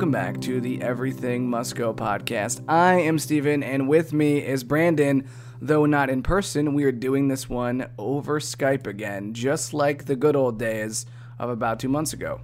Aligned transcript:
Welcome 0.00 0.12
back 0.12 0.40
to 0.40 0.62
the 0.62 0.80
Everything 0.80 1.50
Must 1.50 1.76
Go 1.76 1.92
podcast. 1.92 2.64
I 2.66 2.94
am 2.94 3.18
Steven, 3.18 3.62
and 3.62 3.86
with 3.86 4.14
me 4.14 4.38
is 4.38 4.64
Brandon. 4.64 5.28
Though 5.60 5.84
not 5.84 6.08
in 6.08 6.22
person, 6.22 6.72
we 6.72 6.84
are 6.84 6.90
doing 6.90 7.28
this 7.28 7.50
one 7.50 7.86
over 7.98 8.40
Skype 8.40 8.86
again, 8.86 9.34
just 9.34 9.74
like 9.74 10.06
the 10.06 10.16
good 10.16 10.34
old 10.34 10.58
days 10.58 11.04
of 11.38 11.50
about 11.50 11.80
two 11.80 11.90
months 11.90 12.14
ago. 12.14 12.40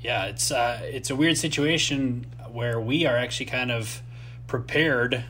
Yeah, 0.00 0.24
it's 0.24 0.50
uh, 0.50 0.80
it's 0.82 1.10
a 1.10 1.14
weird 1.14 1.36
situation 1.36 2.24
where 2.50 2.80
we 2.80 3.04
are 3.04 3.18
actually 3.18 3.46
kind 3.46 3.70
of 3.70 4.00
prepared, 4.46 5.24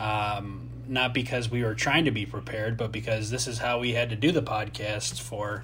um, 0.00 0.68
not 0.88 1.14
because 1.14 1.48
we 1.48 1.62
were 1.62 1.76
trying 1.76 2.06
to 2.06 2.10
be 2.10 2.26
prepared, 2.26 2.76
but 2.76 2.90
because 2.90 3.30
this 3.30 3.46
is 3.46 3.58
how 3.58 3.78
we 3.78 3.92
had 3.92 4.10
to 4.10 4.16
do 4.16 4.32
the 4.32 4.42
podcast 4.42 5.20
for 5.20 5.62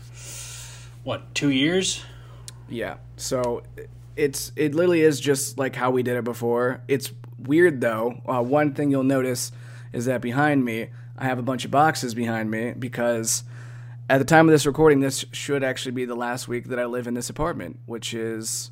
what 1.02 1.34
two 1.34 1.50
years. 1.50 2.05
Yeah. 2.69 2.98
So 3.16 3.64
it's 4.16 4.52
it 4.56 4.74
literally 4.74 5.02
is 5.02 5.20
just 5.20 5.58
like 5.58 5.74
how 5.74 5.90
we 5.90 6.02
did 6.02 6.16
it 6.16 6.24
before. 6.24 6.82
It's 6.88 7.12
weird 7.38 7.80
though. 7.80 8.20
Uh, 8.26 8.42
one 8.42 8.74
thing 8.74 8.90
you'll 8.90 9.04
notice 9.04 9.52
is 9.92 10.06
that 10.06 10.20
behind 10.20 10.64
me, 10.64 10.88
I 11.16 11.24
have 11.24 11.38
a 11.38 11.42
bunch 11.42 11.64
of 11.64 11.70
boxes 11.70 12.14
behind 12.14 12.50
me 12.50 12.72
because 12.72 13.44
at 14.08 14.18
the 14.18 14.24
time 14.24 14.48
of 14.48 14.52
this 14.52 14.66
recording, 14.66 15.00
this 15.00 15.24
should 15.32 15.62
actually 15.62 15.92
be 15.92 16.04
the 16.04 16.14
last 16.14 16.48
week 16.48 16.68
that 16.68 16.78
I 16.78 16.84
live 16.84 17.06
in 17.06 17.14
this 17.14 17.30
apartment, 17.30 17.78
which 17.86 18.14
is, 18.14 18.70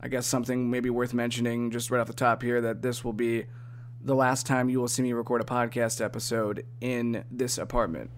I 0.00 0.08
guess, 0.08 0.26
something 0.26 0.70
maybe 0.70 0.90
worth 0.90 1.14
mentioning 1.14 1.70
just 1.70 1.90
right 1.90 2.00
off 2.00 2.08
the 2.08 2.12
top 2.12 2.42
here 2.42 2.60
that 2.60 2.82
this 2.82 3.04
will 3.04 3.12
be 3.12 3.46
the 4.04 4.14
last 4.14 4.46
time 4.46 4.68
you 4.68 4.80
will 4.80 4.88
see 4.88 5.02
me 5.02 5.12
record 5.12 5.40
a 5.40 5.44
podcast 5.44 6.04
episode 6.04 6.66
in 6.80 7.24
this 7.30 7.58
apartment. 7.58 8.10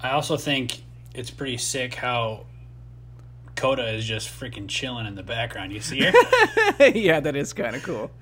I 0.00 0.10
also 0.10 0.36
think 0.36 0.82
it's 1.14 1.30
pretty 1.30 1.56
sick 1.56 1.94
how 1.94 2.46
Coda 3.58 3.92
is 3.92 4.04
just 4.04 4.28
freaking 4.28 4.68
chilling 4.68 5.06
in 5.06 5.16
the 5.16 5.22
background. 5.24 5.72
You 5.72 5.80
see 5.80 6.00
her? 6.00 6.12
yeah, 6.94 7.18
that 7.18 7.34
is 7.34 7.52
kind 7.52 7.74
of 7.74 7.82
cool. 7.82 8.12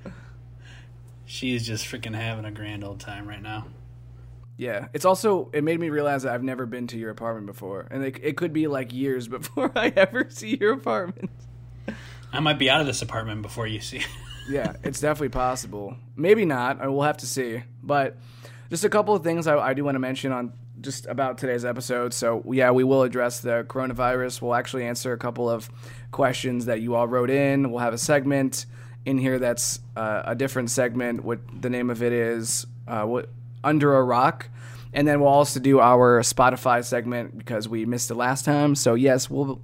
She's 1.27 1.67
just 1.67 1.85
freaking 1.85 2.15
having 2.15 2.47
a 2.47 2.51
grand 2.51 2.83
old 2.83 3.01
time 3.01 3.29
right 3.29 3.43
now. 3.43 3.67
Yeah, 4.57 4.89
it's 4.95 5.05
also 5.05 5.51
it 5.53 5.63
made 5.63 5.79
me 5.79 5.91
realize 5.91 6.23
that 6.23 6.33
I've 6.33 6.43
never 6.43 6.65
been 6.65 6.87
to 6.87 6.97
your 6.97 7.11
apartment 7.11 7.47
before, 7.47 7.87
and 7.91 8.03
it, 8.03 8.19
it 8.23 8.37
could 8.39 8.55
be 8.55 8.67
like 8.67 8.95
years 8.95 9.29
before 9.37 9.71
I 9.77 9.93
ever 9.95 10.27
see 10.31 10.57
your 10.57 10.73
apartment. 10.73 11.31
I 12.33 12.41
might 12.41 12.59
be 12.59 12.71
out 12.71 12.81
of 12.81 12.87
this 12.87 13.03
apartment 13.03 13.43
before 13.43 13.67
you 13.67 13.81
see. 13.83 14.03
yeah, 14.49 14.77
it's 14.83 15.01
definitely 15.01 15.29
possible. 15.29 15.97
Maybe 16.17 16.47
not. 16.47 16.81
I 16.81 16.89
will 16.89 17.03
have 17.03 17.19
to 17.19 17.27
see. 17.27 17.63
But 17.83 18.17
just 18.71 18.85
a 18.85 18.89
couple 18.89 19.15
of 19.15 19.23
things 19.23 19.47
I, 19.47 19.59
I 19.59 19.75
do 19.75 19.85
want 19.85 19.97
to 19.97 20.01
mention 20.01 20.33
on 20.33 20.55
just 20.81 21.07
about 21.07 21.39
today's 21.39 21.65
episode. 21.65 22.13
So 22.13 22.43
yeah, 22.51 22.71
we 22.71 22.85
will 22.85 23.03
address 23.03 23.41
the 23.41 23.65
coronavirus. 23.69 24.43
We'll 24.43 24.55
actually 24.55 24.85
answer 24.85 25.13
a 25.13 25.19
couple 25.19 25.49
of 25.49 25.71
questions 26.13 26.67
that 26.67 26.81
you 26.81 26.95
all 26.95 27.09
wrote 27.09 27.31
in. 27.31 27.71
We'll 27.71 27.81
have 27.81 27.95
a 27.95 27.99
segment 27.99 28.67
in 29.05 29.19
here 29.19 29.39
that's 29.39 29.81
uh, 29.97 30.23
a 30.25 30.35
different 30.35 30.71
segment. 30.71 31.25
What 31.25 31.41
the 31.61 31.71
name 31.71 31.91
of 31.91 32.03
it 32.03 32.13
is? 32.13 32.67
Uh, 32.87 33.05
what 33.05 33.29
under 33.65 33.97
a 33.97 34.03
rock. 34.03 34.49
And 34.93 35.07
then 35.07 35.21
we'll 35.21 35.29
also 35.29 35.61
do 35.61 35.81
our 35.81 36.23
Spotify 36.23 36.85
segment 36.85 37.37
because 37.37 37.69
we 37.69 37.85
missed 37.85 38.11
it 38.11 38.15
last 38.15 38.45
time. 38.45 38.75
So 38.75 38.95
yes, 38.95 39.29
we'll 39.29 39.61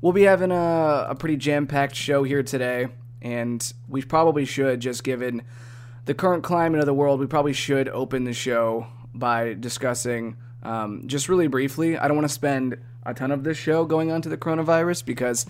we'll 0.00 0.12
be 0.12 0.22
having 0.22 0.50
a, 0.50 1.06
a 1.10 1.14
pretty 1.14 1.36
jam 1.36 1.66
packed 1.66 1.94
show 1.94 2.24
here 2.24 2.42
today, 2.42 2.88
and 3.20 3.72
we 3.88 4.02
probably 4.02 4.44
should 4.44 4.80
just 4.80 5.04
given 5.04 5.42
the 6.04 6.14
current 6.14 6.42
climate 6.42 6.80
of 6.80 6.86
the 6.86 6.94
world, 6.94 7.20
we 7.20 7.26
probably 7.26 7.52
should 7.52 7.88
open 7.88 8.24
the 8.24 8.32
show 8.32 8.88
by 9.14 9.54
discussing 9.54 10.36
um, 10.62 11.04
just 11.06 11.28
really 11.28 11.48
briefly. 11.48 11.98
I 11.98 12.08
don't 12.08 12.16
want 12.16 12.28
to 12.28 12.34
spend 12.34 12.78
a 13.04 13.14
ton 13.14 13.30
of 13.30 13.44
this 13.44 13.56
show 13.56 13.84
going 13.84 14.12
on 14.12 14.22
to 14.22 14.28
the 14.28 14.36
coronavirus 14.36 15.04
because 15.04 15.46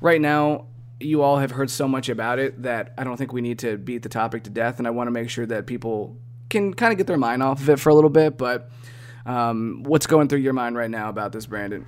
right 0.00 0.20
now 0.20 0.66
you 1.00 1.22
all 1.22 1.38
have 1.38 1.50
heard 1.50 1.70
so 1.70 1.88
much 1.88 2.08
about 2.08 2.38
it 2.38 2.62
that 2.62 2.94
I 2.96 3.04
don't 3.04 3.16
think 3.16 3.32
we 3.32 3.40
need 3.40 3.58
to 3.60 3.76
beat 3.76 4.02
the 4.02 4.08
topic 4.08 4.44
to 4.44 4.50
death, 4.50 4.78
and 4.78 4.86
I 4.86 4.90
want 4.90 5.08
to 5.08 5.12
make 5.12 5.30
sure 5.30 5.46
that 5.46 5.66
people 5.66 6.16
can 6.48 6.74
kind 6.74 6.92
of 6.92 6.98
get 6.98 7.06
their 7.06 7.16
mind 7.16 7.42
off 7.42 7.60
of 7.60 7.68
it 7.70 7.80
for 7.80 7.90
a 7.90 7.94
little 7.94 8.10
bit. 8.10 8.38
But 8.38 8.70
um, 9.26 9.82
what's 9.84 10.06
going 10.06 10.28
through 10.28 10.40
your 10.40 10.52
mind 10.52 10.76
right 10.76 10.90
now 10.90 11.08
about 11.08 11.32
this, 11.32 11.46
Brandon? 11.46 11.86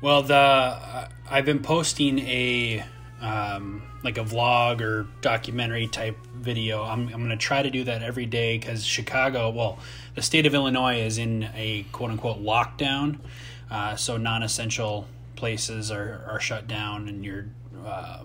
Well, 0.00 0.22
the 0.22 1.08
I've 1.30 1.44
been 1.44 1.62
posting 1.62 2.18
a 2.20 2.84
um, 3.22 3.82
like 4.02 4.18
a 4.18 4.24
vlog 4.24 4.80
or 4.80 5.06
documentary 5.20 5.86
type 5.86 6.18
video. 6.34 6.82
I'm, 6.82 7.06
I'm 7.08 7.20
going 7.20 7.30
to 7.30 7.36
try 7.36 7.62
to 7.62 7.70
do 7.70 7.84
that 7.84 8.02
every 8.02 8.26
day 8.26 8.58
because 8.58 8.84
Chicago, 8.84 9.50
well, 9.50 9.78
the 10.14 10.22
state 10.22 10.44
of 10.44 10.54
Illinois 10.54 11.00
is 11.00 11.18
in 11.18 11.48
a 11.54 11.84
quote 11.92 12.10
unquote 12.10 12.42
lockdown. 12.42 13.20
Uh, 13.70 13.96
so 13.96 14.16
non 14.16 14.42
essential 14.42 15.06
places 15.36 15.90
are, 15.90 16.24
are 16.28 16.40
shut 16.40 16.66
down 16.66 17.08
and 17.08 17.24
you're 17.24 17.46
uh, 17.86 18.24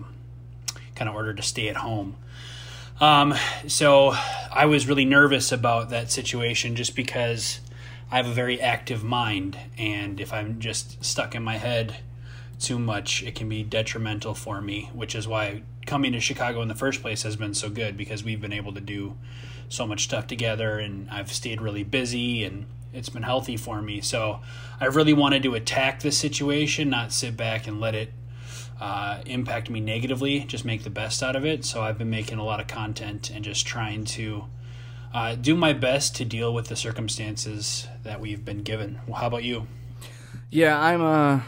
kind 0.94 1.08
of 1.08 1.14
ordered 1.14 1.36
to 1.36 1.42
stay 1.42 1.68
at 1.68 1.76
home. 1.76 2.16
Um, 3.00 3.34
so 3.68 4.14
I 4.52 4.66
was 4.66 4.88
really 4.88 5.04
nervous 5.04 5.52
about 5.52 5.90
that 5.90 6.10
situation 6.10 6.74
just 6.74 6.96
because 6.96 7.60
I 8.10 8.16
have 8.16 8.26
a 8.26 8.32
very 8.32 8.60
active 8.60 9.04
mind. 9.04 9.56
And 9.78 10.20
if 10.20 10.32
I'm 10.32 10.58
just 10.58 11.04
stuck 11.04 11.36
in 11.36 11.42
my 11.44 11.56
head, 11.56 11.96
too 12.58 12.78
much, 12.78 13.22
it 13.22 13.34
can 13.34 13.48
be 13.48 13.62
detrimental 13.62 14.34
for 14.34 14.60
me, 14.60 14.90
which 14.92 15.14
is 15.14 15.28
why 15.28 15.62
coming 15.86 16.12
to 16.12 16.20
Chicago 16.20 16.60
in 16.60 16.68
the 16.68 16.74
first 16.74 17.00
place 17.00 17.22
has 17.22 17.36
been 17.36 17.54
so 17.54 17.70
good 17.70 17.96
because 17.96 18.24
we've 18.24 18.40
been 18.40 18.52
able 18.52 18.74
to 18.74 18.80
do 18.80 19.16
so 19.68 19.86
much 19.86 20.04
stuff 20.04 20.26
together 20.26 20.78
and 20.78 21.10
I've 21.10 21.32
stayed 21.32 21.60
really 21.60 21.84
busy 21.84 22.44
and 22.44 22.66
it's 22.92 23.08
been 23.08 23.22
healthy 23.22 23.56
for 23.56 23.80
me. 23.80 24.00
So 24.00 24.40
I 24.80 24.86
really 24.86 25.12
wanted 25.12 25.42
to 25.44 25.54
attack 25.54 26.00
this 26.00 26.16
situation, 26.16 26.90
not 26.90 27.12
sit 27.12 27.36
back 27.36 27.66
and 27.66 27.80
let 27.80 27.94
it 27.94 28.12
uh, 28.80 29.22
impact 29.26 29.70
me 29.70 29.80
negatively, 29.80 30.40
just 30.40 30.64
make 30.64 30.84
the 30.84 30.90
best 30.90 31.22
out 31.22 31.36
of 31.36 31.44
it. 31.44 31.64
So 31.64 31.82
I've 31.82 31.98
been 31.98 32.10
making 32.10 32.38
a 32.38 32.44
lot 32.44 32.60
of 32.60 32.66
content 32.66 33.30
and 33.30 33.44
just 33.44 33.66
trying 33.66 34.04
to 34.06 34.44
uh, 35.12 35.34
do 35.34 35.54
my 35.54 35.72
best 35.72 36.16
to 36.16 36.24
deal 36.24 36.52
with 36.52 36.68
the 36.68 36.76
circumstances 36.76 37.86
that 38.02 38.20
we've 38.20 38.44
been 38.44 38.62
given. 38.62 39.00
Well, 39.06 39.20
how 39.20 39.26
about 39.26 39.44
you? 39.44 39.66
Yeah, 40.50 40.78
I'm 40.80 41.02
uh 41.02 41.40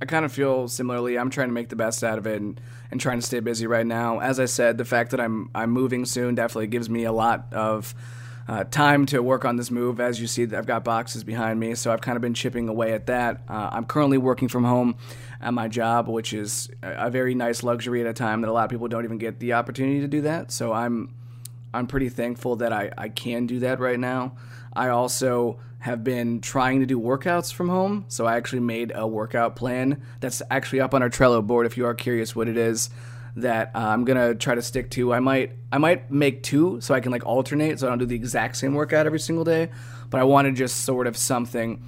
I 0.00 0.04
kind 0.04 0.24
of 0.24 0.32
feel 0.32 0.68
similarly. 0.68 1.18
I'm 1.18 1.30
trying 1.30 1.48
to 1.48 1.54
make 1.54 1.70
the 1.70 1.76
best 1.76 2.04
out 2.04 2.18
of 2.18 2.26
it 2.26 2.40
and, 2.40 2.60
and 2.90 3.00
trying 3.00 3.18
to 3.18 3.26
stay 3.26 3.40
busy 3.40 3.66
right 3.66 3.86
now. 3.86 4.20
As 4.20 4.38
I 4.38 4.44
said, 4.44 4.78
the 4.78 4.84
fact 4.84 5.10
that 5.12 5.20
I'm 5.20 5.50
I'm 5.54 5.70
moving 5.70 6.04
soon 6.04 6.34
definitely 6.34 6.66
gives 6.66 6.90
me 6.90 7.04
a 7.04 7.12
lot 7.12 7.46
of 7.52 7.94
uh, 8.48 8.64
time 8.64 9.06
to 9.06 9.20
work 9.20 9.44
on 9.44 9.56
this 9.56 9.70
move. 9.70 9.98
As 9.98 10.20
you 10.20 10.26
see, 10.26 10.42
I've 10.44 10.66
got 10.66 10.84
boxes 10.84 11.24
behind 11.24 11.58
me, 11.58 11.74
so 11.74 11.92
I've 11.92 12.00
kind 12.00 12.16
of 12.16 12.22
been 12.22 12.34
chipping 12.34 12.68
away 12.68 12.92
at 12.92 13.06
that. 13.06 13.42
Uh, 13.48 13.70
I'm 13.72 13.84
currently 13.84 14.18
working 14.18 14.48
from 14.48 14.64
home 14.64 14.96
at 15.40 15.52
my 15.52 15.66
job, 15.66 16.08
which 16.08 16.32
is 16.32 16.68
a 16.82 17.10
very 17.10 17.34
nice 17.34 17.62
luxury 17.62 18.00
at 18.00 18.06
a 18.06 18.12
time 18.12 18.42
that 18.42 18.48
a 18.48 18.52
lot 18.52 18.64
of 18.64 18.70
people 18.70 18.88
don't 18.88 19.04
even 19.04 19.18
get 19.18 19.40
the 19.40 19.54
opportunity 19.54 20.00
to 20.00 20.08
do 20.08 20.20
that. 20.22 20.52
So 20.52 20.72
I'm 20.72 21.14
I'm 21.74 21.86
pretty 21.86 22.08
thankful 22.08 22.56
that 22.56 22.72
I, 22.72 22.90
I 22.96 23.08
can 23.08 23.46
do 23.46 23.60
that 23.60 23.80
right 23.80 23.98
now. 23.98 24.36
I 24.72 24.88
also 24.88 25.58
have 25.86 26.02
been 26.02 26.40
trying 26.40 26.80
to 26.80 26.86
do 26.86 26.98
workouts 26.98 27.52
from 27.52 27.68
home. 27.68 28.04
So 28.08 28.26
I 28.26 28.36
actually 28.36 28.58
made 28.58 28.90
a 28.92 29.06
workout 29.06 29.54
plan 29.54 30.02
that's 30.18 30.42
actually 30.50 30.80
up 30.80 30.94
on 30.94 31.02
our 31.02 31.08
Trello 31.08 31.46
board 31.46 31.64
if 31.64 31.76
you 31.76 31.86
are 31.86 31.94
curious 31.94 32.34
what 32.34 32.48
it 32.48 32.56
is 32.56 32.90
that 33.36 33.70
uh, 33.72 33.78
I'm 33.78 34.04
gonna 34.04 34.34
try 34.34 34.56
to 34.56 34.62
stick 34.62 34.90
to. 34.90 35.14
I 35.14 35.20
might 35.20 35.52
I 35.70 35.78
might 35.78 36.10
make 36.10 36.42
two 36.42 36.80
so 36.80 36.92
I 36.92 36.98
can 36.98 37.12
like 37.12 37.24
alternate 37.24 37.78
so 37.78 37.86
I 37.86 37.90
don't 37.90 37.98
do 37.98 38.06
the 38.06 38.16
exact 38.16 38.56
same 38.56 38.74
workout 38.74 39.06
every 39.06 39.20
single 39.20 39.44
day. 39.44 39.70
But 40.10 40.20
I 40.20 40.24
wanted 40.24 40.56
just 40.56 40.84
sort 40.84 41.06
of 41.06 41.16
something 41.16 41.80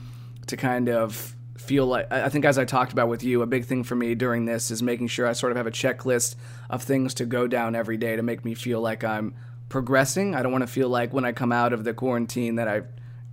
to 0.47 0.57
kind 0.57 0.89
of 0.89 1.35
feel 1.57 1.85
like 1.85 2.11
I 2.13 2.29
think 2.29 2.45
as 2.45 2.57
I 2.57 2.65
talked 2.65 2.93
about 2.93 3.09
with 3.09 3.25
you, 3.25 3.43
a 3.43 3.47
big 3.47 3.65
thing 3.65 3.83
for 3.83 3.97
me 3.97 4.15
during 4.15 4.45
this 4.45 4.71
is 4.71 4.81
making 4.81 5.09
sure 5.09 5.27
I 5.27 5.33
sort 5.33 5.51
of 5.51 5.56
have 5.56 5.67
a 5.67 5.73
checklist 5.73 6.37
of 6.71 6.85
things 6.85 7.15
to 7.15 7.27
go 7.27 7.49
down 7.49 7.75
every 7.75 7.97
day 7.97 8.15
to 8.15 8.23
make 8.23 8.44
me 8.44 8.55
feel 8.55 8.81
like 8.81 9.03
I'm 9.03 9.35
progressing. 9.69 10.37
I 10.37 10.43
don't 10.44 10.53
want 10.53 10.62
to 10.62 10.73
feel 10.73 10.89
like 10.89 11.12
when 11.12 11.25
I 11.25 11.33
come 11.33 11.51
out 11.51 11.73
of 11.73 11.83
the 11.83 11.93
quarantine 11.93 12.55
that 12.56 12.69
I 12.69 12.83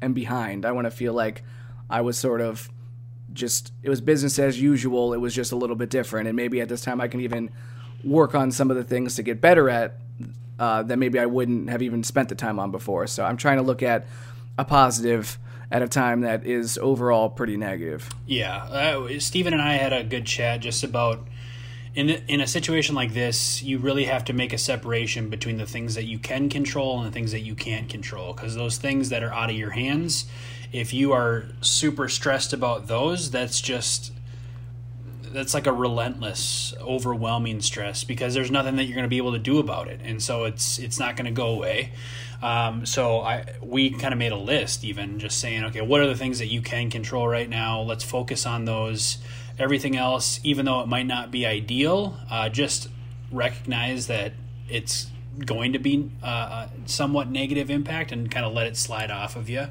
am 0.01 0.13
behind. 0.13 0.65
I 0.65 0.71
want 0.71 0.85
to 0.85 0.91
feel 0.91 1.13
like 1.13 1.43
I 1.89 2.01
was 2.01 2.17
sort 2.17 2.41
of 2.41 2.69
just 3.33 3.73
it 3.83 3.89
was 3.89 4.01
business 4.01 4.39
as 4.39 4.59
usual. 4.59 5.13
It 5.13 5.17
was 5.17 5.35
just 5.35 5.51
a 5.51 5.55
little 5.55 5.75
bit 5.75 5.89
different, 5.89 6.27
and 6.27 6.35
maybe 6.35 6.61
at 6.61 6.69
this 6.69 6.81
time 6.81 7.01
I 7.01 7.07
can 7.07 7.21
even 7.21 7.51
work 8.03 8.35
on 8.35 8.51
some 8.51 8.69
of 8.69 8.77
the 8.77 8.83
things 8.83 9.15
to 9.15 9.23
get 9.23 9.41
better 9.41 9.69
at 9.69 9.97
uh, 10.59 10.83
that 10.83 10.97
maybe 10.97 11.19
I 11.19 11.25
wouldn't 11.25 11.69
have 11.69 11.81
even 11.81 12.03
spent 12.03 12.29
the 12.29 12.35
time 12.35 12.59
on 12.59 12.71
before. 12.71 13.07
So 13.07 13.25
I'm 13.25 13.37
trying 13.37 13.57
to 13.57 13.63
look 13.63 13.83
at 13.83 14.05
a 14.57 14.65
positive 14.65 15.37
at 15.71 15.81
a 15.81 15.87
time 15.87 16.21
that 16.21 16.45
is 16.45 16.77
overall 16.77 17.29
pretty 17.29 17.57
negative. 17.57 18.09
Yeah, 18.25 18.63
uh, 18.63 19.19
Stephen 19.19 19.53
and 19.53 19.61
I 19.61 19.73
had 19.73 19.93
a 19.93 20.03
good 20.03 20.25
chat 20.25 20.61
just 20.61 20.83
about 20.83 21.27
in 21.95 22.09
in 22.09 22.41
a 22.41 22.47
situation 22.47 22.93
like 22.93 23.13
this, 23.13 23.63
you 23.63 23.79
really 23.79 24.05
have 24.05 24.25
to 24.25 24.33
make 24.33 24.51
a 24.51 24.57
separation 24.57 25.29
between 25.29 25.57
the 25.57 25.65
things 25.65 25.95
that 25.95 26.03
you 26.03 26.19
can 26.19 26.49
control 26.49 26.99
and 26.99 27.07
the 27.07 27.11
things 27.11 27.31
that 27.31 27.39
you 27.39 27.55
can't 27.55 27.89
control. 27.89 28.33
Because 28.33 28.55
those 28.55 28.77
things 28.77 29.09
that 29.09 29.23
are 29.23 29.33
out 29.33 29.49
of 29.49 29.55
your 29.55 29.71
hands, 29.71 30.25
if 30.73 30.93
you 30.93 31.13
are 31.13 31.45
super 31.61 32.09
stressed 32.09 32.51
about 32.51 32.87
those, 32.87 33.31
that's 33.31 33.61
just 33.61 34.11
that's 35.31 35.53
like 35.53 35.67
a 35.67 35.73
relentless, 35.73 36.73
overwhelming 36.79 37.61
stress 37.61 38.03
because 38.03 38.33
there's 38.33 38.51
nothing 38.51 38.75
that 38.77 38.85
you're 38.85 38.95
going 38.95 39.03
to 39.03 39.09
be 39.09 39.17
able 39.17 39.33
to 39.33 39.39
do 39.39 39.59
about 39.59 39.87
it, 39.87 40.01
and 40.03 40.21
so 40.21 40.43
it's 40.43 40.77
it's 40.79 40.99
not 40.99 41.15
going 41.15 41.25
to 41.25 41.31
go 41.31 41.47
away. 41.47 41.91
Um, 42.43 42.85
so 42.85 43.21
I 43.21 43.45
we 43.61 43.91
kind 43.91 44.13
of 44.13 44.17
made 44.17 44.33
a 44.33 44.37
list, 44.37 44.83
even 44.83 45.17
just 45.17 45.39
saying, 45.39 45.63
okay, 45.65 45.81
what 45.81 46.01
are 46.01 46.07
the 46.07 46.15
things 46.15 46.39
that 46.39 46.47
you 46.47 46.61
can 46.61 46.89
control 46.89 47.25
right 47.25 47.49
now? 47.49 47.81
Let's 47.81 48.03
focus 48.03 48.45
on 48.45 48.65
those 48.65 49.17
everything 49.57 49.95
else, 49.95 50.39
even 50.43 50.65
though 50.65 50.81
it 50.81 50.87
might 50.87 51.07
not 51.07 51.31
be 51.31 51.45
ideal, 51.45 52.17
uh, 52.29 52.49
just 52.49 52.89
recognize 53.31 54.07
that 54.07 54.33
it's 54.69 55.07
going 55.45 55.73
to 55.73 55.79
be 55.79 56.09
uh, 56.23 56.67
somewhat 56.85 57.29
negative 57.29 57.69
impact 57.69 58.11
and 58.11 58.31
kind 58.31 58.45
of 58.45 58.53
let 58.53 58.67
it 58.67 58.77
slide 58.77 59.11
off 59.11 59.35
of 59.35 59.49
you. 59.49 59.67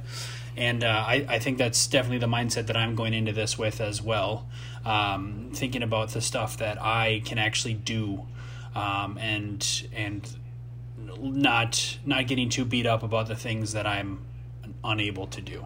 And 0.56 0.84
uh, 0.84 1.04
I, 1.06 1.26
I 1.28 1.38
think 1.38 1.58
that's 1.58 1.86
definitely 1.86 2.18
the 2.18 2.26
mindset 2.26 2.66
that 2.66 2.76
I'm 2.76 2.94
going 2.94 3.14
into 3.14 3.32
this 3.32 3.58
with 3.58 3.80
as 3.80 4.00
well. 4.00 4.46
Um, 4.84 5.50
thinking 5.52 5.82
about 5.82 6.10
the 6.10 6.20
stuff 6.20 6.58
that 6.58 6.80
I 6.80 7.22
can 7.24 7.38
actually 7.38 7.74
do, 7.74 8.26
um, 8.74 9.18
and 9.18 9.82
and 9.94 10.28
not 11.18 11.98
not 12.04 12.26
getting 12.26 12.50
too 12.50 12.64
beat 12.64 12.86
up 12.86 13.02
about 13.02 13.26
the 13.26 13.34
things 13.34 13.72
that 13.72 13.86
I'm 13.86 14.20
unable 14.84 15.26
to 15.28 15.40
do. 15.40 15.64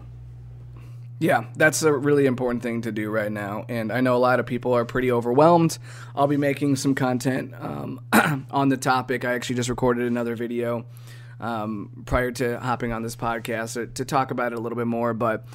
Yeah, 1.19 1.45
that's 1.57 1.83
a 1.83 1.91
really 1.91 2.25
important 2.25 2.63
thing 2.63 2.81
to 2.83 2.93
do 2.93 3.09
right 3.09 3.31
now. 3.31 3.65
And 3.67 3.91
I 3.91 3.99
know 3.99 4.15
a 4.15 4.17
lot 4.17 4.39
of 4.39 4.45
people 4.45 4.73
are 4.73 4.85
pretty 4.85 5.11
overwhelmed. 5.11 5.77
I'll 6.15 6.27
be 6.27 6.37
making 6.37 6.77
some 6.77 6.95
content 6.95 7.53
um, 7.59 7.99
on 8.51 8.69
the 8.69 8.77
topic. 8.77 9.25
I 9.25 9.33
actually 9.33 9.57
just 9.57 9.67
recorded 9.67 10.07
another 10.07 10.37
video 10.37 10.85
um, 11.41 12.03
prior 12.05 12.31
to 12.31 12.59
hopping 12.61 12.93
on 12.93 13.03
this 13.03 13.17
podcast 13.17 13.73
to, 13.73 13.87
to, 13.87 14.05
talk 14.05 14.31
about 14.31 14.53
it 14.53 14.57
a 14.57 14.61
little 14.61 14.77
bit 14.77 14.87
more. 14.87 15.13
But 15.13 15.45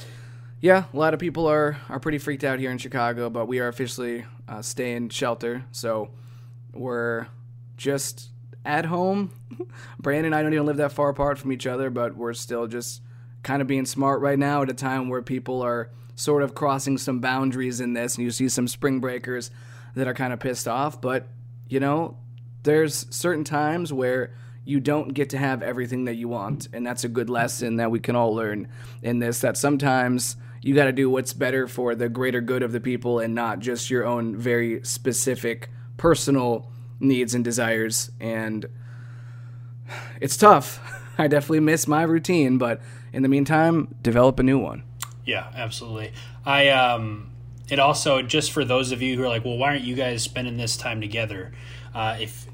yeah, 0.60 0.84
a 0.92 0.96
lot 0.96 1.14
of 1.14 1.20
people 1.20 1.46
are, 1.46 1.78
are 1.88 1.98
pretty 1.98 2.18
freaked 2.18 2.44
out 2.44 2.58
here 2.58 2.70
in 2.70 2.78
Chicago, 2.78 3.30
but 3.30 3.46
we 3.46 3.58
are 3.58 3.68
officially 3.68 4.26
uh, 4.46 4.60
staying 4.60 5.10
shelter. 5.10 5.64
So 5.72 6.10
we're 6.74 7.26
just 7.78 8.30
at 8.66 8.84
home. 8.84 9.30
Brandon 9.98 10.26
and 10.26 10.34
I 10.34 10.42
don't 10.42 10.52
even 10.52 10.66
live 10.66 10.76
that 10.76 10.92
far 10.92 11.08
apart 11.08 11.38
from 11.38 11.52
each 11.52 11.66
other, 11.66 11.88
but 11.88 12.16
we're 12.16 12.34
still 12.34 12.66
just 12.66 13.00
kind 13.44 13.62
of 13.62 13.68
being 13.68 13.86
smart 13.86 14.20
right 14.20 14.38
now 14.38 14.62
at 14.62 14.70
a 14.70 14.74
time 14.74 15.08
where 15.08 15.22
people 15.22 15.62
are 15.62 15.90
sort 16.16 16.42
of 16.42 16.54
crossing 16.54 16.98
some 16.98 17.20
boundaries 17.20 17.80
in 17.80 17.92
this, 17.92 18.16
and 18.16 18.24
you 18.24 18.30
see 18.30 18.48
some 18.48 18.66
spring 18.66 19.00
breakers 19.00 19.50
that 19.94 20.08
are 20.08 20.14
kind 20.14 20.32
of 20.32 20.40
pissed 20.40 20.66
off. 20.66 21.00
But, 21.00 21.28
you 21.68 21.80
know, 21.80 22.16
there's 22.62 23.06
certain 23.14 23.44
times 23.44 23.92
where 23.92 24.34
you 24.64 24.80
don't 24.80 25.12
get 25.12 25.30
to 25.30 25.38
have 25.38 25.62
everything 25.62 26.06
that 26.06 26.14
you 26.14 26.28
want. 26.28 26.68
And 26.72 26.86
that's 26.86 27.04
a 27.04 27.08
good 27.08 27.28
lesson 27.28 27.76
that 27.76 27.90
we 27.90 28.00
can 28.00 28.16
all 28.16 28.34
learn 28.34 28.68
in 29.02 29.18
this 29.18 29.40
that 29.40 29.56
sometimes 29.56 30.36
you 30.62 30.74
got 30.74 30.84
to 30.84 30.92
do 30.92 31.10
what's 31.10 31.34
better 31.34 31.68
for 31.68 31.94
the 31.94 32.08
greater 32.08 32.40
good 32.40 32.62
of 32.62 32.72
the 32.72 32.80
people 32.80 33.18
and 33.18 33.34
not 33.34 33.60
just 33.60 33.90
your 33.90 34.06
own 34.06 34.36
very 34.36 34.82
specific 34.82 35.68
personal 35.98 36.72
needs 36.98 37.34
and 37.34 37.44
desires. 37.44 38.10
And 38.18 38.66
it's 40.20 40.36
tough. 40.36 40.80
I 41.18 41.28
definitely 41.28 41.60
miss 41.60 41.86
my 41.86 42.02
routine, 42.02 42.58
but 42.58 42.80
in 43.14 43.22
the 43.22 43.28
meantime, 43.28 43.94
develop 44.02 44.38
a 44.38 44.42
new 44.42 44.58
one. 44.58 44.82
Yeah, 45.24 45.50
absolutely. 45.54 46.12
I 46.44 46.68
um, 46.70 47.30
it 47.68 47.78
also 47.78 48.20
just 48.22 48.52
for 48.52 48.64
those 48.64 48.92
of 48.92 49.00
you 49.00 49.16
who 49.16 49.22
are 49.22 49.28
like, 49.28 49.44
well, 49.44 49.56
why 49.56 49.68
aren't 49.68 49.84
you 49.84 49.94
guys 49.94 50.22
spending 50.22 50.56
this 50.56 50.76
time 50.76 51.00
together? 51.00 51.52
Uh, 51.94 52.18
if 52.20 52.46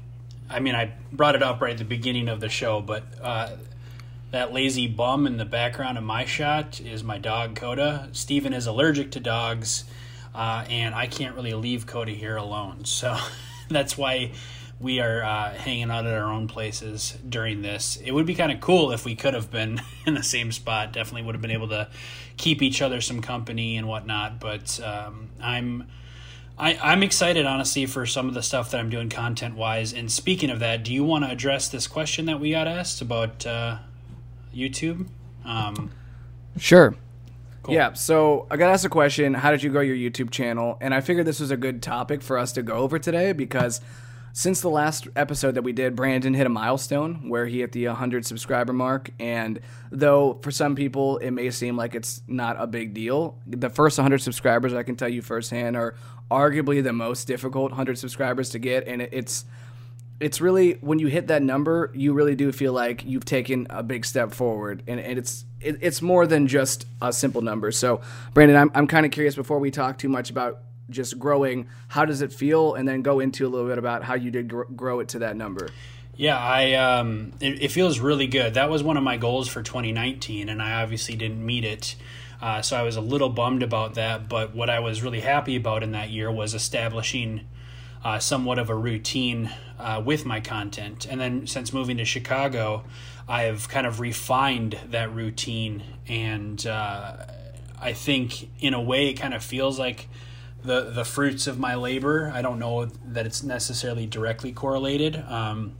I 0.49 0.59
mean, 0.59 0.75
I 0.75 0.93
brought 1.11 1.35
it 1.35 1.43
up 1.43 1.61
right 1.61 1.71
at 1.71 1.77
the 1.77 1.85
beginning 1.85 2.27
of 2.27 2.39
the 2.39 2.49
show, 2.49 2.81
but 2.81 3.03
uh, 3.21 3.51
that 4.31 4.53
lazy 4.53 4.87
bum 4.87 5.27
in 5.27 5.37
the 5.37 5.45
background 5.45 5.97
of 5.97 6.03
my 6.03 6.25
shot 6.25 6.79
is 6.79 7.03
my 7.03 7.17
dog 7.17 7.55
Coda. 7.55 8.09
Steven 8.11 8.53
is 8.53 8.67
allergic 8.67 9.11
to 9.11 9.19
dogs, 9.19 9.85
uh, 10.35 10.65
and 10.69 10.93
I 10.93 11.07
can't 11.07 11.35
really 11.35 11.53
leave 11.53 11.87
Coda 11.87 12.11
here 12.11 12.37
alone. 12.37 12.85
So 12.85 13.17
that's 13.69 13.97
why 13.97 14.31
we 14.81 14.99
are 14.99 15.23
uh, 15.23 15.53
hanging 15.53 15.91
out 15.91 16.05
at 16.05 16.13
our 16.13 16.31
own 16.31 16.47
places 16.47 17.17
during 17.27 17.61
this. 17.61 17.97
It 18.03 18.11
would 18.11 18.25
be 18.25 18.35
kind 18.35 18.51
of 18.51 18.59
cool 18.59 18.91
if 18.91 19.05
we 19.05 19.15
could 19.15 19.33
have 19.33 19.51
been 19.51 19.81
in 20.05 20.15
the 20.15 20.23
same 20.23 20.51
spot. 20.51 20.91
Definitely 20.91 21.23
would 21.23 21.35
have 21.35 21.41
been 21.41 21.51
able 21.51 21.69
to 21.69 21.89
keep 22.37 22.61
each 22.61 22.81
other 22.81 23.01
some 23.01 23.21
company 23.21 23.77
and 23.77 23.87
whatnot. 23.87 24.39
But 24.39 24.79
um, 24.81 25.29
I'm 25.41 25.87
I, 26.57 26.77
I'm 26.81 27.01
excited, 27.01 27.45
honestly, 27.45 27.85
for 27.85 28.05
some 28.05 28.27
of 28.27 28.33
the 28.33 28.43
stuff 28.43 28.71
that 28.71 28.79
I'm 28.79 28.89
doing 28.89 29.09
content 29.09 29.55
wise. 29.55 29.93
And 29.93 30.11
speaking 30.11 30.49
of 30.49 30.59
that, 30.59 30.83
do 30.83 30.93
you 30.93 31.03
want 31.03 31.25
to 31.25 31.31
address 31.31 31.69
this 31.69 31.87
question 31.87 32.25
that 32.25 32.39
we 32.39 32.51
got 32.51 32.67
asked 32.67 33.01
about 33.01 33.45
uh, 33.47 33.77
YouTube? 34.55 35.07
Um, 35.43 35.91
sure. 36.57 36.95
Cool. 37.63 37.75
Yeah, 37.75 37.93
so 37.93 38.47
I 38.49 38.57
got 38.57 38.71
asked 38.71 38.85
a 38.85 38.89
question 38.89 39.35
How 39.35 39.51
did 39.51 39.61
you 39.61 39.69
grow 39.69 39.81
your 39.81 39.95
YouTube 39.95 40.31
channel? 40.31 40.77
And 40.81 40.93
I 40.93 41.01
figured 41.01 41.27
this 41.27 41.39
was 41.39 41.51
a 41.51 41.57
good 41.57 41.81
topic 41.81 42.21
for 42.21 42.37
us 42.37 42.51
to 42.53 42.63
go 42.63 42.73
over 42.73 42.97
today 42.99 43.33
because 43.33 43.81
since 44.33 44.61
the 44.61 44.69
last 44.69 45.07
episode 45.15 45.55
that 45.55 45.63
we 45.63 45.73
did, 45.73 45.95
Brandon 45.95 46.33
hit 46.33 46.45
a 46.45 46.49
milestone 46.49 47.29
where 47.29 47.45
he 47.45 47.59
hit 47.59 47.71
the 47.71 47.87
100 47.87 48.25
subscriber 48.25 48.73
mark. 48.73 49.11
And 49.19 49.59
though 49.91 50.39
for 50.41 50.51
some 50.51 50.75
people 50.75 51.17
it 51.17 51.31
may 51.31 51.49
seem 51.51 51.75
like 51.75 51.95
it's 51.95 52.21
not 52.27 52.55
a 52.59 52.67
big 52.67 52.93
deal, 52.93 53.37
the 53.45 53.69
first 53.69 53.97
100 53.97 54.19
subscribers, 54.19 54.73
I 54.73 54.83
can 54.83 54.95
tell 54.95 55.09
you 55.09 55.21
firsthand, 55.21 55.75
are 55.75 55.95
arguably 56.29 56.81
the 56.83 56.93
most 56.93 57.25
difficult 57.25 57.71
100 57.71 57.97
subscribers 57.97 58.49
to 58.51 58.59
get. 58.59 58.87
And 58.87 59.01
it's 59.01 59.45
it's 60.21 60.39
really 60.39 60.73
when 60.73 60.99
you 60.99 61.07
hit 61.07 61.27
that 61.27 61.41
number, 61.41 61.91
you 61.95 62.13
really 62.13 62.35
do 62.35 62.51
feel 62.51 62.73
like 62.73 63.03
you've 63.03 63.25
taken 63.25 63.65
a 63.71 63.81
big 63.81 64.05
step 64.05 64.31
forward, 64.31 64.83
and, 64.85 64.99
and 64.99 65.17
it's 65.17 65.45
it, 65.59 65.79
it's 65.81 65.99
more 66.01 66.27
than 66.27 66.47
just 66.47 66.85
a 67.01 67.11
simple 67.11 67.41
number. 67.41 67.71
So, 67.71 68.01
Brandon, 68.35 68.55
I'm 68.55 68.71
I'm 68.75 68.87
kind 68.87 69.03
of 69.05 69.11
curious 69.11 69.35
before 69.35 69.57
we 69.57 69.71
talk 69.71 69.97
too 69.97 70.09
much 70.09 70.29
about 70.29 70.59
just 70.91 71.17
growing. 71.17 71.67
How 71.89 72.05
does 72.05 72.21
it 72.21 72.31
feel? 72.31 72.75
And 72.75 72.87
then 72.87 73.01
go 73.01 73.19
into 73.19 73.47
a 73.47 73.49
little 73.49 73.67
bit 73.67 73.77
about 73.77 74.03
how 74.03 74.15
you 74.15 74.31
did 74.31 74.49
gr- 74.49 74.63
grow 74.63 74.99
it 74.99 75.09
to 75.09 75.19
that 75.19 75.35
number. 75.35 75.69
Yeah, 76.15 76.37
I 76.37 76.73
um, 76.73 77.33
it, 77.39 77.63
it, 77.63 77.71
feels 77.71 77.99
really 77.99 78.27
good. 78.27 78.53
That 78.53 78.69
was 78.69 78.83
one 78.83 78.97
of 78.97 79.03
my 79.03 79.17
goals 79.17 79.47
for 79.47 79.63
2019, 79.63 80.49
and 80.49 80.61
I 80.61 80.83
obviously 80.83 81.15
didn't 81.15 81.43
meet 81.43 81.63
it. 81.63 81.95
Uh, 82.41 82.61
so 82.61 82.77
I 82.77 82.83
was 82.83 82.95
a 82.95 83.01
little 83.01 83.29
bummed 83.29 83.63
about 83.63 83.95
that. 83.95 84.27
But 84.27 84.53
what 84.53 84.69
I 84.69 84.79
was 84.79 85.01
really 85.01 85.21
happy 85.21 85.55
about 85.55 85.83
in 85.83 85.91
that 85.93 86.09
year 86.09 86.31
was 86.31 86.53
establishing 86.53 87.47
uh, 88.03 88.19
somewhat 88.19 88.59
of 88.59 88.69
a 88.69 88.75
routine 88.75 89.51
uh, 89.79 90.01
with 90.03 90.25
my 90.25 90.39
content. 90.39 91.07
And 91.09 91.19
then 91.19 91.47
since 91.47 91.71
moving 91.71 91.97
to 91.97 92.05
Chicago, 92.05 92.83
I 93.27 93.43
have 93.43 93.69
kind 93.69 93.87
of 93.87 93.99
refined 93.99 94.77
that 94.89 95.13
routine, 95.13 95.83
and 96.07 96.65
uh, 96.65 97.17
I 97.79 97.93
think 97.93 98.49
in 98.59 98.73
a 98.73 98.81
way 98.81 99.07
it 99.09 99.13
kind 99.13 99.33
of 99.33 99.43
feels 99.43 99.79
like 99.79 100.09
the 100.63 100.91
the 100.91 101.03
fruits 101.03 101.47
of 101.47 101.59
my 101.59 101.75
labor. 101.75 102.31
I 102.33 102.41
don't 102.41 102.59
know 102.59 102.85
that 102.85 103.25
it's 103.25 103.43
necessarily 103.43 104.05
directly 104.05 104.51
correlated. 104.51 105.23
Um, 105.27 105.73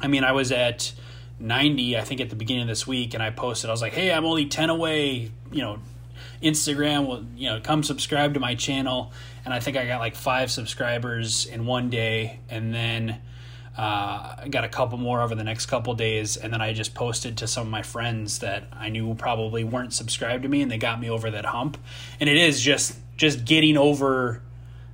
I 0.00 0.08
mean, 0.08 0.24
I 0.24 0.32
was 0.32 0.52
at 0.52 0.92
90, 1.38 1.96
I 1.96 2.02
think, 2.02 2.20
at 2.20 2.30
the 2.30 2.36
beginning 2.36 2.62
of 2.62 2.68
this 2.68 2.86
week, 2.86 3.14
and 3.14 3.22
I 3.22 3.30
posted, 3.30 3.70
I 3.70 3.72
was 3.72 3.82
like, 3.82 3.92
hey, 3.92 4.12
I'm 4.12 4.24
only 4.24 4.46
10 4.46 4.70
away, 4.70 5.30
you 5.50 5.62
know, 5.62 5.78
Instagram 6.42 7.06
will, 7.06 7.24
you 7.34 7.48
know, 7.48 7.60
come 7.60 7.82
subscribe 7.82 8.34
to 8.34 8.40
my 8.40 8.54
channel. 8.54 9.12
And 9.44 9.54
I 9.54 9.60
think 9.60 9.76
I 9.76 9.86
got 9.86 10.00
like 10.00 10.14
five 10.14 10.50
subscribers 10.50 11.46
in 11.46 11.66
one 11.66 11.88
day, 11.88 12.40
and 12.48 12.74
then 12.74 13.20
uh, 13.76 14.34
I 14.38 14.48
got 14.50 14.64
a 14.64 14.68
couple 14.68 14.98
more 14.98 15.20
over 15.20 15.34
the 15.34 15.44
next 15.44 15.66
couple 15.66 15.94
days, 15.94 16.36
and 16.36 16.52
then 16.52 16.60
I 16.60 16.72
just 16.72 16.94
posted 16.94 17.38
to 17.38 17.46
some 17.46 17.66
of 17.66 17.70
my 17.70 17.82
friends 17.82 18.40
that 18.40 18.64
I 18.72 18.88
knew 18.88 19.14
probably 19.14 19.64
weren't 19.64 19.92
subscribed 19.92 20.42
to 20.44 20.48
me, 20.48 20.62
and 20.62 20.70
they 20.70 20.78
got 20.78 21.00
me 21.00 21.10
over 21.10 21.30
that 21.30 21.46
hump. 21.46 21.78
And 22.18 22.28
it 22.28 22.36
is 22.36 22.60
just 22.60 22.98
just 23.16 23.44
getting 23.44 23.76
over 23.76 24.42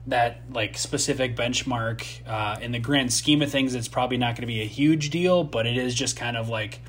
that 0.07 0.41
like 0.50 0.76
specific 0.76 1.37
benchmark 1.37 2.05
uh, 2.26 2.59
in 2.61 2.73
the 2.73 2.79
grand 2.79 3.12
scheme 3.12 3.41
of 3.41 3.50
things 3.50 3.75
it's 3.75 3.87
probably 3.87 4.17
not 4.17 4.35
going 4.35 4.41
to 4.41 4.47
be 4.47 4.61
a 4.61 4.67
huge 4.67 5.11
deal 5.11 5.45
but 5.45 5.64
it 5.64 5.76
is 5.76 5.95
just 5.95 6.17
kind 6.17 6.37
of 6.37 6.49
like 6.49 6.81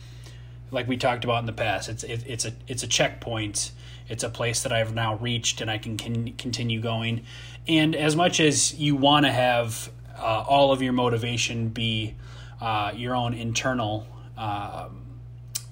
like 0.74 0.88
we 0.88 0.98
talked 0.98 1.24
about 1.24 1.40
in 1.40 1.46
the 1.46 1.54
past. 1.54 1.88
It's 1.88 2.04
it, 2.04 2.24
it's 2.26 2.46
a 2.46 2.54
it's 2.68 2.84
a 2.84 2.88
checkpoint. 2.88 3.72
It's 4.10 4.24
a 4.24 4.30
place 4.30 4.64
that 4.64 4.74
I've 4.74 4.94
now 4.94 5.16
reached 5.16 5.62
and 5.62 5.72
I 5.72 5.78
can, 5.78 5.96
can 5.96 6.34
continue 6.34 6.82
going. 6.82 7.24
And 7.68 7.96
as 7.96 8.18
much 8.18 8.42
as 8.42 8.74
you 8.74 8.98
want 8.98 9.26
to 9.26 9.32
have 9.32 9.90
uh, 10.18 10.44
all 10.46 10.74
of 10.74 10.82
your 10.82 10.92
motivation 10.92 11.70
be 11.70 12.16
uh, 12.60 12.92
your 12.94 13.16
own 13.16 13.34
internal 13.34 14.06
uh, 14.38 14.90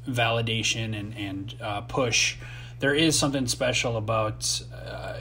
validation 0.08 0.98
and 0.98 1.18
and 1.18 1.56
uh, 1.62 1.82
push 1.82 2.38
there 2.80 2.96
is 2.96 3.18
something 3.18 3.46
special 3.46 3.96
about 3.96 4.60
uh, 4.74 5.13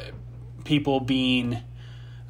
people 0.70 1.00
being 1.00 1.58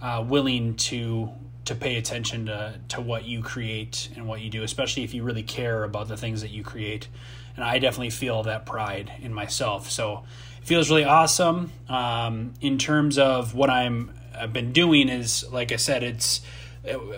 uh, 0.01 0.25
willing 0.27 0.75
to 0.75 1.29
to 1.67 1.75
pay 1.75 1.99
attention 1.99 2.47
to, 2.47 2.75
to 2.89 2.99
what 2.99 3.27
you 3.27 3.43
create 3.43 4.09
and 4.17 4.27
what 4.27 4.41
you 4.41 4.49
do, 4.49 4.63
especially 4.63 5.05
if 5.05 5.13
you 5.13 5.23
really 5.23 5.43
care 5.43 5.85
about 5.85 6.09
the 6.09 6.17
things 6.17 6.41
that 6.41 6.49
you 6.49 6.65
create. 6.65 7.07
And 7.55 7.63
I 7.63 7.79
definitely 7.79 8.09
feel 8.09 8.43
that 8.45 8.65
pride 8.65 9.13
in 9.21 9.35
myself. 9.35 9.91
So 9.91 10.25
it 10.59 10.65
feels 10.67 10.89
really 10.89 11.05
awesome. 11.05 11.71
Um, 11.87 12.55
in 12.63 12.79
terms 12.79 13.19
of 13.19 13.55
what 13.55 13.69
I'm 13.69 14.11
I've 14.35 14.55
been 14.55 14.73
doing 14.73 15.11
is 15.11 15.45
like 15.53 15.71
I 15.71 15.77
said, 15.77 16.03
it's 16.03 16.41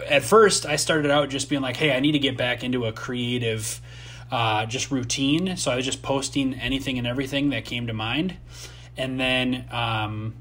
at 0.09 0.25
first 0.25 0.67
I 0.67 0.75
started 0.75 1.13
out 1.13 1.29
just 1.29 1.49
being 1.49 1.63
like, 1.63 1.77
hey, 1.77 1.93
I 1.93 2.01
need 2.01 2.13
to 2.13 2.19
get 2.19 2.37
back 2.37 2.65
into 2.65 2.85
a 2.87 2.93
creative 2.93 3.81
uh, 4.33 4.67
just 4.67 4.91
routine. 4.91 5.57
So 5.57 5.71
I 5.71 5.77
was 5.77 5.85
just 5.85 6.03
posting 6.03 6.55
anything 6.55 6.99
and 6.99 7.07
everything 7.07 7.51
that 7.51 7.65
came 7.65 7.87
to 7.87 7.93
mind. 7.93 8.39
And 8.97 9.21
then 9.21 9.67
um, 9.71 10.35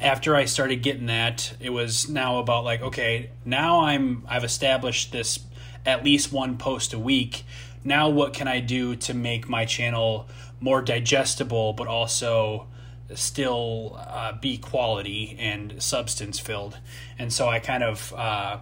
after 0.00 0.34
I 0.36 0.44
started 0.44 0.82
getting 0.82 1.06
that, 1.06 1.54
it 1.60 1.70
was 1.70 2.08
now 2.08 2.38
about 2.38 2.64
like, 2.64 2.82
okay, 2.82 3.30
now 3.44 3.80
I'm 3.80 4.24
I've 4.28 4.44
established 4.44 5.12
this 5.12 5.40
at 5.84 6.04
least 6.04 6.32
one 6.32 6.58
post 6.58 6.92
a 6.92 6.98
week. 6.98 7.44
Now 7.84 8.08
what 8.08 8.32
can 8.32 8.48
I 8.48 8.60
do 8.60 8.96
to 8.96 9.14
make 9.14 9.48
my 9.48 9.64
channel 9.64 10.28
more 10.60 10.82
digestible 10.82 11.72
but 11.72 11.86
also 11.86 12.66
still 13.14 13.96
uh, 14.08 14.32
be 14.32 14.58
quality 14.58 15.36
and 15.38 15.80
substance 15.80 16.38
filled. 16.38 16.78
And 17.18 17.32
so 17.32 17.48
I 17.48 17.60
kind 17.60 17.84
of 17.84 18.12
uh, 18.14 18.58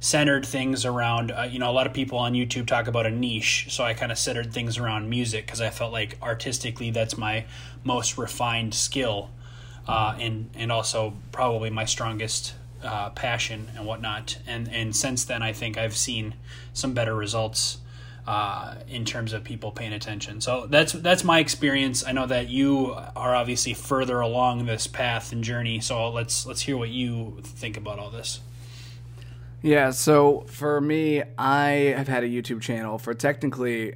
centered 0.00 0.44
things 0.44 0.84
around, 0.84 1.30
uh, 1.30 1.48
you 1.50 1.58
know, 1.58 1.70
a 1.70 1.72
lot 1.72 1.86
of 1.86 1.92
people 1.92 2.18
on 2.18 2.32
YouTube 2.32 2.66
talk 2.66 2.88
about 2.88 3.06
a 3.06 3.10
niche. 3.10 3.66
So 3.70 3.84
I 3.84 3.94
kind 3.94 4.10
of 4.10 4.18
centered 4.18 4.52
things 4.52 4.78
around 4.78 5.08
music 5.08 5.46
because 5.46 5.60
I 5.60 5.70
felt 5.70 5.92
like 5.92 6.18
artistically 6.22 6.90
that's 6.90 7.16
my 7.16 7.44
most 7.84 8.18
refined 8.18 8.74
skill. 8.74 9.30
Uh, 9.86 10.16
and 10.18 10.50
and 10.54 10.72
also 10.72 11.14
probably 11.30 11.70
my 11.70 11.84
strongest 11.84 12.54
uh, 12.82 13.10
passion 13.10 13.68
and 13.76 13.86
whatnot. 13.86 14.38
And 14.46 14.68
and 14.72 14.94
since 14.94 15.24
then, 15.24 15.42
I 15.42 15.52
think 15.52 15.78
I've 15.78 15.96
seen 15.96 16.34
some 16.72 16.94
better 16.94 17.14
results 17.14 17.78
uh, 18.26 18.74
in 18.88 19.04
terms 19.04 19.32
of 19.32 19.44
people 19.44 19.70
paying 19.70 19.92
attention. 19.92 20.40
So 20.40 20.66
that's 20.66 20.92
that's 20.92 21.24
my 21.24 21.38
experience. 21.38 22.04
I 22.04 22.12
know 22.12 22.26
that 22.26 22.48
you 22.48 22.94
are 23.14 23.34
obviously 23.34 23.74
further 23.74 24.20
along 24.20 24.66
this 24.66 24.86
path 24.86 25.32
and 25.32 25.44
journey. 25.44 25.80
So 25.80 26.10
let's 26.10 26.46
let's 26.46 26.62
hear 26.62 26.76
what 26.76 26.88
you 26.88 27.38
think 27.42 27.76
about 27.76 27.98
all 27.98 28.10
this. 28.10 28.40
Yeah, 29.62 29.90
so 29.90 30.44
for 30.48 30.80
me, 30.80 31.22
I 31.38 31.94
have 31.96 32.08
had 32.08 32.22
a 32.24 32.28
YouTube 32.28 32.60
channel 32.60 32.98
for 32.98 33.14
technically 33.14 33.94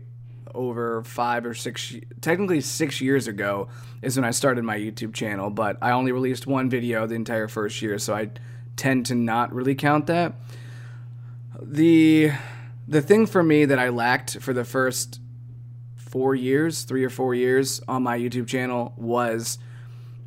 over 0.54 1.02
five 1.04 1.44
or 1.44 1.54
six, 1.54 1.94
technically 2.20 2.60
six 2.60 3.00
years 3.00 3.26
ago 3.26 3.68
is 4.02 4.16
when 4.16 4.24
I 4.24 4.30
started 4.30 4.64
my 4.64 4.78
YouTube 4.78 5.14
channel, 5.14 5.50
but 5.50 5.76
I 5.80 5.92
only 5.92 6.12
released 6.12 6.46
one 6.46 6.70
video 6.70 7.06
the 7.06 7.14
entire 7.14 7.48
first 7.48 7.80
year, 7.82 7.98
so 7.98 8.14
I 8.14 8.30
tend 8.76 9.06
to 9.06 9.14
not 9.14 9.52
really 9.52 9.74
count 9.74 10.06
that. 10.06 10.34
The 11.60 12.32
the 12.88 13.02
thing 13.02 13.26
for 13.26 13.42
me 13.42 13.66
that 13.66 13.78
I 13.78 13.90
lacked 13.90 14.40
for 14.40 14.52
the 14.52 14.64
first 14.64 15.20
four 15.96 16.34
years, 16.34 16.82
three 16.82 17.04
or 17.04 17.10
four 17.10 17.34
years 17.34 17.80
on 17.86 18.02
my 18.02 18.18
YouTube 18.18 18.48
channel 18.48 18.92
was 18.96 19.58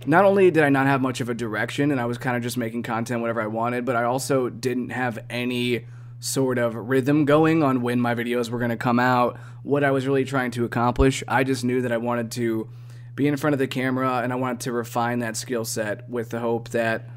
not 0.05 0.23
only 0.23 0.49
did 0.51 0.63
I 0.63 0.69
not 0.69 0.87
have 0.87 1.01
much 1.01 1.19
of 1.19 1.29
a 1.29 1.33
direction 1.33 1.91
and 1.91 1.99
I 1.99 2.05
was 2.05 2.17
kind 2.17 2.37
of 2.37 2.43
just 2.43 2.57
making 2.57 2.83
content 2.83 3.21
whatever 3.21 3.41
I 3.41 3.47
wanted, 3.47 3.83
but 3.85 3.95
I 3.95 4.03
also 4.03 4.49
didn't 4.49 4.89
have 4.89 5.19
any 5.29 5.85
sort 6.23 6.57
of 6.57 6.73
rhythm 6.73 7.25
going 7.25 7.61
on 7.61 7.81
when 7.81 7.99
my 7.99 8.15
videos 8.15 8.49
were 8.49 8.57
going 8.57 8.69
to 8.71 8.77
come 8.77 8.97
out, 8.97 9.37
what 9.61 9.83
I 9.83 9.91
was 9.91 10.07
really 10.07 10.23
trying 10.23 10.51
to 10.51 10.63
accomplish. 10.63 11.21
I 11.27 11.43
just 11.43 11.65
knew 11.65 11.81
that 11.81 11.91
I 11.91 11.97
wanted 11.97 12.31
to 12.31 12.69
be 13.13 13.27
in 13.27 13.35
front 13.35 13.53
of 13.53 13.59
the 13.59 13.67
camera 13.67 14.21
and 14.23 14.31
I 14.31 14.37
wanted 14.37 14.61
to 14.61 14.71
refine 14.71 15.19
that 15.19 15.35
skill 15.35 15.65
set 15.65 16.09
with 16.09 16.29
the 16.29 16.39
hope 16.39 16.69
that 16.69 17.09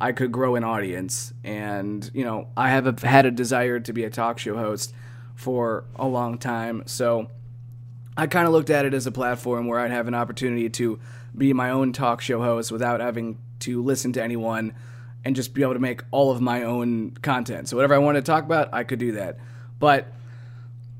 I 0.00 0.12
could 0.12 0.30
grow 0.30 0.54
an 0.54 0.62
audience. 0.62 1.32
And, 1.42 2.08
you 2.14 2.24
know, 2.24 2.46
I 2.56 2.70
have 2.70 2.86
a, 2.86 3.06
had 3.06 3.26
a 3.26 3.32
desire 3.32 3.80
to 3.80 3.92
be 3.92 4.04
a 4.04 4.10
talk 4.10 4.38
show 4.38 4.56
host 4.56 4.94
for 5.34 5.84
a 5.96 6.06
long 6.06 6.38
time. 6.38 6.84
So 6.86 7.28
I 8.16 8.28
kind 8.28 8.46
of 8.46 8.52
looked 8.52 8.70
at 8.70 8.84
it 8.84 8.94
as 8.94 9.08
a 9.08 9.12
platform 9.12 9.66
where 9.66 9.80
I'd 9.80 9.90
have 9.90 10.06
an 10.06 10.14
opportunity 10.14 10.70
to 10.70 11.00
be 11.36 11.52
my 11.52 11.70
own 11.70 11.92
talk 11.92 12.20
show 12.20 12.40
host 12.40 12.70
without 12.70 13.00
having 13.00 13.38
to 13.60 13.82
listen 13.82 14.12
to 14.12 14.22
anyone 14.22 14.74
and 15.24 15.34
just 15.34 15.54
be 15.54 15.62
able 15.62 15.74
to 15.74 15.80
make 15.80 16.02
all 16.10 16.30
of 16.30 16.40
my 16.40 16.64
own 16.64 17.12
content. 17.22 17.68
So 17.68 17.76
whatever 17.76 17.94
I 17.94 17.98
wanted 17.98 18.24
to 18.24 18.30
talk 18.30 18.44
about, 18.44 18.72
I 18.72 18.84
could 18.84 18.98
do 18.98 19.12
that. 19.12 19.38
But 19.78 20.06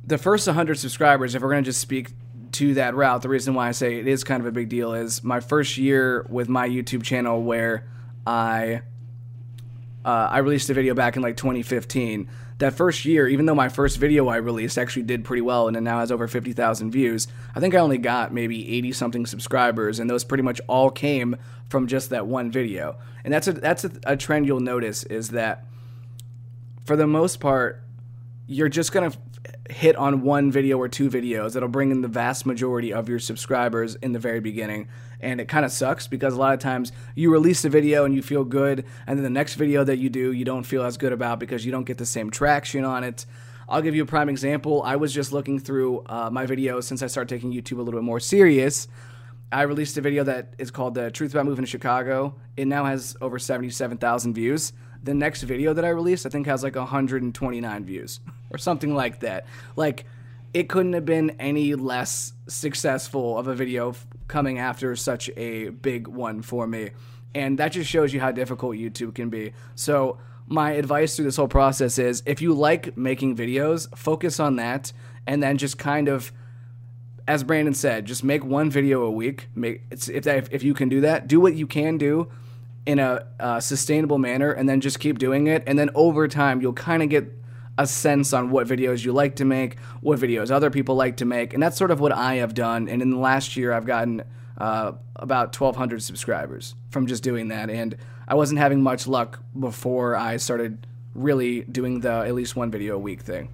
the 0.07 0.19
first 0.19 0.47
100 0.47 0.79
subscribers, 0.79 1.35
if 1.35 1.43
we're 1.43 1.51
going 1.51 1.65
to 1.65 1.69
just 1.69 1.81
speak 1.81 2.13
to 2.53 2.75
that 2.75 2.95
route, 2.95 3.23
the 3.23 3.29
reason 3.29 3.55
why 3.55 3.69
I 3.69 3.73
say 3.73 3.99
it 3.99 4.07
is 4.07 4.25
kind 4.25 4.41
of 4.41 4.47
a 4.47 4.53
big 4.53 4.69
deal 4.69 4.95
is 4.95 5.23
my 5.23 5.41
first 5.41 5.77
year 5.77 6.27
with 6.29 6.49
my 6.49 6.69
YouTube 6.69 7.03
channel 7.03 7.43
where 7.43 7.87
I 8.27 8.83
uh, 10.05 10.29
I 10.31 10.39
released 10.39 10.69
a 10.69 10.75
video 10.75 10.95
back 10.95 11.17
in 11.17 11.23
like 11.23 11.37
2015. 11.37 12.29
That 12.59 12.75
first 12.75 13.05
year, 13.05 13.27
even 13.27 13.47
though 13.47 13.55
my 13.55 13.69
first 13.69 13.99
video 13.99 14.29
I 14.29 14.37
released 14.37 14.79
actually 14.79 15.03
did 15.03 15.25
pretty 15.25 15.43
well 15.43 15.67
and 15.67 15.77
it 15.77 15.81
now 15.81 15.99
has 15.99 16.13
over 16.13 16.29
50,000 16.29 16.91
views, 16.91 17.27
I 17.55 17.61
think 17.61 17.75
I 17.75 17.79
only 17.79 17.99
got 17.99 18.33
maybe 18.33 18.77
80 18.77 18.93
something 18.93 19.27
subscribers, 19.27 19.99
and 19.99 20.09
those 20.09 20.23
pretty 20.23 20.43
much 20.43 20.61
all 20.69 20.91
came 20.91 21.37
from 21.69 21.89
just 21.89 22.11
that 22.11 22.27
one 22.27 22.51
video. 22.53 22.97
And 23.25 23.35
that's 23.35 23.49
a 23.49 23.53
that's 23.53 23.85
a, 23.85 23.91
a 24.07 24.17
trend 24.17 24.47
you'll 24.47 24.61
notice 24.61 25.03
is 25.05 25.31
that 25.31 25.65
for 26.85 26.97
the 26.97 27.07
most 27.07 27.41
part, 27.41 27.83
you're 28.47 28.69
just 28.69 28.93
gonna 28.93 29.13
hit 29.71 29.97
on 29.97 30.23
one 30.23 30.53
video 30.53 30.79
or 30.79 30.89
two 30.89 31.09
videos 31.09 31.55
that'll 31.55 31.69
bring 31.69 31.91
in 31.91 32.03
the 32.03 32.09
vast 32.09 32.47
majority 32.47 32.93
of 32.93 33.09
your 33.09 33.19
subscribers 33.19 33.95
in 33.97 34.13
the 34.13 34.19
very 34.19 34.41
beginning 34.41 34.89
and 35.25 35.41
it 35.41 35.49
kind 35.49 35.65
of 35.65 35.73
sucks 35.73 36.07
because 36.07 36.35
a 36.35 36.39
lot 36.39 36.55
of 36.55 36.61
times 36.61 36.93
you 37.15 37.33
release 37.33 37.65
a 37.65 37.69
video 37.69 38.05
and 38.05 38.15
you 38.15 38.23
feel 38.23 38.45
good 38.45 38.85
and 39.07 39.19
then 39.19 39.25
the 39.25 39.31
next 39.31 39.55
video 39.55 39.83
that 39.83 39.97
you 39.97 40.09
do 40.11 40.33
you 40.33 40.45
don't 40.45 40.65
feel 40.65 40.85
as 40.85 40.97
good 40.97 41.13
about 41.13 41.41
because 41.41 41.65
you 41.65 41.73
don't 41.73 41.85
get 41.85 41.99
the 41.99 42.07
same 42.07 42.31
traction 42.31 42.85
on 42.85 43.03
it 43.03 43.27
i'll 43.69 43.83
give 43.83 43.95
you 43.95 44.03
a 44.03 44.07
prime 44.07 44.29
example 44.29 44.83
i 44.83 44.95
was 44.97 45.13
just 45.13 45.33
looking 45.33 45.59
through 45.59 46.03
uh, 46.07 46.29
my 46.31 46.47
videos 46.47 46.85
since 46.85 47.03
i 47.03 47.07
started 47.07 47.35
taking 47.35 47.53
youtube 47.53 47.79
a 47.79 47.83
little 47.83 47.99
bit 47.99 48.05
more 48.05 48.21
serious 48.21 48.87
I 49.53 49.63
released 49.63 49.97
a 49.97 50.01
video 50.01 50.25
that 50.25 50.55
is 50.59 50.73
called 50.73 50.95
"The 50.95 51.13
Truth 51.13 51.33
About 51.33 51.47
Moving 51.47 51.65
to 51.65 51.71
Chicago." 51.71 52.35
It 52.57 52.67
now 52.67 52.87
has 52.87 53.17
over 53.21 53.39
seventy-seven 53.39 53.99
thousand 53.99 54.35
views. 54.35 54.73
The 55.05 55.15
next 55.15 55.43
video 55.43 55.73
that 55.75 55.85
I 55.85 55.91
released, 55.91 56.27
I 56.27 56.29
think, 56.29 56.47
has 56.49 56.65
like 56.65 56.75
hundred 56.75 57.23
and 57.23 57.33
twenty-nine 57.33 57.85
views 57.85 58.19
or 58.51 58.59
something 58.59 58.97
like 58.97 59.21
that. 59.21 59.47
Like, 59.77 60.07
it 60.53 60.69
couldn't 60.69 60.95
have 60.95 61.05
been 61.05 61.31
any 61.39 61.77
less 61.77 62.33
successful 62.49 63.39
of 63.39 63.47
a 63.47 63.55
video 63.55 63.95
coming 64.29 64.59
after 64.59 64.95
such 64.97 65.31
a 65.37 65.71
big 65.71 66.09
one 66.09 66.43
for 66.43 66.67
me, 66.67 66.91
and 67.35 67.59
that 67.59 67.73
just 67.73 67.91
shows 67.91 68.13
you 68.13 68.21
how 68.21 68.33
difficult 68.33 68.77
YouTube 68.77 69.15
can 69.15 69.31
be. 69.31 69.53
So. 69.75 70.19
My 70.47 70.73
advice 70.73 71.17
through 71.17 71.25
this 71.25 71.37
whole 71.37 71.49
process 71.49 71.97
is 71.97 72.23
if 72.27 72.43
you 72.43 72.53
like 72.53 72.99
making 72.99 73.35
videos, 73.35 73.89
focus 73.97 74.39
on 74.39 74.57
that 74.57 74.93
and 75.27 75.43
then 75.43 75.57
just 75.57 75.79
kind 75.79 76.07
of 76.07 76.33
as 77.27 77.43
Brandon 77.43 77.75
said, 77.75 78.05
just 78.05 78.23
make 78.23 78.45
one 78.45 78.71
video 78.71 79.03
a 79.03 79.11
week. 79.11 79.49
Make 79.55 79.83
if 79.91 80.25
that 80.25 80.53
if 80.53 80.63
you 80.63 80.75
can 80.75 80.89
do 80.89 81.01
that, 81.01 81.27
do 81.27 81.41
what 81.41 81.55
you 81.55 81.67
can 81.67 81.97
do 81.97 82.31
in 82.85 82.99
a 82.99 83.27
uh, 83.41 83.61
sustainable 83.61 84.19
manner, 84.19 84.53
and 84.53 84.69
then 84.69 84.81
just 84.81 85.01
keep 85.01 85.19
doing 85.19 85.47
it. 85.47 85.63
And 85.67 85.79
then 85.79 85.89
over 85.95 86.29
time, 86.29 86.61
you'll 86.61 86.75
kind 86.75 87.03
of 87.03 87.09
get 87.09 87.33
a 87.77 87.87
sense 87.87 88.33
on 88.33 88.51
what 88.51 88.67
videos 88.67 89.05
you 89.05 89.13
like 89.13 89.37
to 89.37 89.45
make, 89.45 89.79
what 90.01 90.19
videos 90.19 90.51
other 90.51 90.71
people 90.71 90.95
like 90.95 91.17
to 91.19 91.25
make, 91.25 91.55
and 91.55 91.63
that's 91.63 91.77
sort 91.77 91.91
of 91.91 92.01
what 92.01 92.13
I 92.13 92.37
have 92.37 92.55
done. 92.55 92.89
And 92.89 93.03
in 93.03 93.11
the 93.11 93.19
last 93.19 93.57
year, 93.57 93.73
I've 93.73 93.87
gotten 93.87 94.23
uh, 94.59 94.93
about 95.17 95.59
1,200 95.59 96.03
subscribers 96.03 96.75
from 96.91 97.07
just 97.07 97.23
doing 97.23 97.49
that, 97.49 97.71
and 97.71 97.97
I 98.27 98.35
wasn't 98.35 98.61
having 98.61 98.83
much 98.83 99.07
luck 99.07 99.41
before 99.59 100.17
I 100.17 100.37
started 100.37 100.87
really 101.15 101.63
doing 101.63 102.01
the 102.01 102.11
at 102.11 102.35
least 102.35 102.57
one 102.57 102.71
video 102.71 102.97
a 102.97 102.99
week 102.99 103.21
thing. 103.23 103.49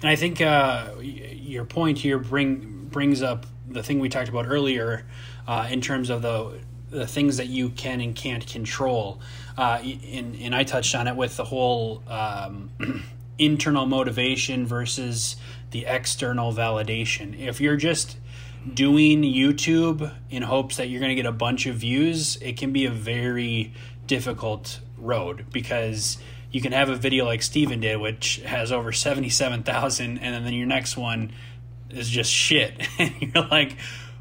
And 0.00 0.08
I 0.08 0.16
think 0.16 0.40
uh, 0.40 0.90
your 1.00 1.64
point 1.64 1.98
here 1.98 2.18
bring 2.18 2.88
brings 2.90 3.22
up 3.22 3.46
the 3.68 3.82
thing 3.82 3.98
we 3.98 4.08
talked 4.08 4.28
about 4.28 4.46
earlier 4.46 5.04
uh, 5.46 5.66
in 5.70 5.80
terms 5.80 6.10
of 6.10 6.22
the 6.22 6.60
the 6.90 7.06
things 7.06 7.36
that 7.36 7.48
you 7.48 7.68
can 7.70 8.00
and 8.00 8.14
can't 8.14 8.46
control. 8.46 9.20
Uh, 9.58 9.78
and, 9.82 10.36
and 10.36 10.54
I 10.54 10.64
touched 10.64 10.94
on 10.94 11.06
it 11.06 11.16
with 11.16 11.36
the 11.36 11.44
whole 11.44 12.02
um, 12.08 12.70
internal 13.38 13.86
motivation 13.86 14.66
versus 14.66 15.36
the 15.70 15.86
external 15.86 16.52
validation. 16.52 17.38
If 17.38 17.60
you're 17.60 17.76
just 17.76 18.16
doing 18.74 19.22
YouTube 19.22 20.12
in 20.30 20.42
hopes 20.42 20.76
that 20.76 20.88
you're 20.88 21.00
going 21.00 21.10
to 21.10 21.14
get 21.14 21.26
a 21.26 21.32
bunch 21.32 21.66
of 21.66 21.76
views, 21.76 22.36
it 22.36 22.56
can 22.56 22.72
be 22.72 22.84
a 22.86 22.90
very 22.90 23.72
difficult 24.06 24.80
road 24.96 25.46
because 25.52 26.18
you 26.50 26.60
can 26.60 26.72
have 26.72 26.88
a 26.88 26.96
video 26.96 27.24
like 27.24 27.42
Steven 27.42 27.80
did, 27.80 27.98
which 27.98 28.36
has 28.44 28.72
over 28.72 28.92
77,000, 28.92 30.18
and 30.18 30.46
then 30.46 30.52
your 30.54 30.66
next 30.66 30.96
one 30.96 31.32
is 31.90 32.08
just 32.08 32.32
shit. 32.32 32.88
and 32.98 33.14
you're 33.20 33.46
like, 33.46 33.76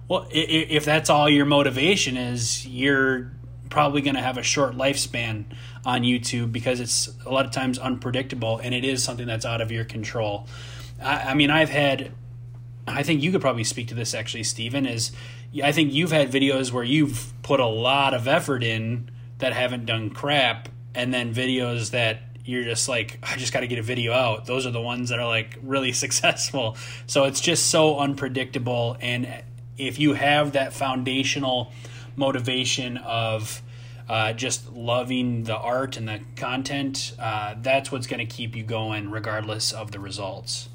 well, 0.08 0.28
if 0.32 0.86
that's 0.86 1.10
all 1.10 1.30
your 1.30 1.46
motivation 1.46 2.18
is, 2.18 2.66
you're 2.68 3.32
probably 3.70 4.02
going 4.02 4.16
to 4.16 4.22
have 4.22 4.38
a 4.38 4.44
short 4.44 4.76
lifespan 4.76 5.46
on 5.88 6.02
YouTube 6.02 6.52
because 6.52 6.82
it's 6.82 7.10
a 7.26 7.32
lot 7.32 7.46
of 7.46 7.52
times 7.52 7.80
unpredictable 7.80 8.60
and 8.60 8.76
it 8.76 8.84
is 8.84 9.02
something 9.02 9.26
that's 9.26 9.46
out 9.46 9.62
of 9.62 9.72
your 9.72 9.86
control. 9.86 10.46
I, 11.02 11.30
I 11.30 11.34
mean, 11.34 11.50
I've 11.50 11.70
had, 11.70 12.12
I 12.86 13.04
think 13.04 13.24
you 13.24 13.32
could 13.32 13.40
probably 13.40 13.64
speak 13.64 13.88
to 13.88 13.96
this 13.96 14.14
actually, 14.14 14.44
Stephen, 14.44 14.86
is 14.86 15.14
I 15.64 15.72
think 15.72 15.94
you've 15.94 16.12
had 16.12 16.30
videos 16.30 16.74
where 16.74 16.84
you've 16.84 17.32
put 17.42 17.62
a 17.62 17.66
lot 17.66 18.14
of 18.14 18.28
effort 18.28 18.66
in 18.66 19.10
that 19.38 19.54
haven't 19.54 19.86
done 19.86 20.10
crap 20.10 20.68
and 20.94 21.14
then 21.14 21.34
videos 21.34 21.92
that 21.92 22.20
you're 22.44 22.66
just 22.66 22.90
like 22.90 23.20
I 23.24 23.38
just 23.38 23.54
got 23.54 23.62
to 23.62 23.68
get 23.68 23.80
a 23.80 23.84
video 23.84 24.12
out. 24.12 24.46
Those 24.46 24.66
are 24.68 24.72
the 24.72 24.82
ones 24.82 25.08
that 25.08 25.20
are 25.20 25.28
like 25.28 25.58
really 25.64 25.92
successful. 25.94 26.76
So 27.06 27.24
it's 27.24 27.40
just 27.40 27.70
so 27.70 27.98
unpredictable 27.98 28.98
and 29.00 29.42
if 29.78 30.00
you 30.00 30.16
have 30.16 30.52
that 30.52 30.74
foundational 30.74 31.72
motivation 32.18 32.98
of 32.98 33.62
uh, 34.10 34.34
just 34.34 34.72
loving 34.72 35.44
the 35.44 35.58
art 35.58 35.98
and 35.98 36.08
the 36.08 36.22
content, 36.36 37.14
uh, 37.20 37.56
that's 37.62 37.92
what's 37.92 38.08
going 38.08 38.26
to 38.26 38.36
keep 38.36 38.56
you 38.56 38.64
going 38.64 39.12
regardless 39.12 39.72
of 39.72 39.92
the 39.92 40.00
results. 40.00 40.70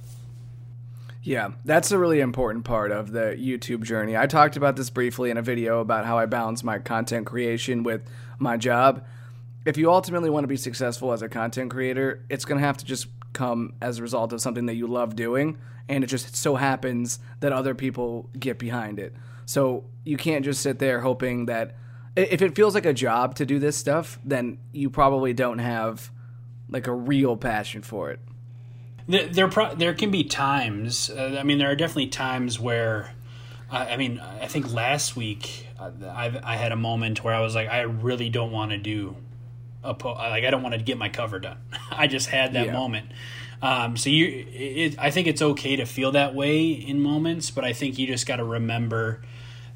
Yeah, 1.23 1.53
that's 1.65 1.93
a 1.93 1.99
really 1.99 2.21
important 2.21 2.65
part 2.65 2.91
of 2.91 3.13
the 3.13 3.37
YouTube 3.39 3.85
journey. 3.85 4.17
I 4.17 4.27
talked 4.27 4.57
about 4.57 4.77
this 4.77 4.91
briefly 4.91 5.31
in 5.31 5.37
a 5.37 5.43
video 5.43 5.81
about 5.81 6.05
how 6.05 6.19
I 6.19 6.27
balance 6.27 6.65
my 6.65 6.79
content 6.81 7.27
creation 7.27 7.85
with 7.85 8.03
my 8.39 8.57
job 8.57 9.05
if 9.65 9.77
you 9.77 9.91
ultimately 9.91 10.31
want 10.31 10.45
to 10.45 10.49
be 10.49 10.57
successful 10.57 11.13
as 11.13 11.23
a 11.23 11.29
content 11.29 11.71
creator, 11.71 12.25
it's 12.29 12.45
going 12.45 12.61
to 12.61 12.67
have 12.67 12.77
to 12.79 12.85
just 12.85 13.07
come 13.33 13.75
as 13.81 13.99
a 13.99 14.03
result 14.03 14.33
of 14.33 14.41
something 14.41 14.67
that 14.67 14.75
you 14.75 14.87
love 14.87 15.17
doing, 15.17 15.59
and 15.89 16.03
it 16.05 16.09
just 16.09 16.37
so 16.37 16.57
happens 16.57 17.19
that 17.41 17.53
other 17.53 17.75
people 17.75 18.29
get 18.39 18.59
behind 18.59 18.99
it. 18.99 19.15
So 19.47 19.85
you 20.05 20.17
can't 20.17 20.45
just 20.45 20.61
sit 20.61 20.79
there 20.79 21.01
hoping 21.01 21.47
that 21.47 21.77
if 22.17 22.43
it 22.43 22.55
feels 22.55 22.75
like 22.75 22.87
a 22.87 22.93
job 22.93 23.35
to 23.37 23.47
do 23.47 23.59
this 23.59 23.77
stuff, 23.77 24.19
then 24.25 24.59
you 24.73 24.91
probably 24.91 25.33
don't 25.33 25.59
have 25.59 26.11
like 26.69 26.87
a 26.87 26.95
real 26.95 27.37
passion 27.37 27.83
for 27.83 28.11
it. 28.11 28.21
There, 29.09 29.27
there, 29.27 29.49
pro- 29.49 29.75
there 29.75 29.95
can 29.95 30.11
be 30.11 30.25
times. 30.25 31.11
Uh, 31.11 31.37
I 31.39 31.43
mean, 31.43 31.59
there 31.59 31.71
are 31.71 31.77
definitely 31.77 32.09
times 32.09 32.61
where, 32.61 33.13
uh, 33.71 33.87
I 33.91 33.97
mean, 33.97 34.21
I 34.21 34.47
think 34.47 34.73
last 34.73 35.17
week 35.17 35.67
uh, 35.79 35.91
I, 36.07 36.41
I 36.43 36.57
had 36.57 36.73
a 36.73 36.77
moment 36.77 37.25
where 37.25 37.35
I 37.35 37.41
was 37.41 37.55
like, 37.55 37.69
I 37.69 37.83
really 37.83 38.29
don't 38.29 38.53
want 38.53 38.71
to 38.71 38.79
do 38.79 39.17
a 39.83 39.95
po- 39.95 40.13
like 40.13 40.45
I 40.45 40.51
don't 40.51 40.63
want 40.63 40.75
to 40.75 40.81
get 40.81 40.99
my 40.99 41.09
cover 41.09 41.39
done. 41.39 41.59
I 41.91 42.07
just 42.07 42.29
had 42.29 42.53
that 42.53 42.67
yeah. 42.67 42.73
moment. 42.73 43.11
Um, 43.61 43.97
so 43.97 44.11
you, 44.11 44.45
it, 44.51 44.99
I 44.99 45.11
think 45.11 45.29
it's 45.29 45.43
okay 45.43 45.77
to 45.77 45.87
feel 45.87 46.13
that 46.13 46.35
way 46.35 46.71
in 46.71 47.01
moments, 47.01 47.51
but 47.51 47.65
I 47.65 47.73
think 47.73 47.99
you 47.99 48.07
just 48.07 48.27
got 48.27 48.37
to 48.37 48.45
remember 48.45 49.23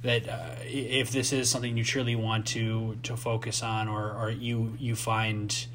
that 0.07 0.29
uh, 0.29 0.55
if 0.65 1.11
this 1.11 1.33
is 1.33 1.51
something 1.51 1.77
you 1.77 1.85
truly 1.85 2.17
want 2.17 2.47
to 2.49 2.97
to 3.03 3.17
focus 3.17 3.63
on, 3.63 3.89
or 3.89 4.13
or 4.13 4.31
you 4.31 4.75
you 4.79 4.97
find. 4.97 5.67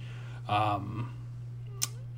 Um, 0.48 1.14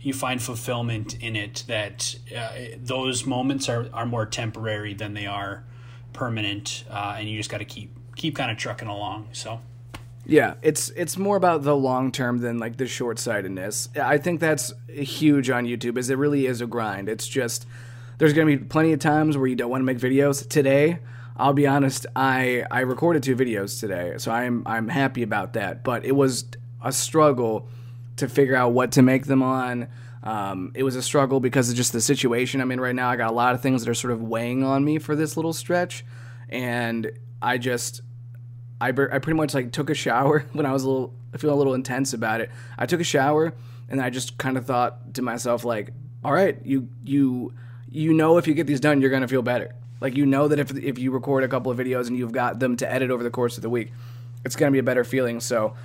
you 0.03 0.13
find 0.13 0.41
fulfillment 0.41 1.17
in 1.23 1.35
it 1.37 1.63
that 1.67 2.15
uh, 2.35 2.49
those 2.77 3.25
moments 3.25 3.69
are, 3.69 3.87
are 3.93 4.05
more 4.05 4.25
temporary 4.25 4.93
than 4.93 5.13
they 5.13 5.25
are 5.25 5.63
permanent 6.11 6.83
uh, 6.89 7.15
and 7.17 7.29
you 7.29 7.37
just 7.37 7.49
got 7.49 7.57
to 7.59 7.65
keep 7.65 7.91
keep 8.15 8.35
kind 8.35 8.51
of 8.51 8.57
trucking 8.57 8.87
along 8.87 9.27
so 9.31 9.59
yeah 10.25 10.53
it's 10.61 10.89
it's 10.89 11.17
more 11.17 11.35
about 11.35 11.63
the 11.63 11.75
long 11.75 12.11
term 12.11 12.39
than 12.39 12.59
like 12.59 12.77
the 12.77 12.85
short 12.85 13.17
sightedness 13.17 13.89
i 13.99 14.17
think 14.17 14.39
that's 14.39 14.71
huge 14.87 15.49
on 15.49 15.65
youtube 15.65 15.97
is 15.97 16.09
it 16.09 16.17
really 16.17 16.45
is 16.45 16.61
a 16.61 16.67
grind 16.67 17.09
it's 17.09 17.27
just 17.27 17.65
there's 18.19 18.33
gonna 18.33 18.45
be 18.45 18.57
plenty 18.57 18.93
of 18.93 18.99
times 18.99 19.35
where 19.35 19.47
you 19.47 19.55
don't 19.55 19.71
want 19.71 19.81
to 19.81 19.85
make 19.85 19.97
videos 19.97 20.47
today 20.47 20.99
i'll 21.37 21.53
be 21.53 21.67
honest 21.67 22.05
i 22.15 22.63
i 22.71 22.81
recorded 22.81 23.23
two 23.23 23.35
videos 23.35 23.79
today 23.79 24.13
so 24.17 24.31
i'm 24.31 24.63
i'm 24.65 24.87
happy 24.87 25.23
about 25.23 25.53
that 25.53 25.83
but 25.83 26.05
it 26.05 26.15
was 26.15 26.45
a 26.83 26.91
struggle 26.91 27.67
to 28.17 28.27
figure 28.27 28.55
out 28.55 28.73
what 28.73 28.91
to 28.93 29.01
make 29.01 29.25
them 29.25 29.41
on. 29.41 29.87
Um, 30.23 30.71
it 30.75 30.83
was 30.83 30.95
a 30.95 31.01
struggle 31.01 31.39
because 31.39 31.69
of 31.69 31.75
just 31.75 31.91
the 31.91 32.01
situation 32.01 32.61
I'm 32.61 32.71
in 32.71 32.79
right 32.79 32.95
now. 32.95 33.09
I 33.09 33.15
got 33.15 33.29
a 33.29 33.33
lot 33.33 33.55
of 33.55 33.61
things 33.61 33.83
that 33.83 33.89
are 33.89 33.95
sort 33.95 34.13
of 34.13 34.21
weighing 34.21 34.63
on 34.63 34.83
me 34.85 34.99
for 34.99 35.15
this 35.15 35.35
little 35.35 35.53
stretch, 35.53 36.05
and 36.49 37.11
I 37.41 37.57
just, 37.57 38.01
I, 38.79 38.89
I 38.89 38.91
pretty 38.91 39.33
much 39.33 39.53
like 39.53 39.71
took 39.71 39.89
a 39.89 39.93
shower 39.93 40.45
when 40.53 40.65
I 40.65 40.71
was 40.71 40.83
a 40.83 40.89
little, 40.89 41.13
I 41.33 41.37
feel 41.37 41.53
a 41.53 41.55
little 41.55 41.73
intense 41.73 42.13
about 42.13 42.41
it. 42.41 42.51
I 42.77 42.85
took 42.85 43.01
a 43.01 43.05
shower 43.05 43.53
and 43.89 44.01
I 44.01 44.09
just 44.09 44.37
kind 44.37 44.57
of 44.57 44.65
thought 44.65 45.15
to 45.15 45.21
myself 45.21 45.65
like, 45.65 45.91
all 46.23 46.31
right, 46.31 46.57
you 46.63 46.87
you 47.03 47.53
you 47.89 48.13
know 48.13 48.37
if 48.37 48.47
you 48.47 48.53
get 48.53 48.65
these 48.65 48.79
done, 48.79 49.01
you're 49.01 49.09
gonna 49.09 49.27
feel 49.27 49.41
better. 49.41 49.75
Like 50.03 50.15
you 50.15 50.27
know 50.27 50.47
that 50.49 50.59
if 50.59 50.77
if 50.77 50.99
you 50.99 51.09
record 51.09 51.43
a 51.43 51.47
couple 51.47 51.71
of 51.71 51.79
videos 51.79 52.07
and 52.07 52.15
you've 52.15 52.33
got 52.33 52.59
them 52.59 52.75
to 52.77 52.91
edit 52.91 53.09
over 53.09 53.23
the 53.23 53.31
course 53.31 53.57
of 53.57 53.63
the 53.63 53.69
week, 53.69 53.91
it's 54.45 54.55
gonna 54.55 54.69
be 54.69 54.77
a 54.79 54.83
better 54.83 55.03
feeling. 55.03 55.39
So 55.39 55.75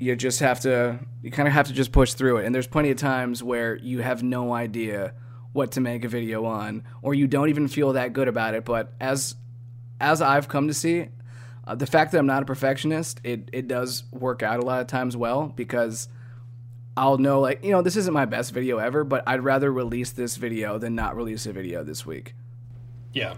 you 0.00 0.16
just 0.16 0.40
have 0.40 0.60
to 0.60 0.98
you 1.22 1.30
kind 1.30 1.46
of 1.46 1.54
have 1.54 1.66
to 1.66 1.72
just 1.72 1.92
push 1.92 2.14
through 2.14 2.38
it 2.38 2.46
and 2.46 2.54
there's 2.54 2.66
plenty 2.66 2.90
of 2.90 2.96
times 2.96 3.42
where 3.42 3.76
you 3.76 4.00
have 4.00 4.22
no 4.22 4.52
idea 4.52 5.12
what 5.52 5.72
to 5.72 5.80
make 5.80 6.04
a 6.04 6.08
video 6.08 6.46
on 6.46 6.82
or 7.02 7.12
you 7.12 7.26
don't 7.26 7.50
even 7.50 7.68
feel 7.68 7.92
that 7.92 8.14
good 8.14 8.26
about 8.26 8.54
it 8.54 8.64
but 8.64 8.94
as 8.98 9.34
as 10.00 10.22
I've 10.22 10.48
come 10.48 10.68
to 10.68 10.74
see 10.74 11.08
uh, 11.66 11.74
the 11.74 11.86
fact 11.86 12.12
that 12.12 12.18
I'm 12.18 12.26
not 12.26 12.42
a 12.42 12.46
perfectionist 12.46 13.20
it 13.24 13.50
it 13.52 13.68
does 13.68 14.04
work 14.10 14.42
out 14.42 14.58
a 14.58 14.62
lot 14.62 14.80
of 14.80 14.86
times 14.86 15.18
well 15.18 15.48
because 15.48 16.08
I'll 16.96 17.18
know 17.18 17.40
like 17.40 17.62
you 17.62 17.70
know 17.70 17.82
this 17.82 17.96
isn't 17.96 18.14
my 18.14 18.24
best 18.24 18.52
video 18.52 18.78
ever 18.78 19.04
but 19.04 19.22
I'd 19.26 19.44
rather 19.44 19.70
release 19.70 20.12
this 20.12 20.36
video 20.36 20.78
than 20.78 20.94
not 20.94 21.14
release 21.14 21.44
a 21.44 21.52
video 21.52 21.84
this 21.84 22.06
week. 22.06 22.34
Yeah. 23.12 23.34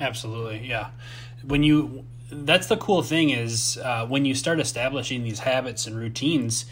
Absolutely. 0.00 0.66
Yeah. 0.66 0.90
When 1.42 1.62
you 1.62 2.04
that's 2.30 2.66
the 2.66 2.76
cool 2.76 3.02
thing 3.02 3.30
is 3.30 3.78
uh, 3.78 4.06
when 4.06 4.24
you 4.24 4.34
start 4.34 4.58
establishing 4.60 5.22
these 5.24 5.40
habits 5.40 5.86
and 5.86 5.96
routines, 5.96 6.66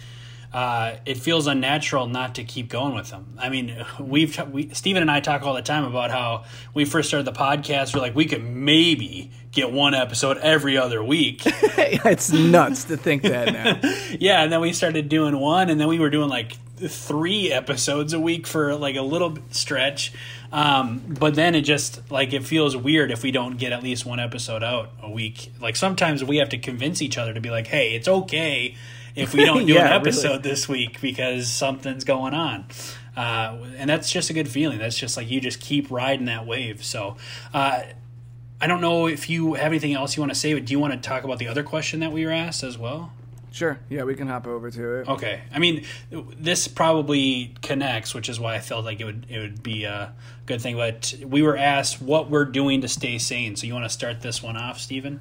uh, 0.52 0.96
it 1.06 1.16
feels 1.16 1.46
unnatural 1.46 2.06
not 2.06 2.34
to 2.34 2.44
keep 2.44 2.68
going 2.68 2.94
with 2.94 3.10
them. 3.10 3.36
I 3.38 3.48
mean, 3.48 3.84
we've 4.00 4.38
we, 4.50 4.70
Stephen 4.72 5.02
and 5.02 5.10
I 5.10 5.20
talk 5.20 5.42
all 5.42 5.54
the 5.54 5.62
time 5.62 5.84
about 5.84 6.10
how 6.10 6.44
we 6.74 6.84
first 6.84 7.08
started 7.08 7.26
the 7.26 7.38
podcast. 7.38 7.94
We're 7.94 8.00
like, 8.00 8.14
we 8.14 8.26
could 8.26 8.44
maybe 8.44 9.30
get 9.50 9.70
one 9.70 9.94
episode 9.94 10.38
every 10.38 10.76
other 10.76 11.02
week. 11.02 11.42
it's 11.44 12.32
nuts 12.32 12.84
to 12.84 12.96
think 12.96 13.22
that 13.22 13.52
now. 13.52 13.80
yeah, 14.20 14.42
and 14.42 14.52
then 14.52 14.60
we 14.60 14.72
started 14.72 15.08
doing 15.08 15.38
one, 15.38 15.70
and 15.70 15.80
then 15.80 15.88
we 15.88 15.98
were 15.98 16.10
doing 16.10 16.28
like 16.28 16.56
three 16.88 17.52
episodes 17.52 18.12
a 18.12 18.20
week 18.20 18.46
for 18.46 18.74
like 18.74 18.96
a 18.96 19.02
little 19.02 19.38
stretch. 19.50 20.12
Um, 20.52 21.02
but 21.08 21.34
then 21.34 21.54
it 21.54 21.62
just 21.62 22.10
like 22.10 22.32
it 22.32 22.44
feels 22.44 22.76
weird 22.76 23.10
if 23.10 23.22
we 23.22 23.30
don't 23.30 23.56
get 23.56 23.72
at 23.72 23.82
least 23.82 24.04
one 24.04 24.20
episode 24.20 24.62
out 24.62 24.90
a 25.02 25.10
week. 25.10 25.52
Like 25.60 25.76
sometimes 25.76 26.22
we 26.22 26.38
have 26.38 26.50
to 26.50 26.58
convince 26.58 27.00
each 27.00 27.16
other 27.16 27.32
to 27.32 27.40
be 27.40 27.50
like, 27.50 27.66
"Hey, 27.66 27.94
it's 27.94 28.08
okay 28.08 28.76
if 29.14 29.32
we 29.32 29.44
don't 29.44 29.66
do 29.66 29.72
yeah, 29.74 29.86
an 29.86 29.92
episode 29.92 30.28
really. 30.28 30.42
this 30.42 30.68
week 30.68 31.00
because 31.00 31.48
something's 31.50 32.04
going 32.04 32.34
on." 32.34 32.66
Uh, 33.16 33.58
and 33.76 33.88
that's 33.88 34.10
just 34.10 34.30
a 34.30 34.32
good 34.32 34.48
feeling. 34.48 34.78
That's 34.78 34.96
just 34.96 35.16
like 35.16 35.30
you 35.30 35.40
just 35.40 35.60
keep 35.60 35.90
riding 35.90 36.26
that 36.26 36.46
wave. 36.46 36.84
So, 36.84 37.16
uh, 37.52 37.82
I 38.60 38.66
don't 38.66 38.80
know 38.80 39.06
if 39.06 39.28
you 39.28 39.54
have 39.54 39.66
anything 39.66 39.94
else 39.94 40.16
you 40.16 40.20
want 40.20 40.32
to 40.32 40.38
say, 40.38 40.54
but 40.54 40.64
do 40.64 40.72
you 40.72 40.78
want 40.78 40.92
to 40.92 41.00
talk 41.00 41.24
about 41.24 41.38
the 41.38 41.48
other 41.48 41.62
question 41.62 42.00
that 42.00 42.12
we 42.12 42.24
were 42.24 42.32
asked 42.32 42.62
as 42.62 42.78
well? 42.78 43.12
Sure. 43.52 43.78
Yeah, 43.90 44.04
we 44.04 44.14
can 44.14 44.28
hop 44.28 44.46
over 44.46 44.70
to 44.70 44.94
it. 45.00 45.08
Okay. 45.08 45.42
I 45.52 45.58
mean, 45.58 45.84
this 46.10 46.66
probably 46.68 47.54
connects, 47.60 48.14
which 48.14 48.28
is 48.30 48.40
why 48.40 48.54
I 48.54 48.60
felt 48.60 48.84
like 48.84 49.00
it 49.00 49.04
would 49.04 49.26
it 49.28 49.38
would 49.38 49.62
be 49.62 49.84
a 49.84 50.14
good 50.46 50.60
thing. 50.60 50.76
But 50.76 51.14
we 51.24 51.42
were 51.42 51.56
asked 51.56 52.00
what 52.00 52.30
we're 52.30 52.46
doing 52.46 52.80
to 52.80 52.88
stay 52.88 53.18
sane. 53.18 53.54
So 53.56 53.66
you 53.66 53.74
want 53.74 53.84
to 53.84 53.90
start 53.90 54.22
this 54.22 54.42
one 54.42 54.56
off, 54.56 54.80
Stephen? 54.80 55.20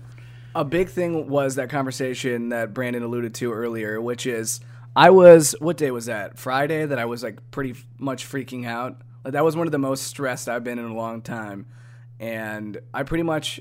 A 0.56 0.64
big 0.64 0.90
thing 0.90 1.30
was 1.30 1.56
that 1.56 1.70
conversation 1.70 2.50
that 2.50 2.74
Brandon 2.74 3.04
alluded 3.04 3.36
to 3.36 3.52
earlier, 3.52 4.02
which 4.02 4.26
is 4.26 4.62
I 4.96 5.10
was 5.10 5.54
what 5.60 5.78
day 5.78 5.92
was 5.92 6.06
that? 6.06 6.40
Friday 6.40 6.86
that 6.86 7.00
I 7.00 7.06
was 7.06 7.24
like 7.24 7.52
pretty 7.52 7.76
much 8.00 8.30
freaking 8.30 8.66
out. 8.66 9.02
Like 9.26 9.34
that 9.34 9.44
was 9.44 9.58
one 9.58 9.68
of 9.68 9.72
the 9.72 9.78
most 9.78 10.04
stressed 10.04 10.48
I've 10.48 10.64
been 10.64 10.80
in 10.80 10.86
a 10.86 10.96
long 10.96 11.22
time. 11.22 11.68
And 12.20 12.80
I 12.94 13.04
pretty 13.04 13.24
much 13.24 13.60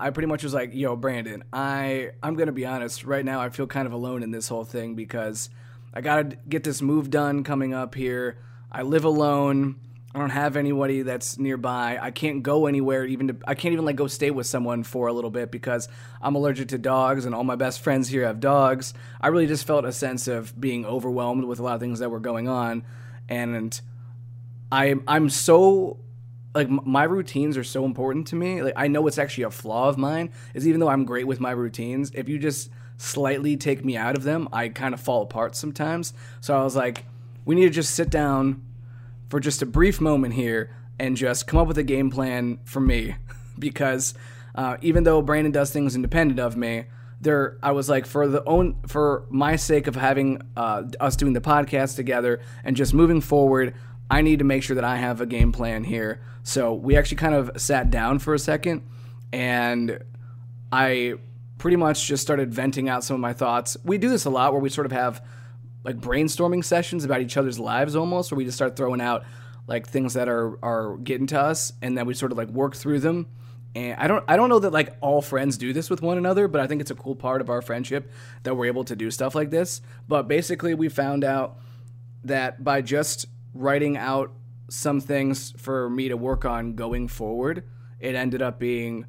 I 0.00 0.10
pretty 0.10 0.26
much 0.26 0.42
was 0.42 0.54
like, 0.54 0.74
"Yo, 0.74 0.96
Brandon, 0.96 1.44
I 1.52 2.10
I'm 2.22 2.34
gonna 2.34 2.52
be 2.52 2.66
honest. 2.66 3.04
Right 3.04 3.24
now, 3.24 3.40
I 3.40 3.50
feel 3.50 3.66
kind 3.66 3.86
of 3.86 3.92
alone 3.92 4.22
in 4.22 4.30
this 4.30 4.48
whole 4.48 4.64
thing 4.64 4.94
because 4.94 5.50
I 5.94 6.00
gotta 6.00 6.36
get 6.48 6.64
this 6.64 6.82
move 6.82 7.10
done 7.10 7.44
coming 7.44 7.72
up 7.72 7.94
here. 7.94 8.38
I 8.72 8.82
live 8.82 9.04
alone. 9.04 9.76
I 10.14 10.18
don't 10.18 10.30
have 10.30 10.56
anybody 10.56 11.02
that's 11.02 11.38
nearby. 11.38 11.98
I 12.00 12.10
can't 12.10 12.42
go 12.42 12.66
anywhere. 12.66 13.04
Even 13.04 13.28
to, 13.28 13.36
I 13.46 13.54
can't 13.54 13.74
even 13.74 13.84
like 13.84 13.96
go 13.96 14.06
stay 14.06 14.30
with 14.30 14.46
someone 14.46 14.82
for 14.82 15.08
a 15.08 15.12
little 15.12 15.30
bit 15.30 15.50
because 15.50 15.88
I'm 16.22 16.34
allergic 16.34 16.68
to 16.68 16.78
dogs, 16.78 17.26
and 17.26 17.34
all 17.34 17.44
my 17.44 17.56
best 17.56 17.80
friends 17.80 18.08
here 18.08 18.24
have 18.26 18.40
dogs. 18.40 18.94
I 19.20 19.28
really 19.28 19.46
just 19.46 19.66
felt 19.66 19.84
a 19.84 19.92
sense 19.92 20.26
of 20.26 20.58
being 20.58 20.86
overwhelmed 20.86 21.44
with 21.44 21.58
a 21.58 21.62
lot 21.62 21.74
of 21.74 21.80
things 21.80 21.98
that 21.98 22.10
were 22.10 22.20
going 22.20 22.48
on, 22.48 22.82
and 23.28 23.78
I 24.72 24.94
I'm 25.06 25.28
so 25.28 25.98
like 26.56 26.70
my 26.70 27.04
routines 27.04 27.56
are 27.58 27.64
so 27.64 27.84
important 27.84 28.26
to 28.28 28.34
me. 28.34 28.62
Like 28.62 28.72
I 28.76 28.88
know 28.88 29.06
it's 29.06 29.18
actually 29.18 29.44
a 29.44 29.50
flaw 29.50 29.88
of 29.90 29.98
mine 29.98 30.30
is 30.54 30.66
even 30.66 30.80
though 30.80 30.88
I'm 30.88 31.04
great 31.04 31.26
with 31.26 31.38
my 31.38 31.50
routines, 31.50 32.10
if 32.14 32.28
you 32.28 32.38
just 32.38 32.70
slightly 32.96 33.58
take 33.58 33.84
me 33.84 33.96
out 33.96 34.16
of 34.16 34.22
them, 34.22 34.48
I 34.52 34.70
kind 34.70 34.94
of 34.94 35.00
fall 35.00 35.22
apart 35.22 35.54
sometimes. 35.54 36.14
So 36.40 36.58
I 36.58 36.64
was 36.64 36.74
like, 36.74 37.04
we 37.44 37.54
need 37.54 37.64
to 37.64 37.70
just 37.70 37.94
sit 37.94 38.08
down 38.08 38.64
for 39.28 39.38
just 39.38 39.60
a 39.60 39.66
brief 39.66 40.00
moment 40.00 40.32
here 40.32 40.74
and 40.98 41.14
just 41.14 41.46
come 41.46 41.60
up 41.60 41.68
with 41.68 41.76
a 41.76 41.82
game 41.82 42.10
plan 42.10 42.58
for 42.64 42.80
me 42.80 43.16
because 43.58 44.14
uh, 44.54 44.78
even 44.80 45.04
though 45.04 45.20
Brandon 45.20 45.52
does 45.52 45.70
things 45.70 45.94
independent 45.94 46.40
of 46.40 46.56
me, 46.56 46.86
there 47.20 47.58
I 47.62 47.72
was 47.72 47.88
like 47.88 48.06
for 48.06 48.28
the 48.28 48.42
own 48.44 48.76
for 48.86 49.26
my 49.30 49.56
sake 49.56 49.86
of 49.86 49.94
having 49.94 50.40
uh, 50.56 50.84
us 51.00 51.16
doing 51.16 51.32
the 51.34 51.40
podcast 51.40 51.96
together 51.96 52.40
and 52.64 52.76
just 52.76 52.94
moving 52.94 53.20
forward, 53.20 53.74
I 54.10 54.22
need 54.22 54.38
to 54.38 54.44
make 54.44 54.62
sure 54.62 54.76
that 54.76 54.84
I 54.84 54.96
have 54.96 55.20
a 55.20 55.26
game 55.26 55.52
plan 55.52 55.84
here. 55.84 56.20
So 56.42 56.74
we 56.74 56.96
actually 56.96 57.16
kind 57.16 57.34
of 57.34 57.60
sat 57.60 57.90
down 57.90 58.18
for 58.18 58.34
a 58.34 58.38
second 58.38 58.82
and 59.32 60.02
I 60.70 61.14
pretty 61.58 61.76
much 61.76 62.06
just 62.06 62.22
started 62.22 62.52
venting 62.52 62.88
out 62.88 63.02
some 63.02 63.14
of 63.14 63.20
my 63.20 63.32
thoughts. 63.32 63.76
We 63.84 63.98
do 63.98 64.08
this 64.08 64.24
a 64.24 64.30
lot 64.30 64.52
where 64.52 64.60
we 64.60 64.68
sort 64.68 64.86
of 64.86 64.92
have 64.92 65.24
like 65.82 65.98
brainstorming 65.98 66.64
sessions 66.64 67.04
about 67.04 67.20
each 67.20 67.36
other's 67.36 67.58
lives 67.58 67.96
almost, 67.96 68.30
where 68.30 68.36
we 68.36 68.44
just 68.44 68.56
start 68.56 68.76
throwing 68.76 69.00
out 69.00 69.24
like 69.66 69.88
things 69.88 70.14
that 70.14 70.28
are 70.28 70.58
are 70.64 70.96
getting 70.98 71.26
to 71.26 71.40
us 71.40 71.72
and 71.82 71.98
then 71.98 72.06
we 72.06 72.14
sort 72.14 72.32
of 72.32 72.38
like 72.38 72.48
work 72.48 72.76
through 72.76 73.00
them. 73.00 73.26
And 73.74 73.98
I 74.00 74.06
don't 74.06 74.24
I 74.28 74.36
don't 74.36 74.48
know 74.48 74.58
that 74.60 74.72
like 74.72 74.96
all 75.00 75.20
friends 75.20 75.58
do 75.58 75.72
this 75.72 75.90
with 75.90 76.02
one 76.02 76.18
another, 76.18 76.48
but 76.48 76.60
I 76.60 76.66
think 76.66 76.80
it's 76.80 76.90
a 76.90 76.94
cool 76.94 77.16
part 77.16 77.40
of 77.40 77.50
our 77.50 77.62
friendship 77.62 78.10
that 78.44 78.54
we're 78.54 78.66
able 78.66 78.84
to 78.84 78.96
do 78.96 79.10
stuff 79.10 79.34
like 79.34 79.50
this. 79.50 79.80
But 80.08 80.28
basically 80.28 80.74
we 80.74 80.88
found 80.88 81.24
out 81.24 81.58
that 82.24 82.62
by 82.62 82.80
just 82.82 83.26
writing 83.58 83.96
out 83.96 84.32
some 84.68 85.00
things 85.00 85.52
for 85.56 85.88
me 85.88 86.08
to 86.08 86.16
work 86.16 86.44
on 86.44 86.74
going 86.74 87.08
forward, 87.08 87.64
it 88.00 88.14
ended 88.14 88.42
up 88.42 88.58
being 88.58 89.06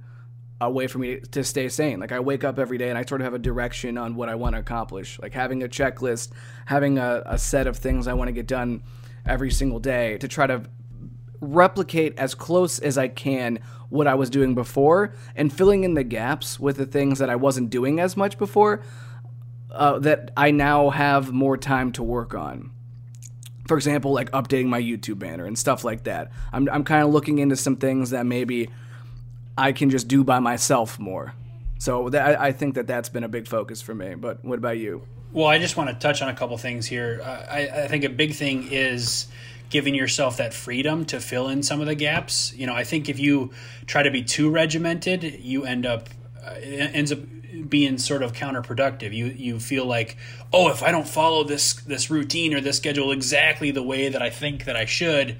a 0.59 0.69
way 0.69 0.87
for 0.87 0.97
me 0.97 1.19
to 1.19 1.43
stay 1.43 1.69
sane. 1.69 1.99
Like 1.99 2.11
I 2.11 2.19
wake 2.19 2.43
up 2.43 2.57
every 2.57 2.77
day 2.77 2.89
and 2.89 2.97
I 2.97 3.05
sort 3.05 3.21
of 3.21 3.25
have 3.25 3.33
a 3.33 3.39
direction 3.39 3.97
on 3.97 4.15
what 4.15 4.29
I 4.29 4.35
want 4.35 4.55
to 4.55 4.59
accomplish. 4.59 5.19
Like 5.19 5.33
having 5.33 5.63
a 5.63 5.67
checklist, 5.67 6.31
having 6.65 6.97
a, 6.97 7.23
a 7.25 7.37
set 7.37 7.67
of 7.67 7.77
things 7.77 8.07
I 8.07 8.13
want 8.13 8.29
to 8.29 8.31
get 8.31 8.47
done 8.47 8.81
every 9.25 9.51
single 9.51 9.79
day 9.79 10.17
to 10.17 10.27
try 10.27 10.47
to 10.47 10.63
replicate 11.39 12.17
as 12.17 12.33
close 12.33 12.79
as 12.79 12.97
I 12.97 13.07
can 13.07 13.59
what 13.89 14.07
I 14.07 14.15
was 14.15 14.29
doing 14.29 14.55
before 14.55 15.13
and 15.35 15.53
filling 15.53 15.83
in 15.83 15.93
the 15.93 16.03
gaps 16.03 16.59
with 16.59 16.77
the 16.77 16.85
things 16.85 17.19
that 17.19 17.29
I 17.29 17.35
wasn't 17.35 17.69
doing 17.69 17.99
as 17.99 18.17
much 18.17 18.37
before 18.37 18.83
uh, 19.71 19.99
that 19.99 20.31
I 20.35 20.51
now 20.51 20.89
have 20.89 21.31
more 21.31 21.57
time 21.57 21.91
to 21.93 22.03
work 22.03 22.33
on. 22.33 22.71
For 23.67 23.77
example, 23.77 24.13
like 24.13 24.31
updating 24.31 24.67
my 24.67 24.81
YouTube 24.81 25.19
banner 25.19 25.45
and 25.45 25.57
stuff 25.57 25.83
like 25.83 26.03
that. 26.03 26.31
I'm, 26.53 26.69
I'm 26.69 26.83
kind 26.83 27.03
of 27.03 27.09
looking 27.09 27.39
into 27.39 27.55
some 27.55 27.75
things 27.75 28.11
that 28.11 28.25
maybe 28.25 28.69
I 29.57 29.71
can 29.71 29.89
just 29.89 30.07
do 30.07 30.23
by 30.23 30.39
myself 30.39 30.99
more. 30.99 31.33
So 31.79 32.09
that, 32.09 32.39
I 32.39 32.51
think 32.51 32.75
that 32.75 32.87
that's 32.87 33.09
been 33.09 33.23
a 33.23 33.27
big 33.27 33.47
focus 33.47 33.81
for 33.81 33.93
me. 33.93 34.15
But 34.15 34.43
what 34.43 34.57
about 34.57 34.77
you? 34.77 35.03
Well, 35.33 35.47
I 35.47 35.59
just 35.59 35.77
want 35.77 35.89
to 35.89 35.95
touch 35.95 36.21
on 36.21 36.29
a 36.29 36.33
couple 36.33 36.57
things 36.57 36.85
here. 36.85 37.21
Uh, 37.23 37.45
I, 37.49 37.59
I 37.83 37.87
think 37.87 38.03
a 38.03 38.09
big 38.09 38.33
thing 38.33 38.69
is 38.71 39.27
giving 39.69 39.93
yourself 39.93 40.37
that 40.37 40.53
freedom 40.53 41.05
to 41.05 41.19
fill 41.19 41.49
in 41.49 41.61
some 41.61 41.81
of 41.81 41.87
the 41.87 41.95
gaps. 41.95 42.53
You 42.55 42.67
know, 42.67 42.73
I 42.73 42.83
think 42.83 43.09
if 43.09 43.19
you 43.19 43.51
try 43.85 44.03
to 44.03 44.11
be 44.11 44.23
too 44.23 44.49
regimented, 44.49 45.23
you 45.23 45.65
end 45.65 45.85
up 45.85 46.09
uh, 46.43 46.55
ends 46.61 47.11
up 47.11 47.19
being 47.63 47.97
sort 47.97 48.23
of 48.23 48.33
counterproductive. 48.33 49.13
You 49.13 49.27
you 49.27 49.59
feel 49.59 49.85
like, 49.85 50.17
oh, 50.53 50.69
if 50.69 50.83
I 50.83 50.91
don't 50.91 51.07
follow 51.07 51.43
this 51.43 51.73
this 51.73 52.09
routine 52.09 52.53
or 52.53 52.61
this 52.61 52.77
schedule 52.77 53.11
exactly 53.11 53.71
the 53.71 53.83
way 53.83 54.09
that 54.09 54.21
I 54.21 54.29
think 54.29 54.65
that 54.65 54.75
I 54.75 54.85
should, 54.85 55.37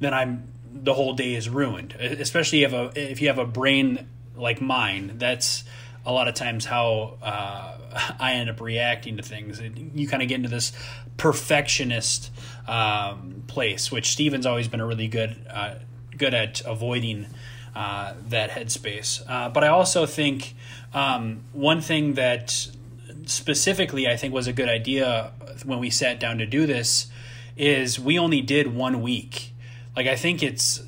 then 0.00 0.14
I'm 0.14 0.48
the 0.70 0.94
whole 0.94 1.14
day 1.14 1.34
is 1.34 1.48
ruined. 1.48 1.92
Especially 1.94 2.62
if 2.62 2.72
a 2.72 2.92
if 2.94 3.20
you 3.20 3.28
have 3.28 3.38
a 3.38 3.46
brain 3.46 4.08
like 4.36 4.60
mine, 4.60 5.14
that's 5.16 5.64
a 6.06 6.12
lot 6.12 6.28
of 6.28 6.34
times 6.34 6.64
how 6.64 7.18
uh, 7.22 7.76
I 8.20 8.34
end 8.34 8.50
up 8.50 8.60
reacting 8.60 9.16
to 9.16 9.22
things. 9.22 9.60
You 9.94 10.08
kind 10.08 10.22
of 10.22 10.28
get 10.28 10.36
into 10.36 10.48
this 10.48 10.72
perfectionist 11.16 12.30
um, 12.66 13.44
place, 13.46 13.90
which 13.90 14.10
Steven's 14.10 14.46
always 14.46 14.68
been 14.68 14.80
a 14.80 14.86
really 14.86 15.08
good 15.08 15.36
uh, 15.50 15.74
good 16.16 16.34
at 16.34 16.60
avoiding 16.62 17.26
uh, 17.78 18.12
that 18.28 18.50
headspace. 18.50 19.22
Uh, 19.28 19.48
but 19.50 19.62
I 19.62 19.68
also 19.68 20.04
think 20.04 20.56
um, 20.92 21.44
one 21.52 21.80
thing 21.80 22.14
that 22.14 22.66
specifically 23.26 24.08
I 24.08 24.16
think 24.16 24.34
was 24.34 24.48
a 24.48 24.52
good 24.52 24.68
idea 24.68 25.30
when 25.64 25.78
we 25.78 25.88
sat 25.88 26.18
down 26.18 26.38
to 26.38 26.46
do 26.46 26.66
this 26.66 27.06
is 27.56 28.00
we 28.00 28.18
only 28.18 28.40
did 28.40 28.74
one 28.74 29.00
week. 29.00 29.54
Like 29.94 30.08
I 30.08 30.16
think 30.16 30.42
it's 30.42 30.82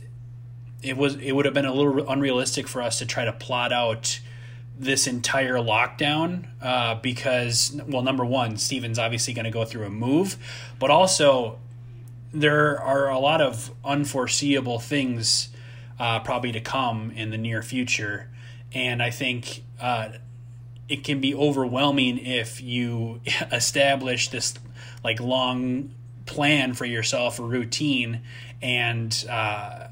it 0.83 0.97
was 0.97 1.15
it 1.15 1.31
would 1.31 1.45
have 1.45 1.55
been 1.55 1.65
a 1.65 1.73
little 1.73 2.11
unrealistic 2.11 2.67
for 2.67 2.83
us 2.83 2.99
to 2.99 3.07
try 3.07 3.25
to 3.25 3.33
plot 3.33 3.73
out 3.73 4.19
this 4.77 5.07
entire 5.07 5.59
lockdown 5.59 6.49
uh, 6.61 6.97
because 6.97 7.81
well 7.87 8.03
number 8.03 8.25
one 8.25 8.57
steven's 8.57 8.99
obviously 8.99 9.33
going 9.33 9.45
to 9.45 9.51
go 9.51 9.65
through 9.65 9.85
a 9.85 9.91
move 9.91 10.39
but 10.79 10.91
also 10.91 11.59
there 12.33 12.81
are 12.81 13.11
a 13.11 13.19
lot 13.19 13.43
of 13.43 13.71
unforeseeable 13.85 14.79
things 14.79 15.51
uh, 16.01 16.19
probably 16.21 16.51
to 16.51 16.61
come 16.61 17.13
in 17.13 17.31
the 17.31 17.39
near 17.39 17.63
future 17.63 18.29
and 18.73 19.01
i 19.01 19.11
think 19.11 19.63
uh, 19.81 20.09
it 20.89 21.05
can 21.05 21.21
be 21.21 21.33
overwhelming 21.35 22.19
if 22.19 22.61
you 22.61 23.21
establish 23.53 24.29
this 24.29 24.55
like 25.05 25.21
long 25.21 25.95
plan 26.27 26.75
for 26.75 26.85
yourself 26.85 27.39
a 27.39 27.43
routine 27.43 28.21
and 28.63 29.25
uh, 29.31 29.89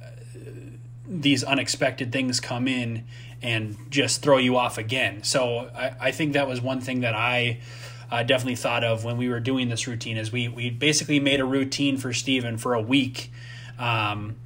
these 1.08 1.42
unexpected 1.42 2.12
things 2.12 2.40
come 2.40 2.68
in 2.68 3.04
and 3.40 3.76
just 3.88 4.22
throw 4.22 4.36
you 4.36 4.56
off 4.56 4.78
again. 4.78 5.22
So 5.22 5.70
I, 5.74 5.94
I 6.00 6.10
think 6.10 6.34
that 6.34 6.46
was 6.46 6.60
one 6.60 6.80
thing 6.80 7.00
that 7.00 7.14
I 7.14 7.60
uh, 8.10 8.22
definitely 8.22 8.56
thought 8.56 8.84
of 8.84 9.04
when 9.04 9.16
we 9.16 9.28
were 9.28 9.40
doing 9.40 9.68
this 9.68 9.86
routine 9.86 10.16
is 10.16 10.32
we 10.32 10.48
we 10.48 10.70
basically 10.70 11.20
made 11.20 11.40
a 11.40 11.44
routine 11.44 11.96
for 11.96 12.12
Steven 12.12 12.58
for 12.58 12.74
a 12.74 12.80
week. 12.80 13.32
Um, 13.78 14.36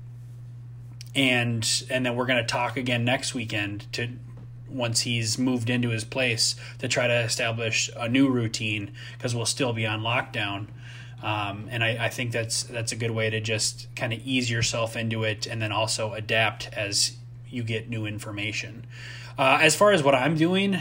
and 1.14 1.84
and 1.90 2.04
then 2.04 2.16
we're 2.16 2.26
going 2.26 2.42
to 2.42 2.46
talk 2.46 2.76
again 2.76 3.04
next 3.04 3.34
weekend 3.34 3.92
to 3.92 4.08
once 4.68 5.02
he's 5.02 5.38
moved 5.38 5.68
into 5.68 5.90
his 5.90 6.04
place 6.04 6.56
to 6.78 6.88
try 6.88 7.06
to 7.06 7.20
establish 7.20 7.90
a 7.96 8.08
new 8.08 8.28
routine 8.28 8.90
because 9.12 9.34
we'll 9.34 9.46
still 9.46 9.72
be 9.72 9.86
on 9.86 10.00
lockdown. 10.00 10.66
Um, 11.22 11.68
and 11.70 11.84
I, 11.84 12.06
I, 12.06 12.08
think 12.08 12.32
that's 12.32 12.64
that's 12.64 12.90
a 12.90 12.96
good 12.96 13.12
way 13.12 13.30
to 13.30 13.40
just 13.40 13.94
kind 13.94 14.12
of 14.12 14.20
ease 14.24 14.50
yourself 14.50 14.96
into 14.96 15.22
it 15.22 15.46
and 15.46 15.62
then 15.62 15.70
also 15.70 16.14
adapt 16.14 16.68
as 16.72 17.16
you 17.48 17.62
get 17.62 17.88
new 17.88 18.06
information. 18.06 18.86
Uh, 19.38 19.58
as 19.60 19.76
far 19.76 19.92
as 19.92 20.02
what 20.02 20.16
I'm 20.16 20.36
doing, 20.36 20.78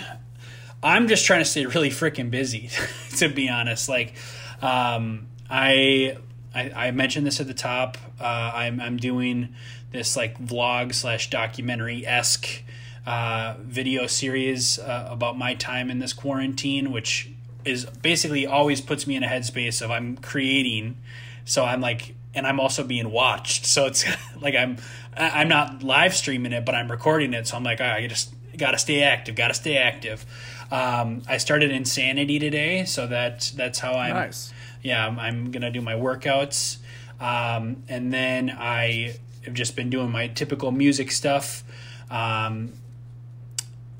I'm 0.81 1.07
just 1.07 1.25
trying 1.25 1.41
to 1.41 1.45
stay 1.45 1.65
really 1.67 1.91
freaking 1.91 2.31
busy, 2.31 2.69
to 3.17 3.29
be 3.29 3.49
honest. 3.49 3.87
Like, 3.87 4.15
um, 4.63 5.27
I, 5.47 6.17
I, 6.53 6.87
I 6.87 6.91
mentioned 6.91 7.25
this 7.25 7.39
at 7.39 7.47
the 7.47 7.53
top. 7.53 7.97
Uh, 8.19 8.51
I'm 8.53 8.79
I'm 8.79 8.97
doing 8.97 9.55
this 9.91 10.15
like 10.15 10.39
vlog 10.39 10.93
slash 10.93 11.29
documentary 11.29 12.05
esque 12.05 12.63
uh, 13.05 13.55
video 13.59 14.07
series 14.07 14.79
uh, 14.79 15.07
about 15.09 15.37
my 15.37 15.53
time 15.53 15.89
in 15.89 15.99
this 15.99 16.13
quarantine, 16.13 16.91
which 16.91 17.29
is 17.63 17.85
basically 17.85 18.45
always 18.45 18.81
puts 18.81 19.07
me 19.07 19.15
in 19.15 19.23
a 19.23 19.27
headspace 19.27 19.81
of 19.81 19.91
I'm 19.91 20.17
creating. 20.17 20.97
So 21.45 21.63
I'm 21.63 21.81
like, 21.81 22.15
and 22.33 22.45
I'm 22.45 22.59
also 22.59 22.83
being 22.83 23.11
watched. 23.11 23.65
So 23.65 23.85
it's 23.85 24.05
like 24.41 24.55
I'm 24.55 24.77
I'm 25.15 25.47
not 25.47 25.83
live 25.83 26.15
streaming 26.15 26.53
it, 26.53 26.65
but 26.65 26.75
I'm 26.75 26.89
recording 26.91 27.33
it. 27.33 27.47
So 27.47 27.57
I'm 27.57 27.63
like, 27.63 27.81
I 27.81 28.07
just 28.07 28.33
got 28.57 28.71
to 28.71 28.77
stay 28.77 29.03
active. 29.03 29.35
Got 29.35 29.49
to 29.49 29.53
stay 29.53 29.77
active. 29.77 30.25
Um, 30.71 31.23
I 31.27 31.37
started 31.37 31.71
Insanity 31.71 32.39
today, 32.39 32.85
so 32.85 33.07
that 33.07 33.51
that's 33.55 33.79
how 33.79 33.93
I'm. 33.93 34.13
Nice. 34.13 34.53
Yeah, 34.83 35.05
I'm, 35.05 35.19
I'm 35.19 35.51
gonna 35.51 35.71
do 35.71 35.81
my 35.81 35.93
workouts, 35.93 36.77
um, 37.19 37.83
and 37.87 38.11
then 38.11 38.49
I 38.49 39.15
have 39.45 39.53
just 39.53 39.75
been 39.75 39.89
doing 39.89 40.11
my 40.11 40.27
typical 40.27 40.71
music 40.71 41.11
stuff. 41.11 41.63
Um, 42.09 42.73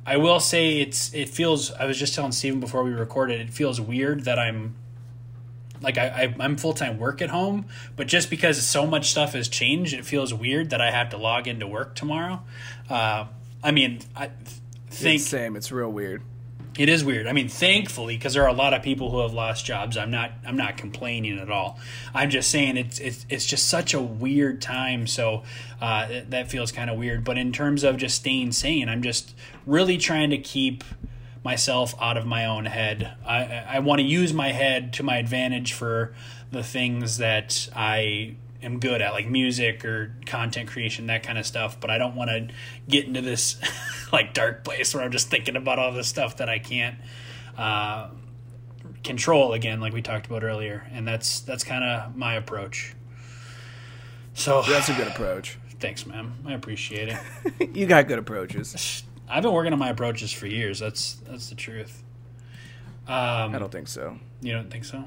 I 0.06 0.18
will 0.18 0.40
say 0.40 0.80
it's 0.80 1.14
it 1.14 1.30
feels. 1.30 1.72
I 1.72 1.86
was 1.86 1.98
just 1.98 2.16
telling 2.16 2.32
Steven 2.32 2.60
before 2.60 2.84
we 2.84 2.92
recorded. 2.92 3.40
It 3.42 3.52
feels 3.52 3.80
weird 3.80 4.26
that 4.26 4.40
I'm 4.40 4.76
like 5.82 5.98
I, 5.98 6.34
I 6.40 6.44
am 6.46 6.58
full 6.58 6.74
time 6.74 6.98
work 6.98 7.22
at 7.22 7.30
home, 7.30 7.66
but 7.96 8.08
just 8.08 8.30
because 8.30 8.66
so 8.66 8.86
much 8.86 9.12
stuff 9.12 9.34
has 9.34 9.48
changed, 9.48 9.94
it 9.94 10.06
feels 10.06 10.34
weird 10.34 10.72
that 10.72 10.82
I 10.82 10.92
have 10.92 11.10
to 11.10 11.18
log 11.18 11.48
into 11.48 11.68
work 11.68 11.96
tomorrow. 11.96 12.42
Uh, 12.90 13.26
I 13.64 13.72
mean, 13.72 14.00
I 14.16 14.32
think 14.90 15.22
it's 15.22 15.28
same. 15.28 15.56
It's 15.56 15.72
real 15.72 15.92
weird. 15.92 16.24
It 16.78 16.88
is 16.88 17.04
weird. 17.04 17.28
I 17.28 17.34
mean, 17.34 17.50
thankfully, 17.50 18.16
because 18.16 18.34
there 18.34 18.44
are 18.44 18.50
a 18.50 18.54
lot 18.54 18.74
of 18.74 18.82
people 18.82 19.12
who 19.12 19.20
have 19.20 19.34
lost 19.34 19.66
jobs. 19.66 19.98
I'm 19.98 20.10
not. 20.10 20.32
I'm 20.46 20.56
not 20.56 20.78
complaining 20.78 21.38
at 21.38 21.52
all. 21.52 21.78
I'm 22.14 22.30
just 22.30 22.50
saying 22.50 22.78
it's 22.78 22.98
it's, 23.00 23.26
it's 23.30 23.46
just 23.46 23.68
such 23.68 23.94
a 23.94 24.02
weird 24.02 24.62
time. 24.62 25.06
So 25.06 25.44
uh, 25.82 26.08
that 26.30 26.50
feels 26.50 26.72
kind 26.72 26.90
of 26.90 26.98
weird. 26.98 27.26
But 27.26 27.38
in 27.38 27.52
terms 27.52 27.84
of 27.84 27.98
just 27.98 28.16
staying 28.16 28.54
sane, 28.54 28.88
I'm 28.88 29.02
just 29.02 29.36
really 29.66 29.98
trying 29.98 30.30
to 30.30 30.38
keep 30.38 30.86
myself 31.44 31.94
out 32.00 32.16
of 32.16 32.26
my 32.26 32.46
own 32.46 32.66
head. 32.66 33.16
I, 33.26 33.64
I 33.68 33.80
want 33.80 34.00
to 34.00 34.06
use 34.06 34.34
my 34.34 34.52
head 34.52 34.94
to 34.94 35.04
my 35.04 35.18
advantage 35.18 35.74
for 35.74 36.14
the 36.52 36.64
things 36.64 37.18
that 37.18 37.68
I 37.76 38.36
am 38.62 38.80
good 38.80 39.02
at, 39.02 39.14
like 39.14 39.28
music 39.28 39.84
or 39.86 40.16
content 40.26 40.70
creation, 40.70 41.08
that 41.08 41.24
kind 41.24 41.38
of 41.38 41.46
stuff. 41.46 41.80
But 41.80 41.90
I 41.90 41.98
don't 41.98 42.16
want 42.16 42.30
to 42.30 42.48
get 42.88 43.06
into 43.06 43.22
this 43.22 43.58
like 44.12 44.34
dark 44.34 44.64
place 44.64 44.94
where 44.94 45.04
I'm 45.04 45.12
just 45.12 45.30
thinking 45.30 45.56
about 45.56 45.80
all 45.80 45.92
this 45.92 46.08
stuff 46.08 46.38
that 46.38 46.50
I 46.50 46.60
can't 46.60 46.96
uh, 47.58 48.10
control 49.04 49.54
again, 49.54 49.80
like 49.80 49.94
we 49.94 50.02
talked 50.02 50.28
about 50.28 50.44
earlier. 50.44 50.88
And 50.92 51.08
that's 51.08 51.42
that's 51.42 51.64
kind 51.64 51.84
of 51.84 52.16
my 52.16 52.36
approach. 52.36 52.96
So 54.34 54.62
that's 54.62 54.90
a 54.90 54.94
good 54.94 55.08
approach. 55.08 55.58
Thanks, 55.80 56.06
man. 56.06 56.34
I 56.46 56.54
appreciate 56.54 57.10
it. 57.10 57.76
you 57.76 57.88
got 57.88 58.08
good 58.08 58.20
approaches. 58.20 59.04
I've 59.28 59.44
been 59.44 59.54
working 59.54 59.74
on 59.74 59.80
my 59.80 59.90
approaches 59.90 60.32
for 60.32 60.46
years. 60.46 60.80
That's 60.80 61.16
that's 61.28 61.50
the 61.50 61.56
truth. 61.56 62.04
Um, 63.08 63.56
I 63.56 63.60
don't 63.60 63.72
think 63.72 63.88
so. 63.88 64.20
You 64.42 64.54
don't 64.54 64.70
think 64.70 64.86
so? 64.86 65.04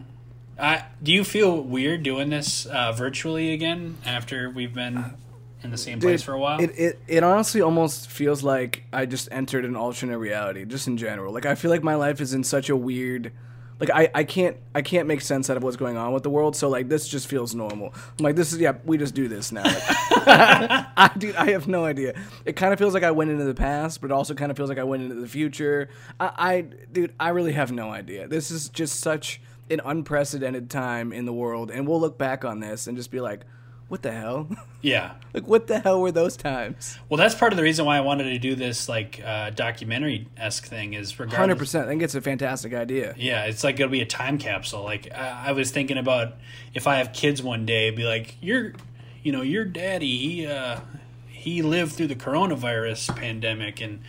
Uh, 0.59 0.81
do 1.03 1.13
you 1.13 1.25
feel 1.25 1.61
weird 1.61 2.03
doing 2.03 2.31
this 2.31 2.67
uh, 2.67 2.93
virtually 2.93 3.53
again 3.53 3.99
after 4.05 4.49
we've 4.49 4.75
been 4.75 5.15
in 5.63 5.71
the 5.71 5.79
same 5.79 6.01
place 6.01 6.23
for 6.23 6.33
a 6.33 6.39
while? 6.39 6.61
It, 6.61 6.71
it 6.79 6.99
it 7.09 7.25
honestly 7.25 7.61
almost 7.61 8.09
feels 8.09 8.43
like 8.43 8.85
I 8.93 9.07
just 9.07 9.29
entered 9.33 9.65
an 9.65 9.77
alternate 9.77 10.19
reality, 10.19 10.65
just 10.65 10.87
in 10.87 10.97
general. 10.97 11.33
Like 11.33 11.47
I 11.47 11.55
feel 11.55 11.71
like 11.71 11.83
my 11.83 11.97
life 11.97 12.21
is 12.21 12.35
in 12.35 12.45
such 12.45 12.71
a 12.71 12.77
weird 12.77 13.33
like 13.81 13.91
I, 13.91 14.09
I 14.15 14.25
can't 14.25 14.57
I 14.75 14.83
can't 14.83 15.09
make 15.09 15.21
sense 15.21 15.51
out 15.51 15.57
of 15.57 15.63
what's 15.63 15.77
going 15.77 15.97
on 15.97 16.13
with 16.13 16.23
the 16.23 16.31
world. 16.31 16.55
So 16.55 16.69
like 16.69 16.89
this 16.89 17.09
just 17.09 17.27
feels 17.27 17.55
normal. 17.55 17.93
I'm 18.19 18.25
like 18.25 18.37
this 18.37 18.53
is 18.53 18.61
yeah 18.61 18.75
we 18.85 18.99
just 18.99 19.15
do 19.15 19.27
this 19.29 19.51
now. 19.51 19.65
Like, 19.65 19.83
I 20.27 21.11
dude 21.19 21.37
I 21.37 21.51
have 21.51 21.67
no 21.67 21.85
idea. 21.85 22.15
It 22.45 22.55
kind 22.55 22.73
of 22.73 22.79
feels 22.79 22.95
like 22.95 23.03
I 23.03 23.11
went 23.11 23.31
into 23.31 23.45
the 23.45 23.55
past, 23.55 24.01
but 24.01 24.11
it 24.11 24.13
also 24.13 24.35
kind 24.35 24.51
of 24.51 24.57
feels 24.57 24.69
like 24.69 24.79
I 24.79 24.85
went 24.85 25.03
into 25.03 25.17
the 25.17 25.29
future. 25.29 25.89
I, 26.21 26.31
I 26.39 26.61
dude 26.93 27.15
I 27.19 27.31
really 27.31 27.53
have 27.53 27.73
no 27.73 27.91
idea. 27.91 28.29
This 28.29 28.51
is 28.51 28.69
just 28.69 29.01
such 29.01 29.41
an 29.71 29.81
unprecedented 29.85 30.71
time 30.71 31.13
in 31.13 31.25
the 31.25 31.33
world, 31.33 31.71
and 31.71 31.87
we'll 31.87 32.01
look 32.01 32.19
back 32.19 32.45
on 32.45 32.61
this 32.61 32.87
and 32.87 32.97
just 32.97 33.11
be 33.11 33.21
like 33.21 33.45
what 33.89 34.03
the 34.03 34.13
hell? 34.13 34.49
Yeah. 34.85 35.13
like 35.33 35.47
what 35.47 35.67
the 35.67 35.79
hell 35.79 36.03
were 36.03 36.13
those 36.13 36.37
times? 36.37 36.99
Well, 37.09 37.17
that's 37.17 37.35
part 37.35 37.55
of 37.55 37.57
the 37.57 37.63
reason 37.63 37.87
why 37.87 37.97
I 37.97 38.01
wanted 38.01 38.25
to 38.25 38.39
do 38.39 38.55
this 38.55 38.87
like 38.87 39.23
uh, 39.25 39.49
documentary 39.49 40.29
esque 40.37 40.67
thing 40.67 40.93
is 40.93 41.19
regardless. 41.19 41.39
Hundred 41.39 41.59
percent. 41.59 41.87
I 41.87 41.89
think 41.89 42.03
it's 42.03 42.15
a 42.15 42.21
fantastic 42.21 42.75
idea. 42.75 43.15
Yeah, 43.17 43.45
it's 43.47 43.65
like 43.65 43.77
it'll 43.77 43.89
be 43.89 44.03
a 44.03 44.07
time 44.07 44.37
capsule. 44.37 44.83
Like 44.83 45.11
I, 45.11 45.47
I 45.47 45.53
was 45.53 45.71
thinking 45.71 45.97
about 45.97 46.35
if 46.75 46.87
I 46.87 46.97
have 46.97 47.15
kids 47.15 47.43
one 47.43 47.65
day, 47.65 47.91
be 47.93 48.05
like, 48.05 48.37
you're 48.43 48.75
you 49.23 49.33
know, 49.33 49.41
your 49.41 49.65
daddy, 49.65 50.19
he 50.19 50.47
uh, 50.47 50.81
he 51.29 51.63
lived 51.63 51.93
through 51.93 52.09
the 52.09 52.15
coronavirus 52.17 53.17
pandemic, 53.17 53.81
and 53.81 54.01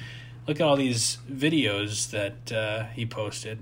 look 0.46 0.60
at 0.60 0.64
all 0.68 0.76
these 0.76 1.20
videos 1.32 2.10
that 2.12 2.52
uh, 2.52 2.84
he 2.88 3.06
posted. 3.06 3.60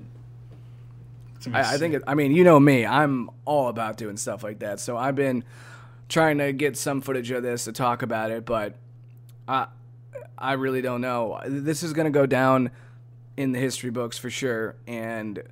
I, 1.52 1.74
I 1.74 1.78
think 1.78 1.96
it, 1.96 2.04
I 2.08 2.16
mean 2.16 2.32
you 2.32 2.44
know 2.44 2.60
me 2.60 2.86
I'm 2.86 3.30
all 3.46 3.70
about 3.70 3.98
doing 3.98 4.18
stuff 4.18 4.44
like 4.44 4.60
that. 4.60 4.80
So 4.80 4.98
I've 4.98 5.16
been 5.16 5.44
trying 6.10 6.38
to 6.38 6.54
get 6.54 6.78
some 6.78 7.02
footage 7.02 7.32
of 7.32 7.44
this 7.44 7.66
to 7.66 7.72
talk 7.72 8.02
about 8.02 8.32
it 8.32 8.46
but 8.46 8.76
I 9.48 9.68
I 10.38 10.54
really 10.54 10.82
don't 10.82 11.02
know. 11.02 11.40
This 11.46 11.84
is 11.84 11.94
gonna 11.94 12.12
go 12.12 12.26
down 12.26 12.72
in 13.38 13.52
the 13.52 13.60
history 13.60 13.90
books 13.90 14.18
for 14.18 14.30
sure. 14.30 14.76
And 14.88 15.44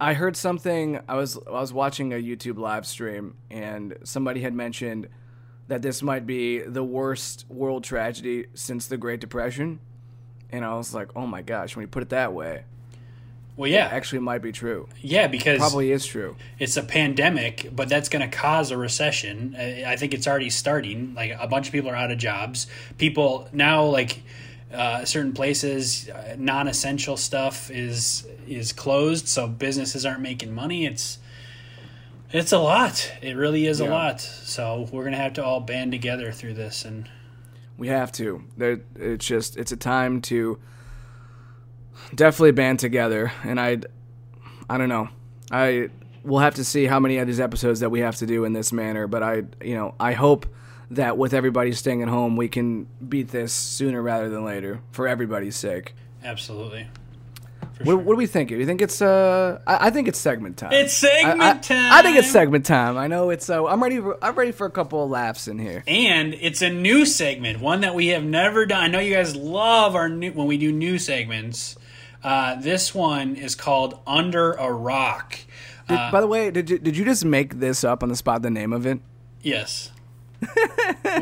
I 0.00 0.14
heard 0.14 0.36
something 0.36 1.00
I 1.08 1.16
was 1.16 1.38
I 1.46 1.60
was 1.60 1.72
watching 1.72 2.12
a 2.12 2.16
YouTube 2.16 2.58
live 2.58 2.86
stream 2.86 3.36
and 3.50 3.96
somebody 4.04 4.40
had 4.40 4.54
mentioned 4.54 5.08
that 5.68 5.80
this 5.80 6.02
might 6.02 6.26
be 6.26 6.60
the 6.60 6.84
worst 6.84 7.46
world 7.48 7.84
tragedy 7.84 8.46
since 8.54 8.86
the 8.86 8.96
Great 8.96 9.20
Depression. 9.20 9.80
And 10.50 10.64
I 10.64 10.74
was 10.74 10.94
like 10.94 11.08
oh 11.16 11.26
my 11.26 11.42
gosh 11.42 11.76
when 11.76 11.82
you 11.82 11.88
put 11.88 12.02
it 12.02 12.10
that 12.10 12.32
way 12.32 12.64
Well, 13.56 13.70
yeah, 13.70 13.86
actually 13.86 14.18
might 14.18 14.42
be 14.42 14.50
true 14.50 14.88
yeah, 15.00 15.28
because 15.28 15.58
probably 15.58 15.92
is 15.92 16.04
true 16.04 16.36
it's 16.58 16.76
a 16.76 16.82
pandemic, 16.82 17.70
but 17.72 17.88
that's 17.88 18.08
going 18.08 18.28
to 18.28 18.36
cause 18.36 18.70
a 18.70 18.76
recession. 18.76 19.54
I 19.58 19.84
I 19.86 19.96
think 19.96 20.12
it's 20.12 20.26
already 20.26 20.50
starting. 20.50 21.14
Like 21.14 21.36
a 21.38 21.46
bunch 21.46 21.68
of 21.68 21.72
people 21.72 21.90
are 21.90 21.96
out 21.96 22.10
of 22.10 22.18
jobs. 22.18 22.66
People 22.98 23.48
now, 23.52 23.84
like 23.84 24.22
uh, 24.72 25.04
certain 25.04 25.32
places, 25.32 26.08
uh, 26.08 26.34
non-essential 26.36 27.16
stuff 27.16 27.70
is 27.70 28.26
is 28.48 28.72
closed, 28.72 29.28
so 29.28 29.46
businesses 29.46 30.04
aren't 30.04 30.20
making 30.20 30.52
money. 30.52 30.84
It's 30.84 31.18
it's 32.32 32.50
a 32.50 32.58
lot. 32.58 33.12
It 33.22 33.36
really 33.36 33.66
is 33.66 33.78
a 33.78 33.86
lot. 33.86 34.20
So 34.20 34.88
we're 34.90 35.04
gonna 35.04 35.16
have 35.16 35.34
to 35.34 35.44
all 35.44 35.60
band 35.60 35.92
together 35.92 36.32
through 36.32 36.54
this. 36.54 36.84
And 36.84 37.08
We 37.78 37.86
have 37.88 38.10
to. 38.12 38.42
There, 38.56 38.80
it's 38.96 39.24
just 39.24 39.56
it's 39.56 39.70
a 39.70 39.76
time 39.76 40.20
to 40.22 40.58
definitely 42.14 42.52
band 42.52 42.78
together, 42.80 43.32
and 43.44 43.60
I, 43.60 43.78
I 44.68 44.78
don't 44.78 44.88
know. 44.88 45.08
I 45.50 45.90
we'll 46.24 46.40
have 46.40 46.54
to 46.54 46.64
see 46.64 46.86
how 46.86 46.98
many 46.98 47.18
of 47.18 47.26
these 47.26 47.38
episodes 47.40 47.80
that 47.80 47.90
we 47.90 48.00
have 48.00 48.16
to 48.16 48.26
do 48.26 48.44
in 48.44 48.52
this 48.54 48.72
manner, 48.72 49.06
but 49.06 49.22
I, 49.22 49.42
you 49.62 49.74
know, 49.74 49.94
I 50.00 50.12
hope 50.12 50.46
that 50.90 51.18
with 51.18 51.34
everybody 51.34 51.72
staying 51.72 52.02
at 52.02 52.08
home, 52.08 52.36
we 52.36 52.48
can 52.48 52.86
beat 53.06 53.28
this 53.28 53.52
sooner 53.52 54.00
rather 54.00 54.28
than 54.30 54.44
later 54.44 54.80
for 54.92 55.06
everybody's 55.06 55.54
sake. 55.56 55.94
absolutely, 56.24 56.86
What, 57.78 57.84
sure. 57.86 57.96
what 57.98 58.12
do 58.14 58.16
we 58.16 58.26
think? 58.26 58.48
Do 58.48 58.56
you 58.56 58.64
think 58.64 58.80
it's 58.80 59.02
uh? 59.02 59.60
I, 59.66 59.88
I 59.88 59.90
think 59.90 60.08
it's 60.08 60.18
segment 60.18 60.56
time. 60.56 60.72
It's 60.72 60.94
segment 60.94 61.42
I, 61.42 61.50
I- 61.50 61.54
time. 61.58 61.92
I 61.92 62.02
think 62.02 62.16
it's 62.16 62.30
segment 62.30 62.64
time. 62.64 62.96
I 62.96 63.06
know 63.06 63.28
it's. 63.30 63.50
Uh, 63.50 63.66
I'm 63.66 63.82
ready. 63.82 63.98
For, 64.00 64.16
I'm 64.24 64.34
ready 64.34 64.52
for 64.52 64.66
a 64.66 64.70
couple 64.70 65.04
of 65.04 65.10
laughs 65.10 65.46
in 65.48 65.58
here. 65.58 65.82
And 65.86 66.32
it's 66.34 66.62
a 66.62 66.70
new 66.70 67.04
segment, 67.04 67.60
one 67.60 67.82
that 67.82 67.94
we 67.94 68.08
have 68.08 68.24
never 68.24 68.64
done. 68.64 68.82
I 68.82 68.86
know 68.88 68.98
you 69.00 69.12
guys 69.14 69.36
love 69.36 69.94
our 69.94 70.08
new 70.08 70.32
when 70.32 70.46
we 70.46 70.56
do 70.56 70.72
new 70.72 70.98
segments. 70.98 71.76
Uh, 72.24 72.54
this 72.56 72.94
one 72.94 73.36
is 73.36 73.54
called 73.54 74.00
Under 74.06 74.52
a 74.52 74.72
Rock. 74.72 75.38
Did, 75.88 75.94
Uh, 75.98 76.10
by 76.10 76.20
the 76.22 76.26
way, 76.26 76.50
did 76.50 76.70
you, 76.70 76.78
did 76.78 76.96
you 76.96 77.04
just 77.04 77.24
make 77.24 77.60
this 77.60 77.84
up 77.84 78.02
on 78.02 78.08
the 78.08 78.16
spot? 78.16 78.40
The 78.42 78.50
name 78.50 78.72
of 78.72 78.86
it? 78.86 79.00
Yes. 79.42 79.92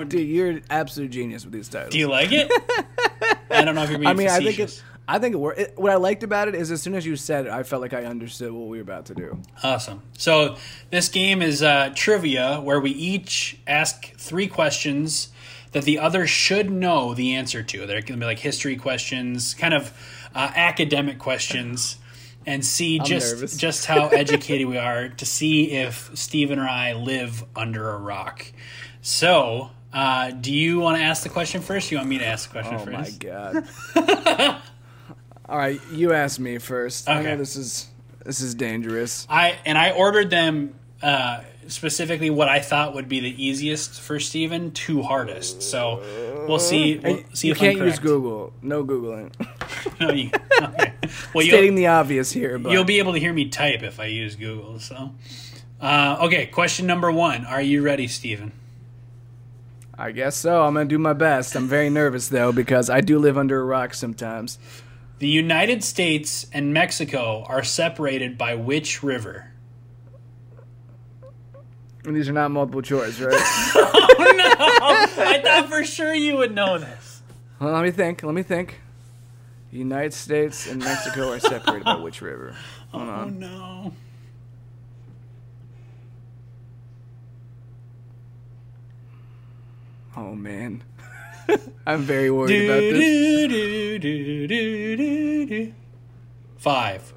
Dude, 0.08 0.14
you're 0.28 0.50
an 0.50 0.62
absolute 0.70 1.10
genius 1.10 1.44
with 1.44 1.52
these 1.52 1.68
titles. 1.68 1.92
Do 1.92 1.98
you 1.98 2.08
like 2.08 2.30
it? 2.32 2.50
I 3.50 3.64
don't 3.64 3.74
know 3.74 3.82
if 3.82 3.90
you're 3.90 3.98
being 3.98 4.08
I 4.08 4.14
mean, 4.14 4.28
I 4.28 4.38
think 4.38 4.58
it's. 4.58 4.82
I 5.08 5.18
think 5.18 5.34
it, 5.34 5.38
wor- 5.38 5.54
it. 5.54 5.74
What 5.76 5.90
I 5.90 5.96
liked 5.96 6.22
about 6.22 6.46
it 6.46 6.54
is, 6.54 6.70
as 6.70 6.80
soon 6.80 6.94
as 6.94 7.04
you 7.04 7.16
said 7.16 7.46
it, 7.46 7.52
I 7.52 7.64
felt 7.64 7.82
like 7.82 7.92
I 7.92 8.04
understood 8.04 8.52
what 8.52 8.68
we 8.68 8.78
were 8.78 8.82
about 8.82 9.06
to 9.06 9.14
do. 9.14 9.40
Awesome. 9.62 10.02
So 10.16 10.56
this 10.90 11.08
game 11.08 11.42
is 11.42 11.62
uh, 11.62 11.92
trivia, 11.94 12.60
where 12.60 12.80
we 12.80 12.92
each 12.92 13.58
ask 13.66 14.14
three 14.16 14.46
questions 14.46 15.28
that 15.72 15.84
the 15.84 15.98
other 15.98 16.26
should 16.26 16.70
know 16.70 17.14
the 17.14 17.34
answer 17.34 17.62
to. 17.64 17.78
They're 17.86 18.00
going 18.00 18.04
to 18.04 18.16
be 18.18 18.24
like 18.26 18.38
history 18.38 18.76
questions, 18.76 19.54
kind 19.54 19.74
of 19.74 19.92
uh, 20.34 20.50
academic 20.54 21.18
questions, 21.18 21.96
and 22.46 22.64
see 22.64 22.98
just 23.00 23.34
nervous. 23.34 23.56
just 23.56 23.86
how 23.86 24.08
educated 24.12 24.66
we 24.68 24.78
are 24.78 25.08
to 25.08 25.24
see 25.26 25.72
if 25.72 26.10
Steven 26.14 26.58
or 26.58 26.68
I 26.68 26.92
live 26.94 27.44
under 27.56 27.90
a 27.90 27.98
rock. 27.98 28.46
So. 29.00 29.70
Uh, 29.94 30.30
do 30.30 30.50
you 30.54 30.78
want 30.80 30.96
to 30.96 31.02
ask 31.04 31.22
the 31.22 31.28
question 31.28 31.60
first? 31.60 31.90
You 31.90 31.98
want 31.98 32.08
me 32.08 32.16
to 32.16 32.24
ask 32.26 32.50
the 32.50 32.62
question 32.62 32.76
Oh 32.88 32.90
my 32.90 33.10
god! 33.10 33.66
All 35.46 35.58
right, 35.58 35.78
you 35.92 36.14
ask 36.14 36.40
me 36.40 36.56
first. 36.56 37.10
I 37.10 37.18
Okay. 37.20 37.30
know 37.32 37.36
this 37.36 37.56
is 37.56 37.88
this 38.24 38.40
is 38.40 38.54
dangerous. 38.54 39.26
I 39.28 39.58
and 39.66 39.76
I 39.76 39.90
ordered 39.90 40.30
them 40.30 40.74
uh, 41.02 41.42
specifically 41.66 42.30
what 42.30 42.48
I 42.48 42.60
thought 42.60 42.94
would 42.94 43.06
be 43.06 43.20
the 43.20 43.44
easiest 43.44 44.00
for 44.00 44.18
Steven 44.18 44.70
to 44.70 45.02
hardest. 45.02 45.60
So 45.62 46.02
we'll 46.48 46.58
see. 46.58 46.96
We'll 46.96 47.22
see 47.34 47.48
you 47.48 47.52
if 47.52 47.58
can't 47.58 47.78
I'm 47.78 47.84
use. 47.88 47.98
Google. 47.98 48.54
No 48.62 48.84
googling. 48.86 49.32
No, 50.00 50.10
you- 50.12 50.30
okay. 50.60 50.92
Well, 51.34 51.44
Stating 51.46 51.74
the 51.74 51.86
obvious 51.88 52.32
here, 52.32 52.58
but 52.58 52.72
you'll 52.72 52.84
be 52.84 52.98
able 52.98 53.12
to 53.14 53.18
hear 53.18 53.32
me 53.32 53.48
type 53.48 53.82
if 53.82 53.98
I 54.00 54.06
use 54.06 54.34
Google. 54.36 54.78
So, 54.78 55.12
uh, 55.80 56.18
okay. 56.22 56.46
Question 56.46 56.86
number 56.86 57.10
one: 57.10 57.44
Are 57.46 57.60
you 57.62 57.82
ready, 57.82 58.06
Stephen? 58.08 58.52
I 59.98 60.10
guess 60.12 60.36
so. 60.36 60.62
I'm 60.62 60.74
gonna 60.74 60.86
do 60.88 60.98
my 60.98 61.12
best. 61.12 61.54
I'm 61.54 61.68
very 61.68 61.90
nervous 61.90 62.28
though 62.28 62.52
because 62.52 62.88
I 62.90 63.00
do 63.00 63.18
live 63.18 63.36
under 63.38 63.60
a 63.60 63.64
rock 63.64 63.94
sometimes. 63.94 64.58
The 65.18 65.28
United 65.28 65.84
States 65.84 66.46
and 66.52 66.72
Mexico 66.72 67.44
are 67.48 67.62
separated 67.62 68.36
by 68.36 68.54
which 68.56 69.02
river? 69.02 69.52
And 72.04 72.16
these 72.16 72.28
are 72.28 72.32
not 72.32 72.50
multiple 72.50 72.82
choice, 72.82 73.20
right? 73.20 73.40
Oh 74.24 74.34
no! 74.36 75.24
I 75.24 75.40
thought 75.42 75.68
for 75.68 75.84
sure 75.84 76.14
you 76.14 76.36
would 76.36 76.54
know 76.54 76.78
this. 76.78 77.22
well, 77.58 77.72
let 77.72 77.82
me 77.82 77.90
think. 77.90 78.22
Let 78.22 78.34
me 78.34 78.42
think. 78.42 78.80
The 79.72 79.78
United 79.78 80.12
States 80.12 80.66
and 80.70 80.78
Mexico 80.80 81.32
are 81.32 81.40
separated 81.40 81.84
by 81.84 81.96
which 81.96 82.20
river? 82.22 82.54
Oh, 82.94 82.98
Hold 82.98 83.08
Oh 83.08 83.12
on. 83.12 83.38
no! 83.38 83.92
Oh 90.16 90.34
man, 90.34 90.82
I'm 91.86 92.02
very 92.02 92.30
worried 92.30 92.66
about 92.68 92.80
this. 92.80 92.98
Do, 92.98 93.48
do, 93.48 93.98
do, 93.98 94.46
do, 94.46 94.96
do, 94.96 95.46
do. 95.46 95.72
Five, 96.58 97.12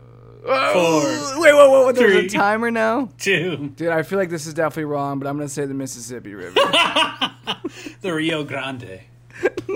Oh, 0.47 1.37
wait, 1.39 1.53
wait, 1.53 1.71
wait, 1.71 1.85
wait! 1.87 1.95
There's 1.95 2.13
three. 2.13 2.25
a 2.27 2.29
timer 2.29 2.71
now, 2.71 3.09
two, 3.17 3.73
dude. 3.75 3.89
I 3.89 4.03
feel 4.03 4.17
like 4.17 4.29
this 4.29 4.47
is 4.47 4.53
definitely 4.53 4.85
wrong, 4.85 5.19
but 5.19 5.27
I'm 5.27 5.35
gonna 5.37 5.49
say 5.49 5.65
the 5.65 5.73
Mississippi 5.73 6.33
River. 6.35 6.53
the 8.01 8.13
Rio 8.13 8.43
Grande, 8.45 9.01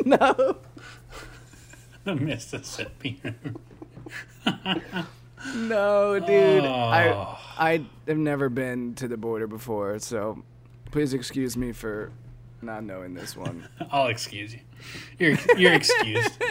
no, 0.06 0.58
the 2.04 2.16
Mississippi. 2.16 3.22
no, 5.56 6.20
dude. 6.20 6.64
Oh. 6.64 6.68
I 6.68 7.10
ah. 7.10 7.56
I 7.58 7.86
have 8.08 8.18
never 8.18 8.50
been 8.50 8.96
to 8.96 9.08
the 9.08 9.18
border 9.18 9.48
before, 9.48 10.00
so 10.00 10.44
please 10.92 11.14
excuse 11.14 11.58
me 11.58 11.72
for 11.74 12.12
not 12.62 12.84
knowing 12.84 13.14
this 13.14 13.36
one. 13.36 13.68
I'll 13.92 14.08
excuse 14.08 14.54
you. 14.54 14.62
You're 15.18 15.38
you're 15.58 15.74
excused. 15.74 16.42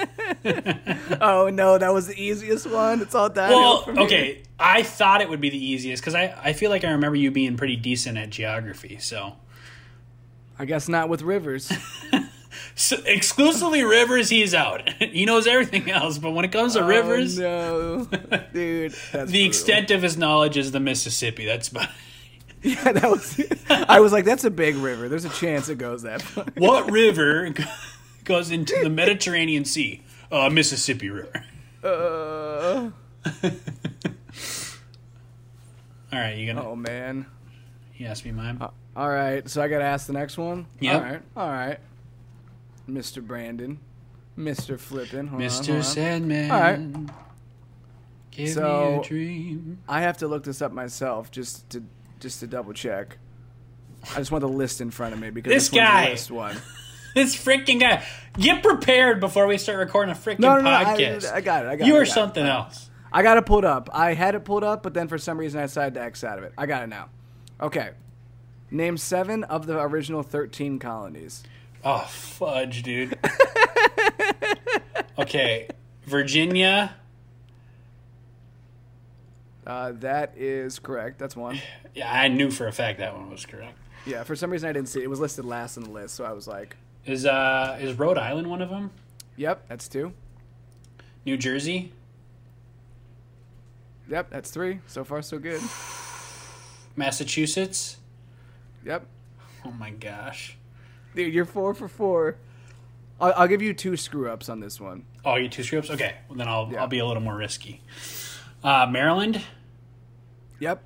oh 1.21 1.49
no, 1.53 1.79
that 1.79 1.93
was 1.93 2.07
the 2.07 2.23
easiest 2.23 2.69
one. 2.71 3.01
It's 3.01 3.15
all 3.15 3.31
downhill 3.31 3.85
well, 3.87 4.05
okay. 4.05 4.43
I 4.59 4.83
thought 4.83 5.23
it 5.23 5.31
would 5.31 5.41
be 5.41 5.51
the 5.51 5.65
easiest 5.65 6.03
because 6.03 6.15
I 6.15 6.39
I 6.43 6.53
feel 6.53 6.71
like 6.71 6.85
I 6.85 6.91
remember 6.91 7.17
you 7.17 7.31
being 7.31 7.57
pretty 7.57 7.77
decent 7.77 8.19
at 8.19 8.31
geography. 8.31 8.99
So. 8.99 9.37
I 10.61 10.65
guess 10.65 10.89
not 10.89 11.09
with 11.09 11.23
rivers. 11.23 11.73
So 12.75 12.97
exclusively 13.07 13.83
rivers, 13.85 14.29
he's 14.31 14.55
out. 14.55 14.89
he 14.99 15.25
knows 15.25 15.47
everything 15.47 15.91
else, 15.91 16.19
but 16.19 16.31
when 16.33 16.45
it 16.45 16.53
comes 16.53 16.75
to 16.75 16.85
rivers, 16.85 17.39
Oh, 17.41 18.07
no, 18.11 18.19
dude. 18.53 18.93
The 18.93 19.19
brutal. 19.27 19.47
extent 19.47 19.91
of 19.91 20.03
his 20.03 20.17
knowledge 20.17 20.57
is 20.57 20.73
the 20.73 20.81
Mississippi. 20.81 21.45
That's 21.47 21.69
about. 21.69 21.89
Yeah, 22.61 22.91
that 22.91 23.09
was. 23.09 23.41
I 23.71 24.01
was 24.01 24.11
like, 24.13 24.25
that's 24.25 24.43
a 24.43 24.51
big 24.51 24.75
river. 24.75 25.09
There's 25.09 25.25
a 25.25 25.29
chance 25.29 25.69
it 25.69 25.79
goes 25.79 26.03
that 26.03 26.21
far. 26.21 26.45
what 26.57 26.91
river 26.91 27.55
goes 28.25 28.51
into 28.51 28.77
the 28.83 28.91
Mediterranean 28.91 29.65
Sea? 29.65 30.03
Uh, 30.33 30.51
Mississippi 30.51 31.09
River. 31.09 31.45
Uh, 31.85 32.91
All 36.13 36.19
right, 36.19 36.37
you 36.37 36.53
gonna 36.53 36.67
oh 36.69 36.75
man. 36.75 37.27
you 37.97 38.07
asked 38.07 38.25
me 38.25 38.33
mine? 38.33 38.59
All 38.97 39.09
right, 39.09 39.49
so 39.49 39.63
I 39.63 39.69
gotta 39.69 39.85
ask 39.85 40.07
the 40.09 40.13
next 40.15 40.37
one. 40.39 40.67
Yep. 40.81 40.95
All 40.95 41.01
right. 41.11 41.23
All 41.37 41.49
right. 41.49 41.79
Mr. 42.89 43.23
Brandon, 43.27 43.79
Mr. 44.37 44.79
Flippin. 44.79 45.27
Hold 45.29 45.43
on, 45.43 45.49
Mr. 45.49 45.77
on. 45.77 45.83
Sandman. 45.83 46.51
All 46.51 46.61
right. 46.61 47.11
Give 48.31 48.49
So- 48.51 48.93
me 48.93 48.99
a 48.99 49.03
dream. 49.03 49.79
I 49.89 50.03
have 50.03 50.19
to 50.19 50.29
look 50.29 50.45
this 50.45 50.63
up 50.63 50.73
myself 50.73 51.31
just 51.31 51.69
to 51.71 51.83
just 52.21 52.41
to 52.41 52.47
double 52.47 52.73
check. 52.73 53.19
I 54.15 54.17
just 54.19 54.31
want 54.33 54.43
the 54.43 54.49
list 54.49 54.81
in 54.81 54.91
front 54.91 55.13
of 55.15 55.21
me 55.21 55.31
because 55.31 55.53
This 55.53 55.69
this, 55.69 55.79
guy. 55.79 56.05
the 56.07 56.11
list 56.13 56.31
one. 56.31 56.57
This 57.15 57.35
freaking 57.35 57.81
guy. 57.81 58.05
Get 58.39 58.63
prepared 58.63 59.19
before 59.19 59.47
we 59.49 59.57
start 59.59 59.79
recording 59.79 60.13
a 60.15 60.17
freaking 60.17 60.41
No, 60.41 60.57
no, 60.57 60.61
no. 60.63 60.71
I, 60.71 60.85
podcast. 60.85 61.33
I 61.33 61.41
got 61.41 61.65
it. 61.65 61.69
I 61.69 61.77
got 61.77 61.87
you 61.87 61.95
it. 61.95 61.97
I 61.97 62.01
are 62.01 62.05
got 62.05 62.11
it. 62.11 62.15
something 62.15 62.47
else. 62.47 62.91
I 63.11 63.23
got 63.23 63.39
it 63.39 63.47
pulled 63.47 63.65
up. 63.65 63.89
I 63.93 64.13
had 64.13 64.35
it 64.37 64.45
pulled 64.45 64.63
up, 64.63 64.83
but 64.83 64.95
then 64.95 65.09
for 65.09 65.17
some 65.19 65.39
reason 65.39 65.59
I 65.59 65.65
decided 65.65 65.95
to 65.95 66.03
X 66.03 66.23
out 66.23 66.39
of 66.39 66.45
it. 66.45 66.53
I 66.57 66.67
got 66.67 66.83
it 66.83 66.89
now. 66.89 67.09
Okay. 67.61 67.91
Name 68.71 68.99
seven 68.99 69.43
of 69.45 69.67
the 69.67 69.81
original 69.81 70.23
13 70.23 70.79
colonies. 70.79 71.43
Oh, 71.85 72.01
fudge, 72.09 72.83
dude. 72.83 73.19
okay. 75.19 75.69
Virginia. 76.05 76.95
Uh, 79.67 79.93
that 80.01 80.33
is 80.37 80.79
correct. 80.79 81.19
That's 81.19 81.37
one. 81.37 81.61
Yeah, 81.95 82.11
I 82.13 82.29
knew 82.29 82.51
for 82.51 82.67
a 82.67 82.73
fact 82.73 82.99
that 83.01 83.15
one 83.15 83.31
was 83.31 83.45
correct. 83.47 83.77
Yeah, 84.07 84.23
for 84.25 84.35
some 84.35 84.51
reason 84.51 84.69
I 84.69 84.73
didn't 84.73 84.89
see 84.89 85.01
it. 85.01 85.05
It 85.05 85.09
was 85.11 85.21
listed 85.21 85.45
last 85.45 85.77
on 85.77 85.85
the 85.85 85.91
list, 85.91 86.15
so 86.15 86.25
I 86.25 86.33
was 86.33 86.47
like, 86.49 86.77
Is 87.05 87.27
uh 87.27 87.79
is 87.81 87.99
Rhode 87.99 88.19
Island 88.19 88.49
one 88.49 88.63
of 88.63 88.71
them? 88.71 88.91
yep, 89.37 89.69
that's 89.69 89.89
two. 89.89 90.13
New 91.25 91.37
Jersey? 91.37 91.93
Yep, 94.09 94.31
that's 94.31 94.51
three. 94.51 94.81
So 94.87 95.05
far, 95.05 95.21
so 95.23 95.39
good. 95.39 95.61
Massachusetts? 96.97 97.99
Yep. 98.85 99.07
Oh 99.65 99.71
my 99.73 99.91
gosh. 99.91 100.57
Dude, 101.19 101.35
you're 101.35 101.45
four 101.45 101.75
for 101.75 101.89
four. 101.89 102.37
I'll, 103.21 103.33
I'll 103.37 103.49
give 103.49 103.61
you 103.61 103.75
two 103.75 103.97
screw 103.97 104.31
ups 104.31 104.49
on 104.49 104.61
this 104.61 104.81
one. 104.81 105.05
Oh, 105.25 105.35
you 105.35 105.49
two 105.49 105.65
screw 105.65 105.81
ups? 105.81 105.91
Okay. 105.91 106.15
Well, 106.29 106.39
then 106.39 106.47
I'll 106.47 106.69
Yeah. 106.71 106.83
I'll 106.83 106.87
be 106.87 107.01
a 107.01 107.07
little 107.07 107.25
more 107.25 107.37
risky. 107.37 107.83
Uh, 108.63 108.87
Maryland? 108.89 109.43
Yep. 110.61 110.81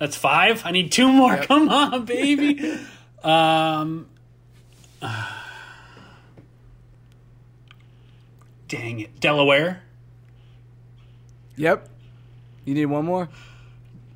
That's 0.00 0.16
five. 0.16 0.62
I 0.66 0.72
need 0.72 0.90
two 0.90 1.06
more. 1.06 1.34
Yep. 1.34 1.44
Come 1.46 1.68
on, 1.68 2.04
baby. 2.04 2.80
um. 3.22 4.08
dang 8.66 8.98
it, 8.98 9.20
Delaware. 9.20 9.84
Yep. 11.54 11.88
You 12.64 12.74
need 12.74 12.86
one 12.86 13.04
more? 13.04 13.28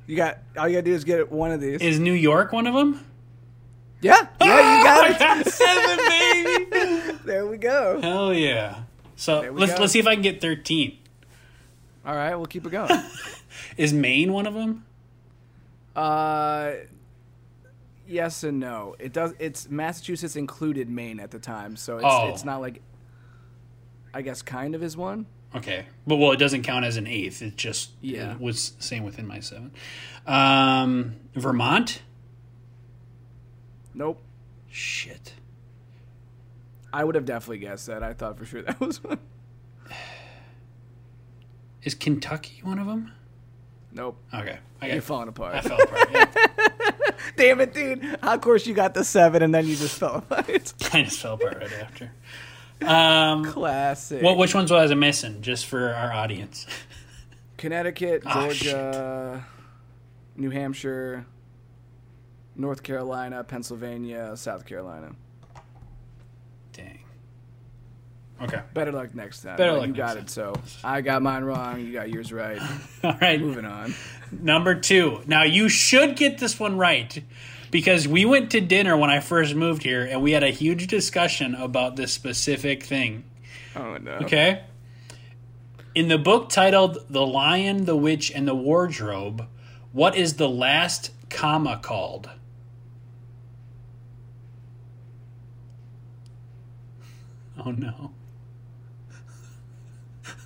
You 0.05 0.17
got, 0.17 0.39
all 0.57 0.67
you 0.67 0.73
gotta 0.73 0.83
do 0.83 0.93
is 0.93 1.05
get 1.05 1.31
one 1.31 1.51
of 1.51 1.61
these. 1.61 1.79
Is 1.79 1.97
New 1.97 2.11
York 2.11 2.51
one 2.51 2.67
of 2.67 2.73
them? 2.73 3.05
Yeah. 4.01 4.27
Yeah, 4.41 4.77
you 4.77 4.83
got 4.83 5.03
I 5.05 5.09
it. 5.09 5.19
got 5.19 5.45
seven, 5.53 5.97
baby. 6.07 7.19
There 7.25 7.45
we 7.45 7.57
go. 7.57 7.99
Hell 8.01 8.33
yeah. 8.33 8.83
So 9.15 9.41
let's 9.53 9.73
go. 9.73 9.81
let's 9.81 9.93
see 9.93 9.99
if 9.99 10.07
I 10.07 10.15
can 10.15 10.23
get 10.23 10.41
thirteen. 10.41 10.97
All 12.05 12.15
right, 12.15 12.35
we'll 12.35 12.47
keep 12.47 12.65
it 12.65 12.71
going. 12.71 12.89
Is 13.77 13.93
Maine 13.93 14.33
one 14.33 14.47
of 14.47 14.53
them? 14.55 14.85
Uh, 15.95 16.71
yes 18.07 18.43
and 18.43 18.59
no. 18.59 18.95
It 18.99 19.13
does. 19.13 19.33
It's 19.39 19.69
Massachusetts 19.69 20.35
included 20.35 20.89
Maine 20.89 21.19
at 21.19 21.31
the 21.31 21.39
time, 21.39 21.75
so 21.75 21.97
it's 21.97 22.05
Oh. 22.07 22.29
it's 22.29 22.43
not 22.45 22.61
like. 22.61 22.81
I 24.11 24.23
guess 24.23 24.41
kind 24.41 24.73
of 24.73 24.81
is 24.81 24.97
one. 24.97 25.27
Okay, 25.53 25.85
but 26.07 26.15
well, 26.15 26.31
it 26.31 26.37
doesn't 26.37 26.63
count 26.63 26.83
as 26.83 26.97
an 26.97 27.05
eighth. 27.05 27.43
It 27.43 27.55
just 27.57 27.91
Yeah. 28.01 28.31
it 28.33 28.39
was 28.39 28.73
same 28.79 29.03
within 29.03 29.27
my 29.27 29.39
seven. 29.39 29.71
Um, 30.25 31.15
Vermont. 31.35 32.01
Nope. 33.99 34.21
Shit. 34.71 35.33
I 36.93 37.03
would 37.03 37.15
have 37.15 37.25
definitely 37.25 37.57
guessed 37.59 37.87
that. 37.87 38.01
I 38.01 38.13
thought 38.13 38.37
for 38.37 38.45
sure 38.45 38.61
that 38.61 38.79
was 38.81 39.03
one. 39.03 39.19
Is 41.83 41.93
Kentucky 41.95 42.61
one 42.63 42.79
of 42.79 42.87
them? 42.87 43.11
Nope. 43.91 44.17
Okay, 44.33 44.59
I 44.81 44.87
You're 44.91 45.01
falling 45.01 45.27
apart. 45.27 45.55
I 45.55 45.61
fell 45.61 45.81
apart. 45.81 46.09
Yeah. 46.11 46.25
Damn 47.37 47.59
it, 47.59 47.73
dude. 47.73 48.05
Of 48.21 48.39
course 48.41 48.65
you 48.65 48.73
got 48.73 48.93
the 48.93 49.03
seven 49.03 49.43
and 49.43 49.53
then 49.53 49.67
you 49.67 49.75
just 49.75 49.99
fell 49.99 50.15
apart. 50.15 50.49
I 50.93 51.03
just 51.03 51.19
fell 51.19 51.33
apart 51.33 51.57
right 51.59 51.73
after. 51.81 52.11
Um, 52.85 53.43
Classic. 53.45 54.21
what? 54.23 54.37
Which 54.37 54.55
ones 54.55 54.71
was 54.71 54.91
I 54.91 54.95
missing? 54.95 55.41
Just 55.41 55.65
for 55.65 55.89
our 55.93 56.13
audience. 56.13 56.65
Connecticut, 57.57 58.23
Ah, 58.25 58.43
Georgia, 58.45 59.45
New 60.37 60.49
Hampshire, 60.51 61.25
North 62.59 62.83
Carolina, 62.83 63.41
Pennsylvania, 63.43 64.35
South 64.35 64.65
Carolina. 64.65 65.13
Dang. 66.73 66.99
Okay. 68.41 68.61
Better 68.73 68.91
luck 68.91 69.15
next 69.15 69.41
time. 69.41 69.55
Better 69.55 69.77
luck 69.77 69.87
You 69.87 69.93
got 69.93 70.17
next 70.17 70.31
it. 70.31 70.33
So 70.33 70.53
I 70.83 70.99
got 70.99 71.21
mine 71.21 71.43
wrong. 71.43 71.79
You 71.79 71.93
got 71.93 72.09
yours 72.09 72.33
right. 72.33 72.61
All 73.03 73.15
right. 73.21 73.39
Moving 73.39 73.63
on. 73.63 73.95
Number 74.31 74.75
two. 74.75 75.21
Now 75.25 75.43
you 75.43 75.69
should 75.69 76.17
get 76.17 76.37
this 76.37 76.59
one 76.59 76.77
right 76.77 77.23
because 77.71 78.09
we 78.09 78.25
went 78.25 78.51
to 78.51 78.59
dinner 78.59 78.97
when 78.97 79.09
I 79.09 79.21
first 79.21 79.55
moved 79.55 79.83
here 79.83 80.03
and 80.03 80.21
we 80.21 80.33
had 80.33 80.43
a 80.43 80.49
huge 80.49 80.87
discussion 80.87 81.55
about 81.55 81.95
this 81.95 82.11
specific 82.11 82.83
thing. 82.83 83.23
Oh 83.73 83.95
no. 83.97 84.15
Okay? 84.23 84.63
In 85.95 86.09
the 86.09 86.17
book 86.17 86.49
titled 86.49 86.97
The 87.09 87.25
Lion, 87.25 87.85
the 87.85 87.95
Witch, 87.95 88.31
and 88.31 88.45
the 88.45 88.55
Wardrobe, 88.55 89.47
what 89.93 90.15
is 90.17 90.35
the 90.35 90.49
last 90.49 91.11
comma 91.29 91.79
called? 91.81 92.29
Oh 97.65 97.71
no. 97.71 98.11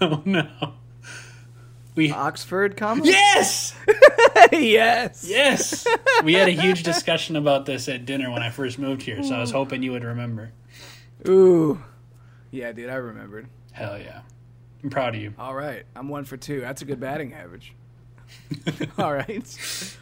Oh 0.01 0.21
no. 0.25 0.73
We 1.95 2.11
Oxford, 2.11 2.75
comma. 2.75 3.05
Yes! 3.05 3.75
yes. 4.51 5.25
Yes. 5.27 5.85
We 6.23 6.33
had 6.33 6.47
a 6.47 6.51
huge 6.51 6.81
discussion 6.83 7.35
about 7.35 7.65
this 7.67 7.87
at 7.87 8.05
dinner 8.05 8.31
when 8.31 8.41
I 8.41 8.49
first 8.49 8.79
moved 8.79 9.03
here, 9.03 9.21
so 9.23 9.35
I 9.35 9.39
was 9.39 9.51
hoping 9.51 9.83
you 9.83 9.91
would 9.91 10.03
remember. 10.03 10.51
Ooh. 11.27 11.81
Yeah, 12.49 12.71
dude. 12.71 12.89
I 12.89 12.95
remembered. 12.95 13.47
Hell 13.73 13.99
yeah. 13.99 14.21
I'm 14.83 14.89
proud 14.89 15.15
of 15.15 15.21
you. 15.21 15.33
All 15.37 15.53
right. 15.53 15.83
I'm 15.95 16.09
one 16.09 16.25
for 16.25 16.35
two. 16.35 16.61
That's 16.61 16.81
a 16.81 16.85
good 16.85 16.99
batting 16.99 17.33
average. 17.33 17.73
All 18.97 19.13
right. 19.13 19.97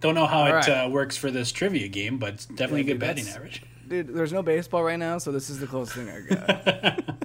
Don't 0.00 0.14
know 0.16 0.26
how 0.26 0.40
All 0.40 0.46
it 0.48 0.52
right. 0.52 0.68
uh, 0.68 0.88
works 0.90 1.16
for 1.16 1.30
this 1.30 1.52
trivia 1.52 1.86
game, 1.88 2.18
but 2.18 2.34
it's 2.34 2.46
definitely 2.46 2.80
Yeah, 2.80 2.84
a 2.84 2.86
good 2.86 2.92
dude, 2.94 3.00
batting 3.00 3.28
average. 3.28 3.62
Dude, 3.88 4.08
there's 4.08 4.32
no 4.32 4.42
baseball 4.42 4.82
right 4.82 4.98
now, 4.98 5.18
so 5.18 5.30
this 5.30 5.48
is 5.48 5.60
the 5.60 5.66
closest 5.66 5.96
thing 5.96 6.10
I 6.10 6.20
got. 6.20 7.16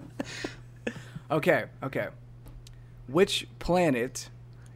okay, 1.31 1.65
okay. 1.81 2.07
Which 3.07 3.47
planet 3.57 4.29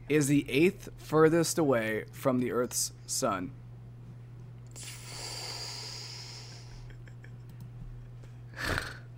is 0.08 0.26
the 0.26 0.44
eighth 0.50 0.88
furthest 0.96 1.58
away 1.58 2.04
from 2.10 2.40
the 2.40 2.50
Earth's 2.50 2.92
sun? 3.06 3.52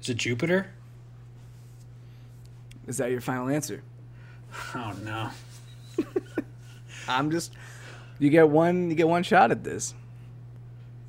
Is 0.01 0.11
it 0.11 0.17
Jupiter? 0.17 0.71
Is 2.87 2.99
that 2.99 3.11
your 3.11 3.21
final 3.21 3.49
answer? 3.49 3.83
Oh 4.75 4.95
no. 5.05 5.31
I'm 7.09 7.31
just 7.31 7.53
you 8.19 8.31
get 8.31 8.49
one 8.49 8.91
you 8.91 8.97
get 8.97 9.09
one 9.09 9.23
shot 9.23 9.51
at 9.51 9.65
this. 9.65 9.95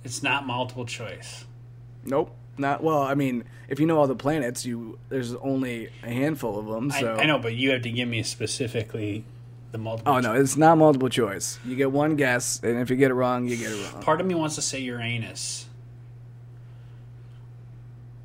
It's 0.04 0.24
not 0.24 0.46
multiple 0.46 0.86
choice. 0.86 1.46
Nope. 2.10 2.36
Not 2.58 2.84
well, 2.84 3.02
I 3.02 3.14
mean, 3.14 3.46
if 3.70 3.80
you 3.80 3.86
know 3.86 3.98
all 3.98 4.08
the 4.08 4.16
planets, 4.16 4.66
you 4.66 5.00
there's 5.08 5.34
only 5.36 5.90
a 6.04 6.10
handful 6.10 6.60
of 6.60 6.66
them, 6.66 6.92
so 6.92 7.16
I, 7.16 7.22
I 7.22 7.26
know, 7.26 7.40
but 7.40 7.54
you 7.56 7.72
have 7.72 7.84
to 7.84 7.92
give 7.92 8.10
me 8.10 8.22
specifically 8.24 9.24
the 9.72 9.78
multiple 9.78 10.12
Oh 10.12 10.20
no, 10.20 10.34
it's 10.34 10.58
not 10.58 10.78
multiple 10.78 11.08
choice. 11.08 11.58
You 11.66 11.78
get 11.78 11.92
one 11.92 12.18
guess, 12.18 12.60
and 12.62 12.80
if 12.80 12.90
you 12.90 12.98
get 12.98 13.12
it 13.12 13.14
wrong, 13.14 13.48
you 13.48 13.56
get 13.56 13.72
it 13.72 13.94
wrong. 13.94 14.04
Part 14.04 14.20
of 14.20 14.28
me 14.28 14.36
wants 14.36 14.56
to 14.56 14.62
say 14.62 14.80
Uranus. 14.82 15.68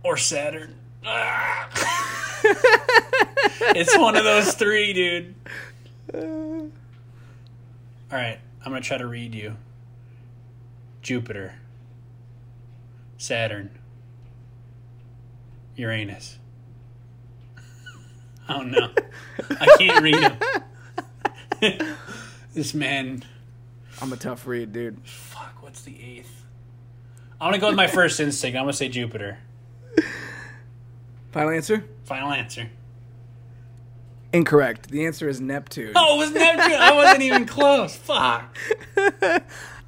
Or 0.03 0.16
Saturn. 0.16 0.75
Ah. 1.07 1.68
it's 3.75 3.97
one 3.97 4.16
of 4.16 4.25
those 4.25 4.55
three, 4.55 4.92
dude. 4.92 5.35
All 6.12 6.70
right, 8.11 8.38
I'm 8.64 8.70
going 8.70 8.83
to 8.83 8.87
try 8.87 8.99
to 8.99 9.07
read 9.07 9.35
you 9.35 9.57
Jupiter, 11.03 11.55
Saturn, 13.16 13.70
Uranus. 15.77 16.38
Oh 18.49 18.62
no, 18.62 18.91
I 19.51 19.76
can't 19.78 20.03
read 20.03 20.14
them. 21.61 21.97
this 22.55 22.74
man 22.74 23.24
I'm 24.01 24.12
a 24.12 24.16
tough 24.16 24.47
read, 24.47 24.72
dude. 24.72 24.99
Fuck, 25.07 25.62
what's 25.62 25.82
the 25.82 25.97
eighth? 26.03 26.45
I'm 27.41 27.49
gonna 27.49 27.59
go 27.59 27.68
with 27.68 27.76
my 27.76 27.86
first 27.86 28.20
instinct. 28.20 28.57
I'm 28.57 28.64
gonna 28.64 28.72
say 28.72 28.88
Jupiter. 28.88 29.38
Final 31.32 31.51
answer? 31.51 31.84
Final 32.05 32.32
answer. 32.32 32.70
Incorrect. 34.32 34.91
The 34.91 35.07
answer 35.07 35.28
is 35.28 35.41
Neptune. 35.41 35.93
Oh, 35.97 36.16
it 36.16 36.18
was 36.18 36.32
Neptune. 36.32 36.80
I 36.80 36.93
wasn't 36.93 37.22
even 37.22 37.47
close. 37.47 37.95
Fuck. 37.97 38.57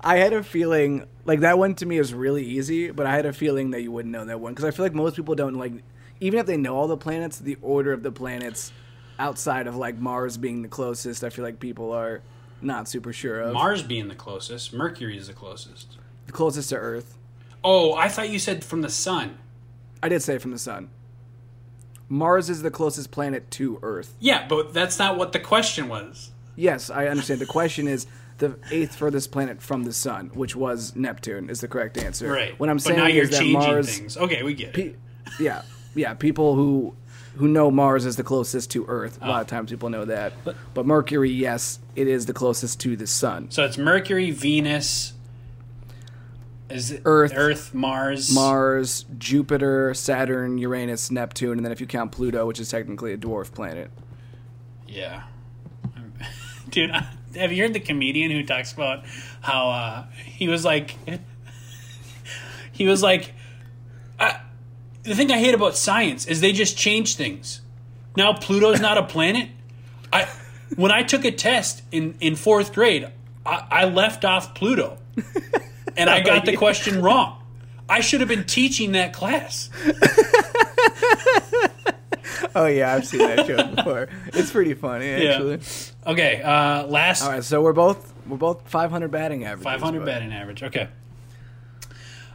I 0.06 0.18
had 0.18 0.32
a 0.32 0.44
feeling 0.44 1.04
like 1.24 1.40
that 1.40 1.58
one 1.58 1.74
to 1.74 1.84
me 1.84 1.98
is 1.98 2.14
really 2.14 2.44
easy, 2.44 2.92
but 2.92 3.06
I 3.06 3.16
had 3.16 3.26
a 3.26 3.32
feeling 3.32 3.72
that 3.72 3.82
you 3.82 3.90
wouldn't 3.90 4.12
know 4.12 4.24
that 4.24 4.38
one 4.38 4.52
because 4.52 4.64
I 4.64 4.70
feel 4.70 4.84
like 4.84 4.94
most 4.94 5.16
people 5.16 5.34
don't 5.34 5.54
like, 5.54 5.72
even 6.20 6.38
if 6.38 6.46
they 6.46 6.56
know 6.56 6.76
all 6.76 6.86
the 6.86 6.96
planets, 6.96 7.40
the 7.40 7.56
order 7.60 7.92
of 7.92 8.04
the 8.04 8.12
planets 8.12 8.70
outside 9.18 9.66
of 9.66 9.74
like 9.74 9.98
Mars 9.98 10.36
being 10.36 10.62
the 10.62 10.68
closest, 10.68 11.24
I 11.24 11.30
feel 11.30 11.44
like 11.44 11.58
people 11.58 11.90
are 11.90 12.22
not 12.62 12.88
super 12.88 13.12
sure 13.12 13.40
of. 13.40 13.52
Mars 13.52 13.82
being 13.82 14.06
the 14.06 14.14
closest. 14.14 14.72
Mercury 14.72 15.18
is 15.18 15.26
the 15.26 15.32
closest. 15.32 15.96
the 16.26 16.32
closest 16.32 16.68
to 16.68 16.76
Earth. 16.76 17.18
Oh, 17.64 17.94
I 17.94 18.08
thought 18.08 18.30
you 18.30 18.38
said 18.38 18.62
from 18.62 18.82
the 18.82 18.88
sun. 18.88 19.38
I 20.04 20.08
did 20.08 20.22
say 20.22 20.38
from 20.38 20.52
the 20.52 20.58
sun. 20.60 20.88
Mars 22.08 22.48
is 22.48 22.62
the 22.62 22.70
closest 22.70 23.10
planet 23.10 23.50
to 23.50 23.80
Earth. 23.82 24.14
Yeah, 24.20 24.46
but 24.46 24.72
that's 24.72 25.00
not 25.00 25.18
what 25.18 25.32
the 25.32 25.40
question 25.40 25.88
was. 25.88 26.30
Yes, 26.54 26.90
I 26.90 27.08
understand. 27.08 27.40
The 27.40 27.46
question 27.46 27.88
is 27.88 28.06
the 28.38 28.58
eighth 28.70 28.96
furthest 28.96 29.30
planet 29.30 29.62
from 29.62 29.84
the 29.84 29.92
sun, 29.92 30.30
which 30.34 30.54
was 30.54 30.94
Neptune, 30.94 31.50
is 31.50 31.60
the 31.60 31.68
correct 31.68 31.96
answer. 31.98 32.30
Right. 32.30 32.58
What 32.58 32.68
I'm 32.68 32.76
but 32.76 32.82
saying 32.82 32.98
now 32.98 33.06
you're 33.06 33.24
is 33.24 33.30
that 33.30 33.38
changing 33.38 33.58
Mars. 33.58 33.98
things. 33.98 34.16
Okay, 34.16 34.42
we 34.42 34.54
get 34.54 34.68
it. 34.68 34.74
Pe- 34.74 35.44
yeah, 35.44 35.62
yeah. 35.94 36.14
People 36.14 36.54
who 36.54 36.94
who 37.36 37.48
know 37.48 37.70
Mars 37.70 38.04
is 38.06 38.16
the 38.16 38.22
closest 38.22 38.70
to 38.72 38.84
Earth. 38.86 39.18
A 39.20 39.28
lot 39.28 39.42
of 39.42 39.46
ah. 39.46 39.56
times 39.56 39.70
people 39.70 39.90
know 39.90 40.04
that. 40.06 40.32
But, 40.74 40.86
Mercury, 40.86 41.30
yes, 41.30 41.78
it 41.94 42.08
is 42.08 42.26
the 42.26 42.32
closest 42.32 42.80
to 42.80 42.96
the 42.96 43.06
sun. 43.06 43.50
So 43.50 43.64
it's 43.64 43.76
Mercury, 43.76 44.30
Venus, 44.30 45.12
is 46.70 46.92
it 46.92 47.02
Earth. 47.04 47.32
Earth, 47.34 47.74
Mars, 47.74 48.34
Mars, 48.34 49.04
Jupiter, 49.18 49.92
Saturn, 49.94 50.58
Uranus, 50.58 51.10
Neptune, 51.10 51.58
and 51.58 51.64
then 51.64 51.72
if 51.72 51.80
you 51.80 51.86
count 51.86 52.12
Pluto, 52.12 52.46
which 52.46 52.58
is 52.58 52.70
technically 52.70 53.12
a 53.12 53.18
dwarf 53.18 53.52
planet. 53.52 53.90
Yeah. 54.88 55.24
Dude, 56.70 56.90
have 57.36 57.52
you 57.52 57.62
heard 57.62 57.72
the 57.72 57.80
comedian 57.80 58.30
who 58.30 58.42
talks 58.42 58.72
about 58.72 59.04
how 59.40 59.70
uh, 59.70 60.04
he 60.24 60.48
was 60.48 60.64
like, 60.64 60.96
he 62.72 62.86
was 62.86 63.02
like, 63.02 63.32
I, 64.18 64.40
the 65.02 65.14
thing 65.14 65.30
I 65.30 65.38
hate 65.38 65.54
about 65.54 65.76
science 65.76 66.26
is 66.26 66.40
they 66.40 66.52
just 66.52 66.76
change 66.76 67.16
things. 67.16 67.60
Now 68.16 68.32
Pluto's 68.32 68.80
not 68.80 68.98
a 68.98 69.02
planet. 69.14 69.50
I 70.12 70.28
when 70.74 70.90
I 70.90 71.02
took 71.02 71.24
a 71.24 71.30
test 71.30 71.82
in 71.92 72.16
in 72.20 72.36
fourth 72.36 72.72
grade, 72.72 73.10
I, 73.44 73.66
I 73.70 73.84
left 73.84 74.24
off 74.24 74.54
Pluto, 74.54 74.98
and 75.96 76.10
I 76.10 76.20
got 76.20 76.44
the 76.44 76.56
question 76.56 77.02
wrong. 77.02 77.42
I 77.88 78.00
should 78.00 78.20
have 78.20 78.28
been 78.28 78.44
teaching 78.44 78.92
that 78.92 79.12
class. 79.12 79.70
Oh 82.54 82.66
yeah, 82.66 82.94
I've 82.94 83.06
seen 83.06 83.20
that 83.20 83.46
show 83.46 83.62
before. 83.74 84.08
It's 84.28 84.50
pretty 84.50 84.74
funny 84.74 85.08
actually. 85.08 85.60
Okay, 86.06 86.42
uh, 86.42 86.86
last 86.86 87.22
All 87.22 87.30
right, 87.30 87.44
so 87.44 87.62
we're 87.62 87.72
both 87.72 88.12
we're 88.26 88.36
both 88.36 88.68
500 88.68 89.10
batting 89.10 89.44
average. 89.44 89.64
500 89.64 90.04
batting 90.04 90.32
average. 90.32 90.62
Okay. 90.62 90.88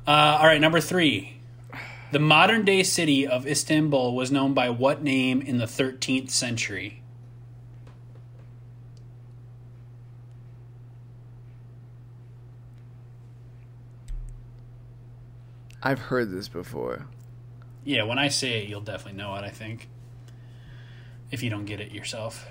Uh, 0.08 0.38
all 0.40 0.46
right, 0.46 0.62
number 0.62 0.80
three. 0.80 1.38
The 2.12 2.20
modern 2.20 2.66
day 2.66 2.84
city 2.84 3.26
of 3.26 3.48
Istanbul 3.48 4.16
was 4.16 4.32
known 4.32 4.54
by 4.54 4.70
what 4.70 5.02
name 5.02 5.42
in 5.42 5.60
the 5.60 5.66
13th 5.66 6.30
century? 6.30 7.02
I've 15.82 16.00
heard 16.00 16.32
this 16.32 16.48
before. 16.48 17.08
Yeah, 17.84 18.04
when 18.04 18.20
I 18.20 18.28
say 18.28 18.62
it, 18.62 18.70
you'll 18.70 18.82
definitely 18.82 19.18
know 19.18 19.34
it, 19.36 19.44
I 19.44 19.50
think. 19.50 19.88
If 21.32 21.42
you 21.42 21.50
don't 21.50 21.66
get 21.66 21.80
it 21.80 21.92
yourself. 21.92 22.46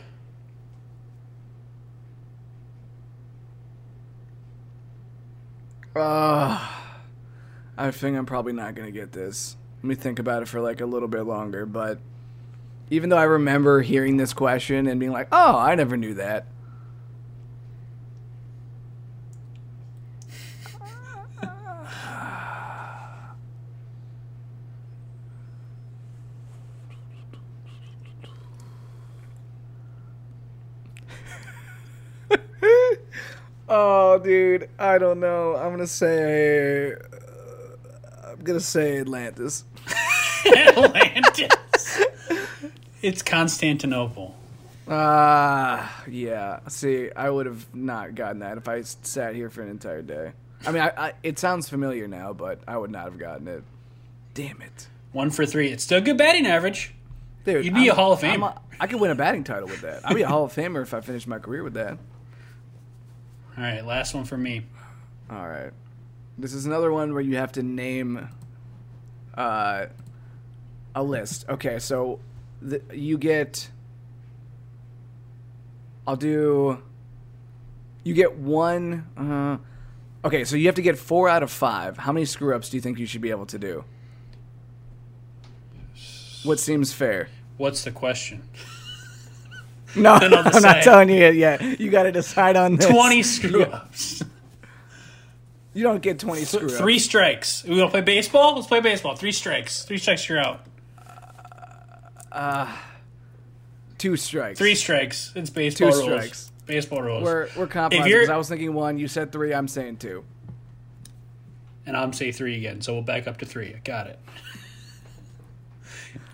Uh, 5.95 6.67
I 7.77 7.91
think 7.91 8.17
I'm 8.17 8.27
probably 8.27 8.53
not 8.53 8.75
gonna 8.75 8.91
get 8.91 9.13
this. 9.13 9.57
Let 9.83 9.85
me 9.85 9.95
think 9.95 10.19
about 10.19 10.43
it 10.43 10.49
for 10.49 10.61
like 10.61 10.81
a 10.81 10.87
little 10.87 11.09
bit 11.09 11.23
longer. 11.23 11.67
But 11.67 11.99
even 12.91 13.11
though 13.11 13.19
I 13.19 13.25
remember 13.25 13.83
hearing 13.83 14.17
this 14.17 14.33
question 14.33 14.87
and 14.87 14.99
being 14.99 15.13
like, 15.13 15.29
"Oh, 15.33 15.59
I 15.59 15.75
never 15.75 15.97
knew 15.97 16.15
that," 16.15 16.47
Oh, 33.73 34.19
dude, 34.19 34.69
I 34.81 34.99
don't 34.99 35.21
know. 35.21 35.55
I'm 35.55 35.71
gonna 35.71 35.87
say. 35.87 36.93
Uh, 36.93 36.97
I'm 38.33 38.43
gonna 38.43 38.59
say 38.61 38.99
Atlantis. 38.99 39.65
Atlantis. 40.57 42.03
it's 43.01 43.23
Constantinople. 43.23 44.35
Ah, 44.89 46.03
yeah. 46.09 46.59
See, 46.69 47.11
I 47.15 47.31
would 47.31 47.47
have 47.47 47.73
not 47.73 48.17
gotten 48.17 48.41
that 48.41 48.57
if 48.59 48.67
I 48.69 48.83
sat 48.83 49.37
here 49.37 49.49
for 49.51 49.63
an 49.63 49.71
entire 49.71 50.03
day. 50.03 50.33
I 50.67 50.73
mean, 50.73 50.83
I, 50.83 50.93
I, 50.97 51.13
it 51.23 51.39
sounds 51.39 51.69
familiar 51.69 52.09
now, 52.09 52.33
but 52.33 52.61
I 52.67 52.77
would 52.77 52.91
not 52.91 53.05
have 53.05 53.19
gotten 53.19 53.47
it. 53.47 53.63
Damn 54.35 54.61
it, 54.63 54.89
One 55.13 55.31
for 55.31 55.47
three. 55.47 55.69
It's 55.69 55.85
still 55.85 55.99
a 55.99 56.01
good 56.01 56.19
batting 56.19 56.47
average. 56.47 56.93
dude! 57.45 57.65
You'd 57.65 57.75
be 57.75 57.89
a 57.89 57.95
Hall 57.95 58.13
of 58.13 58.21
Famer. 58.21 58.59
I 58.81 58.87
could 58.87 59.01
win 59.01 59.11
a 59.11 59.15
batting 59.15 59.45
title 59.45 59.69
with 59.69 59.83
that. 59.83 60.01
I'd 60.05 60.15
be 60.17 60.23
a 60.23 60.29
Hall 60.29 60.45
of 60.45 60.53
Famer 60.55 60.83
if 60.83 60.93
I 60.93 61.01
finished 61.01 61.27
my 61.29 61.39
career 61.39 61.63
with 61.63 61.75
that. 61.75 61.99
All 63.61 63.67
right, 63.67 63.85
last 63.85 64.15
one 64.15 64.25
for 64.25 64.39
me. 64.39 64.65
All 65.29 65.47
right. 65.47 65.71
This 66.39 66.55
is 66.55 66.65
another 66.65 66.91
one 66.91 67.13
where 67.13 67.21
you 67.21 67.37
have 67.37 67.53
to 67.53 67.63
name 67.63 68.27
uh, 69.35 69.85
a 70.95 71.03
list. 71.03 71.45
Okay, 71.47 71.79
so 71.79 72.21
the, 72.63 72.81
you 72.91 73.19
get. 73.19 73.69
I'll 76.07 76.17
do. 76.17 76.83
You 78.03 78.15
get 78.15 78.39
one. 78.39 79.07
Uh, 79.15 79.59
okay, 80.27 80.45
so 80.45 80.57
you 80.57 80.65
have 80.65 80.77
to 80.77 80.83
get 80.83 80.97
four 80.97 81.29
out 81.29 81.43
of 81.43 81.51
five. 81.51 81.99
How 81.99 82.13
many 82.13 82.25
screw 82.25 82.57
ups 82.57 82.71
do 82.71 82.79
you 82.79 82.81
think 82.81 82.99
you 82.99 83.05
should 83.05 83.21
be 83.21 83.31
able 83.31 83.45
to 83.45 83.59
do? 83.59 83.85
What 86.45 86.59
seems 86.59 86.95
fair? 86.95 87.29
What's 87.59 87.85
the 87.85 87.91
question? 87.91 88.43
No, 89.97 90.13
I'm 90.15 90.63
not 90.63 90.83
telling 90.83 91.09
you 91.09 91.17
it 91.25 91.35
yet. 91.35 91.81
You 91.81 91.91
got 91.91 92.05
to 92.05 92.13
decide 92.13 92.55
on 92.57 92.77
this. 92.77 92.87
20 92.87 93.23
screw 93.25 93.63
ups. 93.65 94.23
You 95.75 95.83
don't 95.83 96.01
get 96.01 96.19
20 96.21 96.45
screw 96.45 96.67
ups. 96.67 96.79
Three 96.79 96.99
strikes. 96.99 97.65
We 97.65 97.79
want 97.79 97.89
to 97.89 97.91
play 97.91 98.01
baseball? 98.01 98.55
Let's 98.55 98.69
play 98.69 98.81
baseball. 98.81 99.17
Three 99.17 99.33
strikes. 99.33 99.83
Three 99.85 99.99
strikes, 99.99 100.29
you're 100.29 100.39
out. 100.39 100.61
Uh, 102.31 102.73
two 103.99 104.17
strikes. 104.17 104.59
Three 104.59 104.75
strikes. 104.77 105.33
It's 105.35 105.51
baseball 105.51 105.91
Two 105.91 105.97
rules. 105.97 106.05
strikes. 106.09 106.53
Baseball 106.67 107.03
rules. 107.03 107.25
We're 107.25 107.49
we're 107.57 107.67
compromising 107.67 108.13
because 108.13 108.31
I 108.31 108.37
was 108.37 108.49
thinking 108.49 108.73
one. 108.73 108.97
You 108.99 109.09
said 109.09 109.33
three. 109.33 109.53
I'm 109.53 109.67
saying 109.67 109.97
two. 109.97 110.25
and 111.85 111.97
I'm 111.97 112.13
say 112.13 112.31
three 112.31 112.55
again, 112.57 112.81
so 112.81 112.93
we'll 112.93 113.03
back 113.03 113.27
up 113.27 113.39
to 113.39 113.47
three. 113.47 113.75
I 113.75 113.81
got 113.83 114.07
it. 114.07 114.21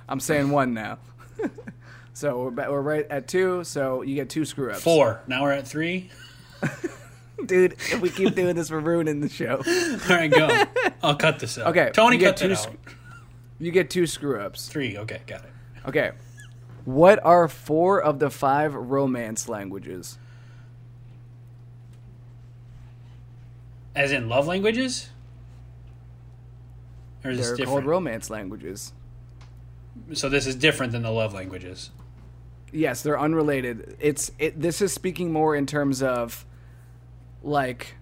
I'm 0.09 0.21
saying 0.21 0.51
one 0.51 0.75
now. 0.75 0.99
So 2.17 2.45
we're 2.45 2.51
ba- 2.51 2.69
we're 2.71 2.81
right 2.81 3.07
at 3.11 3.29
two. 3.29 3.63
So 3.63 4.01
you 4.01 4.15
get 4.15 4.31
two 4.31 4.47
screw 4.47 4.71
ups. 4.71 4.81
Four. 4.81 5.21
Now 5.27 5.43
we're 5.43 5.53
at 5.53 5.69
three. 5.69 6.09
dude. 7.45 7.75
If 7.75 8.01
we 8.01 8.09
keep 8.09 8.35
doing 8.35 8.57
this, 8.57 8.71
we're 8.71 8.81
ruining 8.81 9.21
the 9.21 9.29
show. 9.29 9.57
All 10.09 10.17
right, 10.17 10.31
go. 10.31 10.65
I'll 11.03 11.17
cut 11.17 11.41
this 11.41 11.59
out. 11.59 11.67
Okay, 11.67 11.91
Tony, 11.93 12.17
you 12.17 12.21
get 12.21 12.39
cut 12.39 12.49
that 12.49 12.57
two 12.57 12.71
out. 12.71 12.77
You 13.59 13.71
get 13.71 13.91
two 13.91 14.07
screw 14.07 14.41
ups. 14.41 14.67
Three. 14.67 14.97
Okay, 14.97 15.21
got 15.27 15.45
it. 15.45 15.51
Okay. 15.87 16.13
What 16.87 17.23
are 17.23 17.49
four 17.49 18.01
of 18.03 18.19
the 18.19 18.31
five 18.31 18.73
romance 18.73 19.47
languages? 19.47 20.17
As 23.95 24.11
in 24.11 24.31
love 24.31 24.47
languages? 24.47 25.11
Or 27.23 27.31
is 27.33 27.37
They're 27.37 27.49
called 27.49 27.59
different? 27.59 27.87
romance 27.89 28.31
languages. 28.31 28.95
so 30.15 30.31
this 30.31 30.47
is 30.47 30.55
different 30.55 30.93
than 30.93 31.03
the 31.03 31.11
love 31.11 31.35
languages. 31.35 31.91
Yes, 32.77 33.01
they're 33.01 33.19
unrelated. 33.19 33.97
It's 34.01 34.31
it. 34.39 34.61
This 34.61 34.83
is 34.83 34.93
speaking 34.93 35.33
more 35.33 35.57
in 35.57 35.65
terms 35.67 36.03
of, 36.03 36.45
like, 37.43 37.95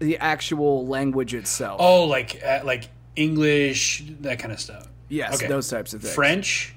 the 0.00 0.18
actual 0.18 0.86
language 0.86 1.34
itself. 1.34 1.80
Oh, 1.80 2.04
like 2.04 2.42
uh, 2.44 2.60
like 2.64 2.90
English, 3.14 4.02
that 4.20 4.40
kind 4.40 4.52
of 4.52 4.60
stuff. 4.60 4.88
yes, 5.08 5.36
okay. 5.36 5.46
those 5.46 5.68
types 5.68 5.94
of 5.94 6.02
things. 6.02 6.14
French, 6.14 6.74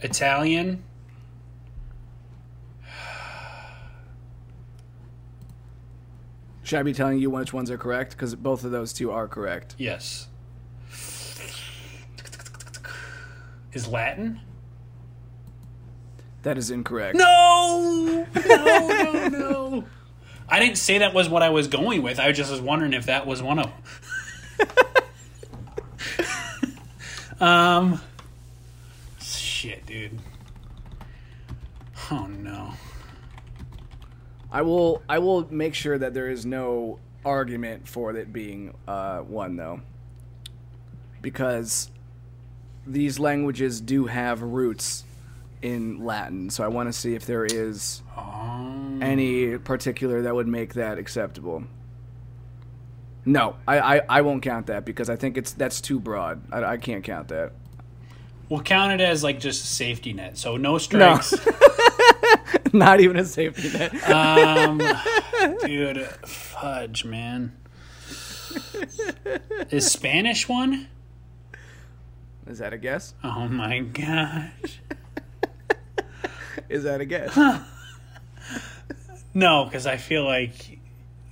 Italian. 0.00 0.82
Should 6.64 6.80
I 6.80 6.82
be 6.82 6.92
telling 6.92 7.18
you 7.18 7.30
which 7.30 7.52
ones 7.52 7.70
are 7.70 7.78
correct? 7.78 8.10
Because 8.12 8.34
both 8.34 8.64
of 8.64 8.72
those 8.72 8.92
two 8.92 9.10
are 9.10 9.28
correct. 9.28 9.76
Yes. 9.78 10.26
Is 13.72 13.86
Latin? 13.86 14.40
That 16.42 16.56
is 16.58 16.70
incorrect. 16.70 17.16
No! 17.16 18.26
No, 18.46 18.88
no, 18.88 19.28
no. 19.28 19.84
I 20.48 20.60
didn't 20.60 20.78
say 20.78 20.98
that 20.98 21.12
was 21.12 21.28
what 21.28 21.42
I 21.42 21.50
was 21.50 21.68
going 21.68 22.02
with. 22.02 22.18
I 22.18 22.32
just 22.32 22.50
was 22.50 22.60
wondering 22.60 22.94
if 22.94 23.06
that 23.06 23.26
was 23.26 23.42
one 23.42 23.58
of 23.58 23.70
them. 24.58 24.68
um, 27.40 28.00
shit, 29.20 29.84
dude. 29.84 30.18
Oh 32.10 32.26
no. 32.26 32.72
I 34.50 34.62
will. 34.62 35.02
I 35.08 35.18
will 35.18 35.52
make 35.52 35.74
sure 35.74 35.98
that 35.98 36.14
there 36.14 36.30
is 36.30 36.46
no 36.46 36.98
argument 37.24 37.86
for 37.86 38.16
it 38.16 38.32
being 38.32 38.74
uh, 38.86 39.18
one 39.18 39.56
though, 39.56 39.82
because 41.20 41.90
these 42.86 43.18
languages 43.18 43.82
do 43.82 44.06
have 44.06 44.40
roots 44.40 45.04
in 45.62 46.04
Latin. 46.04 46.50
So 46.50 46.64
I 46.64 46.68
want 46.68 46.88
to 46.88 46.92
see 46.92 47.14
if 47.14 47.26
there 47.26 47.44
is. 47.44 48.02
Um, 48.16 49.00
any 49.02 49.58
particular 49.58 50.22
that 50.22 50.34
would 50.34 50.48
make 50.48 50.74
that 50.74 50.98
acceptable. 50.98 51.64
No, 53.24 53.56
I, 53.66 53.78
I, 53.98 54.02
I 54.08 54.20
won't 54.22 54.42
count 54.42 54.68
that 54.68 54.84
because 54.84 55.10
I 55.10 55.16
think 55.16 55.36
it's 55.36 55.52
that's 55.52 55.80
too 55.80 56.00
broad. 56.00 56.42
I, 56.50 56.64
I 56.64 56.76
can't 56.78 57.04
count 57.04 57.28
that. 57.28 57.52
We'll 58.48 58.62
count 58.62 58.98
it 58.98 59.04
as 59.04 59.22
like 59.22 59.40
just 59.40 59.62
a 59.64 59.66
safety 59.66 60.14
net. 60.14 60.38
So 60.38 60.56
no 60.56 60.78
strikes. 60.78 61.34
Not 62.72 63.00
even 63.00 63.18
a 63.18 63.24
safety 63.24 63.70
net. 63.76 64.08
Um, 64.08 64.80
dude, 65.64 66.06
fudge, 66.24 67.04
man. 67.04 67.52
Is 69.70 69.90
Spanish 69.90 70.48
one? 70.48 70.88
Is 72.46 72.58
that 72.60 72.72
a 72.72 72.78
guess? 72.78 73.14
Oh 73.22 73.46
my 73.48 73.80
gosh. 73.80 74.80
Is 76.68 76.84
that 76.84 77.00
a 77.00 77.04
guess? 77.04 77.36
No, 79.34 79.66
because 79.66 79.86
I 79.86 79.98
feel 79.98 80.24
like 80.24 80.80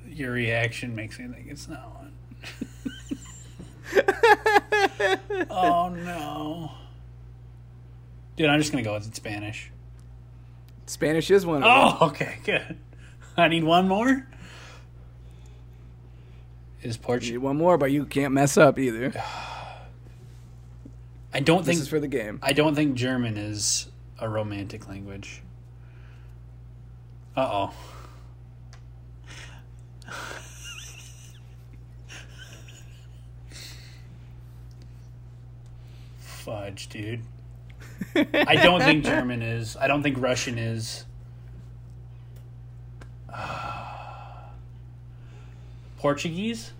your 0.07 0.31
reaction 0.31 0.95
makes 0.95 1.19
me 1.19 1.27
think 1.29 1.49
it's 1.49 1.67
not 1.67 1.93
one. 1.97 2.13
oh 5.51 5.89
no. 5.89 6.71
Dude, 8.37 8.49
I'm 8.49 8.61
just 8.61 8.71
gonna 8.71 8.85
go 8.85 8.93
with 8.93 9.09
it 9.09 9.17
Spanish. 9.17 9.73
Spanish 10.87 11.31
is 11.31 11.45
one 11.47 11.57
of 11.57 11.63
them. 11.63 11.71
Oh, 12.01 12.07
okay, 12.09 12.39
good. 12.45 12.77
I 13.37 13.49
need 13.49 13.65
one 13.65 13.89
more. 13.89 14.27
Is 16.83 16.97
You 16.97 17.03
Portuguese? 17.03 17.33
need 17.33 17.39
one 17.39 17.57
more, 17.57 17.77
but 17.79 17.91
you 17.91 18.05
can't 18.05 18.33
mess 18.35 18.57
up 18.57 18.79
either. 18.79 19.13
I 21.35 21.41
don't 21.41 21.59
This 21.59 21.67
think 21.67 21.79
this 21.79 21.83
is 21.85 21.89
for 21.89 21.99
the 21.99 22.09
game. 22.09 22.39
I 22.43 22.53
don't 22.53 22.75
think 22.77 22.95
German 22.95 23.37
is 23.37 23.89
a 24.19 24.29
romantic 24.29 24.89
language. 24.89 25.43
Uh 27.37 27.49
oh. 27.51 27.75
Fudge, 36.21 36.89
dude. 36.89 37.23
I 38.15 38.57
don't 38.57 38.81
think 38.81 39.05
German 39.11 39.43
is. 39.43 39.77
I 39.77 39.89
don't 39.89 40.03
think 40.03 40.17
Russian 40.19 40.59
is. 40.59 41.05
Portuguese? 45.99 46.73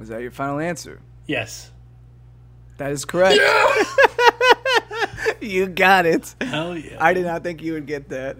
Is 0.00 0.08
that 0.08 0.20
your 0.22 0.32
final 0.32 0.58
answer? 0.58 1.00
Yes. 1.26 1.70
That 2.78 2.90
is 2.90 3.04
correct. 3.04 3.40
you 5.46 5.66
got 5.66 6.06
it. 6.06 6.34
Hell 6.40 6.76
yeah. 6.76 6.96
I 7.00 7.14
did 7.14 7.24
not 7.24 7.42
think 7.42 7.62
you 7.62 7.74
would 7.74 7.86
get 7.86 8.08
that. 8.10 8.36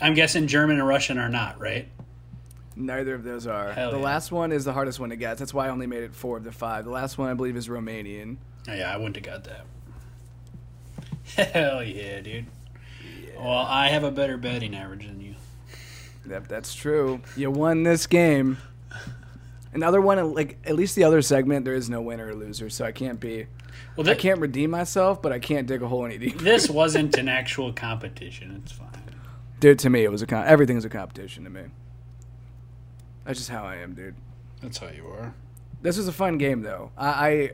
I'm 0.00 0.14
guessing 0.14 0.46
German 0.46 0.78
and 0.78 0.86
Russian 0.86 1.18
are 1.18 1.28
not, 1.28 1.60
right? 1.60 1.88
Neither 2.74 3.14
of 3.14 3.22
those 3.22 3.46
are. 3.46 3.72
Hell 3.72 3.90
the 3.92 3.98
yeah. 3.98 4.04
last 4.04 4.32
one 4.32 4.50
is 4.50 4.64
the 4.64 4.72
hardest 4.72 4.98
one 4.98 5.10
to 5.10 5.16
guess. 5.16 5.38
That's 5.38 5.54
why 5.54 5.66
I 5.66 5.70
only 5.70 5.86
made 5.86 6.02
it 6.02 6.14
four 6.14 6.36
of 6.36 6.44
the 6.44 6.52
five. 6.52 6.84
The 6.84 6.90
last 6.90 7.18
one, 7.18 7.28
I 7.28 7.34
believe, 7.34 7.56
is 7.56 7.68
Romanian. 7.68 8.36
Oh, 8.68 8.74
yeah, 8.74 8.92
I 8.92 8.96
wouldn't 8.96 9.16
have 9.16 9.24
got 9.24 9.44
that. 9.44 9.66
Hell 11.52 11.82
yeah, 11.82 12.20
dude. 12.20 12.46
Well, 13.36 13.48
I 13.48 13.88
have 13.88 14.04
a 14.04 14.10
better 14.10 14.36
betting 14.36 14.74
average 14.74 15.06
than 15.06 15.20
you. 15.20 15.34
That, 16.26 16.48
that's 16.48 16.74
true. 16.74 17.20
You 17.36 17.50
won 17.50 17.82
this 17.82 18.06
game. 18.06 18.58
Another 19.72 20.00
one, 20.00 20.34
like 20.34 20.58
at 20.64 20.74
least 20.74 20.96
the 20.96 21.04
other 21.04 21.22
segment, 21.22 21.64
there 21.64 21.74
is 21.74 21.88
no 21.88 22.02
winner 22.02 22.28
or 22.28 22.34
loser, 22.34 22.68
so 22.68 22.84
I 22.84 22.92
can't 22.92 23.18
be. 23.18 23.46
Well, 23.96 24.08
I 24.08 24.14
can't 24.14 24.40
redeem 24.40 24.70
myself, 24.70 25.22
but 25.22 25.32
I 25.32 25.38
can't 25.38 25.66
dig 25.66 25.82
a 25.82 25.88
hole 25.88 26.04
any 26.04 26.18
deeper. 26.18 26.42
this 26.42 26.68
wasn't 26.70 27.16
an 27.16 27.28
actual 27.28 27.72
competition. 27.72 28.60
It's 28.62 28.72
fine. 28.72 28.88
Dude, 29.60 29.78
to 29.80 29.90
me, 29.90 30.04
it 30.04 30.10
was 30.10 30.22
a 30.22 30.26
con- 30.26 30.46
everything's 30.46 30.84
a 30.84 30.88
competition 30.88 31.44
to 31.44 31.50
me. 31.50 31.62
That's 33.24 33.38
just 33.38 33.50
how 33.50 33.64
I 33.64 33.76
am, 33.76 33.94
dude. 33.94 34.14
That's 34.60 34.78
how 34.78 34.88
you 34.88 35.06
are. 35.06 35.34
This 35.80 35.96
was 35.96 36.08
a 36.08 36.12
fun 36.12 36.36
game, 36.38 36.62
though. 36.62 36.90
I, 36.96 37.08
I, 37.08 37.50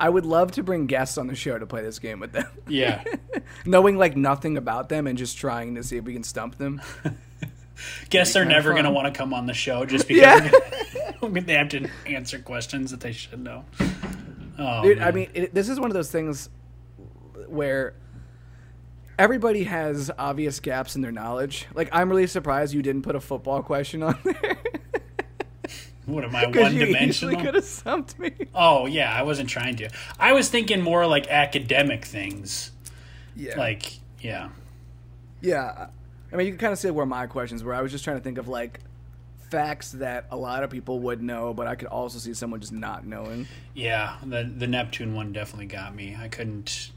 I 0.00 0.08
would 0.08 0.26
love 0.26 0.52
to 0.52 0.62
bring 0.62 0.86
guests 0.86 1.18
on 1.18 1.26
the 1.26 1.34
show 1.34 1.58
to 1.58 1.66
play 1.66 1.82
this 1.82 1.98
game 1.98 2.20
with 2.20 2.32
them. 2.32 2.46
Yeah. 2.66 3.04
Knowing 3.66 3.96
like 3.98 4.16
nothing 4.16 4.56
about 4.56 4.88
them 4.88 5.06
and 5.06 5.16
just 5.16 5.36
trying 5.36 5.74
to 5.76 5.82
see 5.82 5.96
if 5.96 6.04
we 6.04 6.12
can 6.12 6.22
stump 6.24 6.58
them. 6.58 6.80
Guests 8.10 8.36
are 8.36 8.44
never 8.44 8.72
going 8.72 8.84
to 8.84 8.90
want 8.90 9.12
to 9.12 9.16
come 9.16 9.32
on 9.34 9.46
the 9.46 9.54
show 9.54 9.84
just 9.84 10.08
because 10.08 10.50
Yeah. 10.50 11.12
they 11.40 11.54
have 11.54 11.68
to 11.70 11.88
answer 12.06 12.38
questions 12.38 12.90
that 12.90 13.00
they 13.00 13.12
should 13.12 13.40
know. 13.40 13.64
Oh, 14.58 14.82
Dude, 14.82 14.98
I 15.00 15.10
mean, 15.12 15.30
it, 15.34 15.54
this 15.54 15.68
is 15.68 15.80
one 15.80 15.90
of 15.90 15.94
those 15.94 16.10
things 16.10 16.48
where 17.48 17.94
everybody 19.18 19.64
has 19.64 20.10
obvious 20.18 20.60
gaps 20.60 20.94
in 20.96 21.02
their 21.02 21.12
knowledge. 21.12 21.66
Like, 21.74 21.88
I'm 21.92 22.08
really 22.10 22.26
surprised 22.26 22.74
you 22.74 22.82
didn't 22.82 23.02
put 23.02 23.14
a 23.16 23.20
football 23.20 23.62
question 23.62 24.02
on 24.02 24.18
there. 24.24 24.56
what 26.06 26.24
am 26.24 26.34
I, 26.36 26.46
one 26.46 26.74
you 26.74 26.86
dimensional? 26.86 27.40
could 27.40 27.54
have 27.54 27.64
stumped 27.64 28.18
me. 28.18 28.32
Oh, 28.54 28.86
yeah, 28.86 29.12
I 29.14 29.22
wasn't 29.22 29.48
trying 29.48 29.76
to. 29.76 29.88
I 30.18 30.32
was 30.32 30.48
thinking 30.48 30.80
more 30.82 31.06
like 31.06 31.28
academic 31.28 32.04
things. 32.04 32.72
Yeah. 33.36 33.58
Like, 33.58 33.98
yeah. 34.20 34.50
yeah. 35.40 35.86
I 36.32 36.36
mean, 36.36 36.46
you 36.46 36.52
can 36.52 36.58
kind 36.58 36.72
of 36.72 36.78
see 36.78 36.90
where 36.90 37.06
my 37.06 37.26
questions 37.26 37.62
were. 37.62 37.74
I 37.74 37.82
was 37.82 37.92
just 37.92 38.04
trying 38.04 38.16
to 38.16 38.22
think 38.22 38.38
of, 38.38 38.48
like, 38.48 38.80
facts 39.50 39.92
that 39.92 40.26
a 40.30 40.36
lot 40.36 40.62
of 40.62 40.70
people 40.70 41.00
would 41.00 41.22
know, 41.22 41.52
but 41.52 41.66
I 41.66 41.74
could 41.74 41.88
also 41.88 42.18
see 42.18 42.32
someone 42.32 42.60
just 42.60 42.72
not 42.72 43.06
knowing. 43.06 43.46
Yeah, 43.74 44.16
the 44.24 44.44
the 44.44 44.66
Neptune 44.66 45.14
one 45.14 45.32
definitely 45.32 45.66
got 45.66 45.94
me. 45.94 46.16
I 46.18 46.28
couldn't. 46.28 46.90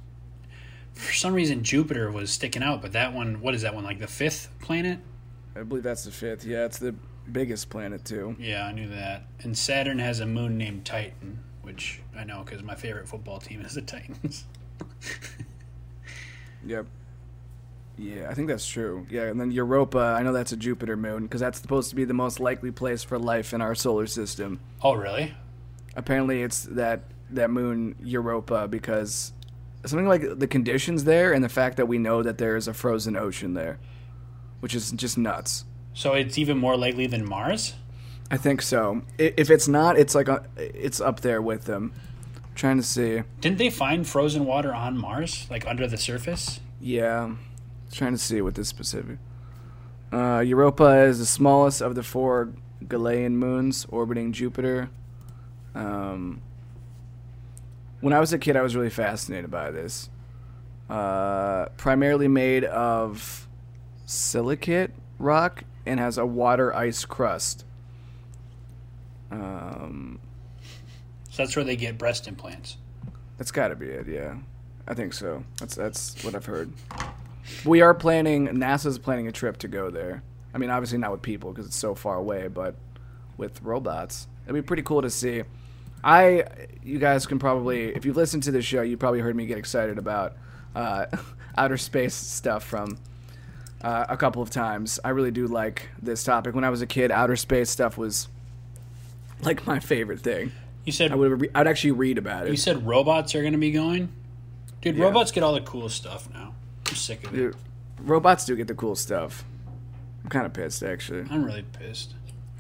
For 0.94 1.12
some 1.14 1.34
reason, 1.34 1.64
Jupiter 1.64 2.10
was 2.10 2.32
sticking 2.32 2.64
out, 2.64 2.82
but 2.82 2.94
that 2.94 3.14
one, 3.14 3.42
what 3.42 3.54
is 3.54 3.64
that 3.64 3.76
one? 3.76 3.84
Like 3.84 4.00
the 4.00 4.08
fifth 4.08 4.48
planet? 4.62 5.00
I 5.54 5.64
believe 5.64 5.84
that's 5.84 6.06
the 6.06 6.12
fifth. 6.12 6.46
Yeah, 6.46 6.64
it's 6.64 6.80
the 6.80 6.96
biggest 7.30 7.70
planet, 7.70 8.06
too. 8.06 8.38
Yeah, 8.40 8.66
I 8.66 8.72
knew 8.72 8.88
that. 8.88 9.24
And 9.42 9.58
Saturn 9.58 10.00
has 10.00 10.22
a 10.22 10.26
moon 10.26 10.58
named 10.58 10.86
Titan, 10.86 11.40
which 11.64 12.02
I 12.18 12.24
know 12.24 12.44
because 12.46 12.64
my 12.64 12.76
favorite 12.76 13.10
football 13.10 13.40
team 13.40 13.60
is 13.62 13.74
the 13.76 13.82
Titans. 13.82 14.46
Yep. 16.66 16.88
Yeah, 17.98 18.28
I 18.30 18.34
think 18.34 18.48
that's 18.48 18.68
true. 18.68 19.08
Yeah, 19.10 19.24
and 19.24 19.40
then 19.40 19.52
Europa, 19.52 20.00
I 20.18 20.24
know 20.24 20.34
that's 20.34 20.52
a 20.52 20.58
Jupiter 20.58 20.98
moon 20.98 21.24
because 21.24 21.42
that's 21.42 21.62
supposed 21.62 21.90
to 21.90 21.96
be 21.96 22.04
the 22.04 22.14
most 22.14 22.40
likely 22.40 22.72
place 22.72 23.04
for 23.04 23.18
life 23.18 23.54
in 23.54 23.62
our 23.62 23.76
solar 23.76 24.08
system. 24.08 24.60
oh, 24.82 24.94
really? 24.94 25.34
Apparently, 25.96 26.42
it's 26.42 26.64
that 26.64 27.04
that 27.30 27.50
moon 27.50 27.96
Europa 28.04 28.68
because 28.68 29.32
something 29.86 30.08
like 30.08 30.40
the 30.40 30.48
conditions 30.48 31.06
there 31.06 31.34
and 31.34 31.44
the 31.44 31.50
fact 31.50 31.78
that 31.78 31.88
we 31.88 31.98
know 31.98 32.22
that 32.22 32.38
there 32.38 32.56
is 32.56 32.68
a 32.68 32.74
frozen 32.74 33.16
ocean 33.16 33.54
there, 33.54 33.80
which 34.60 34.76
is 34.76 34.92
just 34.92 35.18
nuts. 35.18 35.64
So 35.94 36.14
it's 36.14 36.38
even 36.38 36.58
more 36.58 36.76
likely 36.76 37.08
than 37.08 37.28
Mars? 37.28 37.76
I 38.30 38.38
think 38.38 38.62
so. 38.62 39.04
If 39.18 39.50
it's 39.50 39.68
not, 39.68 39.98
it's 39.98 40.16
like 40.16 40.28
a, 40.28 40.44
it's 40.58 41.00
up 41.00 41.22
there 41.22 41.42
with 41.42 41.66
them. 41.66 41.94
I'm 42.36 42.56
trying 42.56 42.78
to 42.78 42.84
see. 42.84 43.22
Didn't 43.40 43.58
they 43.58 43.70
find 43.70 44.06
frozen 44.06 44.46
water 44.46 44.74
on 44.74 44.98
Mars, 44.98 45.48
like 45.50 45.66
under 45.66 45.88
the 45.88 45.98
surface? 45.98 46.60
Yeah, 46.82 47.36
trying 47.96 48.12
to 48.12 48.18
see 48.18 48.42
what 48.42 48.56
this 48.56 48.68
specific. 48.68 49.18
Uh, 50.12 50.40
Europa 50.46 51.04
is 51.04 51.20
the 51.20 51.26
smallest 51.26 51.82
of 51.82 51.96
the 51.96 52.04
four 52.04 52.54
Galilean 52.88 53.38
moons 53.38 53.86
orbiting 53.90 54.32
Jupiter. 54.34 54.90
Um, 55.74 56.42
when 58.02 58.14
I 58.14 58.20
was 58.20 58.32
a 58.34 58.38
kid, 58.38 58.56
I 58.56 58.62
was 58.62 58.76
really 58.76 58.90
fascinated 58.90 59.50
by 59.50 59.72
this. 59.72 60.10
Uh, 60.90 61.66
primarily 61.78 62.28
made 62.28 62.64
of 62.66 63.48
silicate 64.06 64.92
rock 65.18 65.64
and 65.86 66.00
has 66.00 66.18
a 66.18 66.26
water 66.26 66.76
ice 66.76 67.06
crust. 67.06 67.66
Um, 69.32 70.20
So 71.32 71.44
that's 71.44 71.56
where 71.56 71.66
they 71.66 71.76
get 71.76 71.98
breast 71.98 72.28
implants. 72.28 72.78
That's 73.38 73.52
got 73.52 73.70
to 73.70 73.76
be 73.76 73.88
it. 73.88 74.08
Yeah, 74.08 74.38
I 74.88 74.94
think 74.94 75.14
so. 75.14 75.44
That's 75.60 75.76
that's 75.76 76.24
what 76.24 76.36
I've 76.36 76.46
heard. 76.46 76.72
We 77.64 77.82
are 77.82 77.94
planning. 77.94 78.48
NASA's 78.48 78.98
planning 79.00 79.28
a 79.28 79.32
trip 79.32 79.58
to 79.58 79.68
go 79.68 79.90
there. 79.90 80.24
I 80.54 80.58
mean, 80.58 80.70
obviously 80.70 80.98
not 80.98 81.12
with 81.12 81.22
people 81.22 81.52
because 81.52 81.66
it's 81.68 81.76
so 81.76 81.96
far 81.96 82.16
away, 82.16 82.48
but 82.48 82.76
with 83.38 83.62
robots, 83.62 84.28
it'd 84.46 84.56
be 84.56 84.62
pretty 84.62 84.84
cool 84.84 85.02
to 85.02 85.10
see. 85.10 85.44
I, 86.04 86.46
you 86.84 87.00
guys 87.00 87.26
can 87.26 87.40
probably, 87.40 87.88
if 87.96 88.06
you've 88.06 88.16
listened 88.16 88.44
to 88.44 88.52
the 88.52 88.62
show, 88.62 88.82
you 88.82 88.96
probably 88.96 89.20
heard 89.20 89.36
me 89.36 89.46
get 89.48 89.58
excited 89.58 89.98
about 89.98 90.38
uh, 90.76 91.06
outer 91.58 91.78
space 91.78 92.14
stuff 92.14 92.64
from 92.64 92.98
uh, 93.82 94.06
a 94.10 94.16
couple 94.18 94.42
of 94.42 94.50
times. 94.50 95.00
I 95.04 95.10
really 95.10 95.32
do 95.32 95.48
like 95.48 95.90
this 96.02 96.24
topic. 96.24 96.56
When 96.56 96.64
I 96.64 96.70
was 96.70 96.82
a 96.82 96.88
kid, 96.88 97.12
outer 97.12 97.36
space 97.36 97.70
stuff 97.70 97.98
was 97.98 98.28
like 99.42 99.68
my 99.68 99.80
favorite 99.80 100.22
thing. 100.22 100.52
You 100.86 100.92
said 100.92 101.12
I 101.12 101.16
would, 101.16 101.42
re- 101.42 101.50
I'd 101.54 101.68
actually 101.68 101.92
read 101.92 102.18
about 102.18 102.48
it. 102.48 102.52
you 102.52 102.58
said 102.58 102.86
robots 102.88 103.36
are 103.36 103.42
going 103.42 103.54
to 103.54 103.60
be 103.60 103.72
going. 103.72 104.10
Dude, 104.82 104.96
Yeah. 104.96 105.04
robots 105.06 105.32
get 105.32 105.44
all 105.44 105.54
the 105.54 105.62
cool 105.62 105.90
stuff 105.90 106.30
now. 106.34 106.55
I'm 106.96 107.00
sick 107.00 107.28
of 107.28 107.38
it. 107.38 107.56
Robots 108.00 108.46
do 108.46 108.56
get 108.56 108.68
the 108.68 108.74
cool 108.74 108.96
stuff. 108.96 109.44
I'm 110.24 110.30
kind 110.30 110.46
of 110.46 110.54
pissed 110.54 110.82
actually. 110.82 111.26
I'm 111.30 111.44
really 111.44 111.64
pissed. 111.64 112.14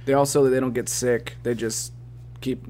They 0.03 0.13
also 0.13 0.47
they 0.49 0.59
don't 0.59 0.73
get 0.73 0.89
sick. 0.89 1.37
They 1.43 1.55
just 1.55 1.93
keep 2.41 2.65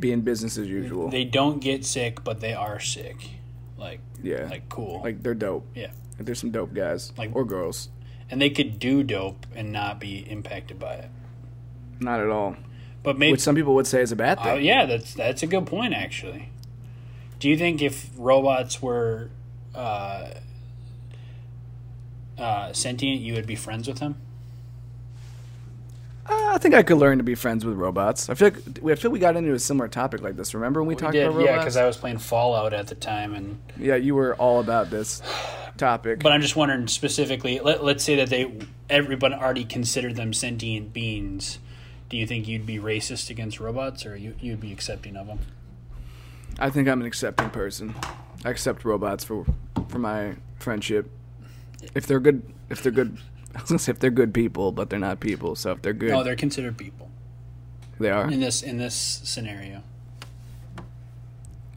being 0.00 0.22
business 0.22 0.58
as 0.58 0.68
usual. 0.68 1.08
They 1.08 1.24
don't 1.24 1.60
get 1.60 1.84
sick, 1.84 2.24
but 2.24 2.40
they 2.40 2.52
are 2.52 2.80
sick. 2.80 3.16
Like, 3.76 4.00
yeah, 4.22 4.48
like 4.50 4.68
cool. 4.68 5.00
like 5.02 5.22
they're 5.22 5.34
dope. 5.34 5.66
yeah. 5.74 5.92
Like, 6.16 6.26
there's 6.26 6.40
some 6.40 6.50
dope 6.50 6.74
guys 6.74 7.12
Like- 7.16 7.30
or 7.34 7.44
girls. 7.44 7.88
and 8.28 8.42
they 8.42 8.50
could 8.50 8.80
do 8.80 9.04
dope 9.04 9.46
and 9.54 9.70
not 9.72 10.00
be 10.00 10.18
impacted 10.28 10.78
by 10.80 10.94
it. 10.94 11.10
Not 12.00 12.18
at 12.20 12.28
all. 12.28 12.56
But 13.04 13.16
maybe 13.18 13.32
Which 13.32 13.40
some 13.40 13.54
people 13.54 13.74
would 13.76 13.86
say 13.86 14.02
is 14.02 14.10
a 14.10 14.16
bad 14.16 14.38
Oh 14.40 14.44
thing. 14.56 14.64
yeah, 14.64 14.84
that's 14.84 15.14
that's 15.14 15.42
a 15.44 15.46
good 15.46 15.66
point 15.66 15.94
actually. 15.94 16.50
Do 17.38 17.48
you 17.48 17.56
think 17.56 17.80
if 17.80 18.10
robots 18.16 18.82
were 18.82 19.30
uh, 19.74 20.30
uh, 22.38 22.72
sentient, 22.72 23.20
you 23.20 23.34
would 23.34 23.46
be 23.46 23.56
friends 23.56 23.88
with 23.88 23.98
them? 23.98 24.16
Uh, 26.28 26.52
I 26.54 26.58
think 26.58 26.74
I 26.74 26.82
could 26.82 26.98
learn 26.98 27.18
to 27.18 27.24
be 27.24 27.34
friends 27.34 27.64
with 27.64 27.76
robots. 27.76 28.28
I 28.28 28.34
feel 28.34 28.50
like, 28.50 28.84
I 28.84 28.94
feel 28.96 29.10
we 29.10 29.18
got 29.18 29.36
into 29.36 29.52
a 29.54 29.58
similar 29.58 29.88
topic 29.88 30.20
like 30.20 30.36
this. 30.36 30.52
Remember 30.54 30.82
when 30.82 30.88
we, 30.88 30.94
talked 30.94 31.14
about 31.14 31.40
yeah, 31.40 31.56
because 31.56 31.76
I 31.76 31.86
was 31.86 31.96
playing 31.96 32.18
Fallout 32.18 32.74
at 32.74 32.88
the 32.88 32.94
time, 32.94 33.34
and 33.34 33.58
yeah, 33.78 33.96
you 33.96 34.14
were 34.14 34.34
all 34.36 34.60
about 34.60 34.90
this 34.90 35.22
topic. 35.78 36.20
but 36.22 36.32
I'm 36.32 36.42
just 36.42 36.54
wondering 36.54 36.86
specifically. 36.86 37.60
Let, 37.60 37.82
let's 37.82 38.04
say 38.04 38.16
that 38.16 38.28
they 38.28 38.52
everyone 38.90 39.32
already 39.32 39.64
considered 39.64 40.16
them 40.16 40.34
sentient 40.34 40.92
beings. 40.92 41.58
Do 42.10 42.18
you 42.18 42.26
think 42.26 42.46
you'd 42.46 42.66
be 42.66 42.78
racist 42.78 43.30
against 43.30 43.58
robots, 43.58 44.04
or 44.04 44.14
you 44.14 44.34
you'd 44.38 44.60
be 44.60 44.72
accepting 44.72 45.16
of 45.16 45.28
them? 45.28 45.38
I 46.58 46.68
think 46.68 46.88
I'm 46.88 47.00
an 47.00 47.06
accepting 47.06 47.48
person. 47.50 47.94
I 48.44 48.50
accept 48.50 48.84
robots 48.84 49.24
for 49.24 49.46
for 49.88 49.98
my 49.98 50.34
friendship. 50.58 51.10
If 51.94 52.06
they're 52.06 52.20
good, 52.20 52.42
if 52.70 52.82
they're 52.82 52.92
good, 52.92 53.18
I 53.56 53.60
was 53.60 53.70
gonna 53.70 53.78
say 53.78 53.90
if 53.92 53.98
they're 53.98 54.10
good 54.10 54.32
people, 54.34 54.72
but 54.72 54.90
they're 54.90 54.98
not 54.98 55.20
people. 55.20 55.54
So 55.56 55.72
if 55.72 55.82
they're 55.82 55.92
good, 55.92 56.10
No, 56.10 56.22
they're 56.24 56.36
considered 56.36 56.76
people 56.76 57.10
they 57.98 58.10
are. 58.10 58.30
in 58.30 58.40
this 58.40 58.62
in 58.62 58.78
this 58.78 58.94
scenario. 59.24 59.82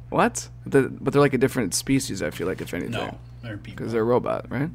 What? 0.10 0.50
The, 0.66 0.90
but 0.90 1.14
they're 1.14 1.22
like 1.22 1.34
a 1.34 1.38
different 1.38 1.74
species. 1.74 2.22
I 2.22 2.32
feel 2.32 2.46
like 2.48 2.60
if 2.62 2.74
anything, 2.74 2.92
No, 2.92 3.18
they're 3.42 3.58
people. 3.58 3.78
because 3.78 3.94
they're 3.94 4.02
a 4.02 4.06
robot, 4.06 4.46
right? 4.50 4.70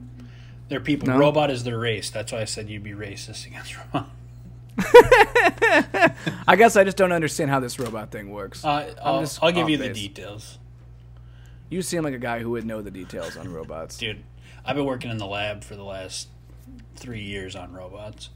They're 0.68 0.80
people. 0.80 1.08
No? 1.08 1.18
Robot 1.18 1.50
is 1.50 1.62
their 1.64 1.78
race. 1.78 2.10
That's 2.10 2.32
why 2.32 2.40
I 2.40 2.44
said 2.44 2.68
you'd 2.70 2.82
be 2.82 2.92
racist 2.92 3.46
against 3.46 3.76
robot. 3.94 4.10
I 6.48 6.56
guess 6.56 6.76
I 6.76 6.84
just 6.84 6.96
don't 6.96 7.12
understand 7.12 7.50
how 7.50 7.60
this 7.60 7.78
robot 7.78 8.10
thing 8.10 8.30
works. 8.30 8.64
Uh, 8.64 8.94
I'll, 9.02 9.26
I'll 9.42 9.52
give 9.52 9.68
you 9.68 9.76
the 9.78 9.90
details, 9.92 10.58
you 11.70 11.82
seem 11.82 12.02
like 12.02 12.14
a 12.14 12.18
guy 12.18 12.40
who 12.40 12.50
would 12.50 12.64
know 12.64 12.82
the 12.82 12.90
details 12.90 13.36
on 13.36 13.52
robots. 13.52 13.96
dude. 13.98 14.22
I've 14.66 14.74
been 14.76 14.84
working 14.84 15.10
in 15.10 15.18
the 15.18 15.26
lab 15.26 15.62
for 15.64 15.76
the 15.76 15.84
last 15.84 16.28
three 16.96 17.22
years 17.22 17.54
on 17.54 17.72
robots. 17.72 18.30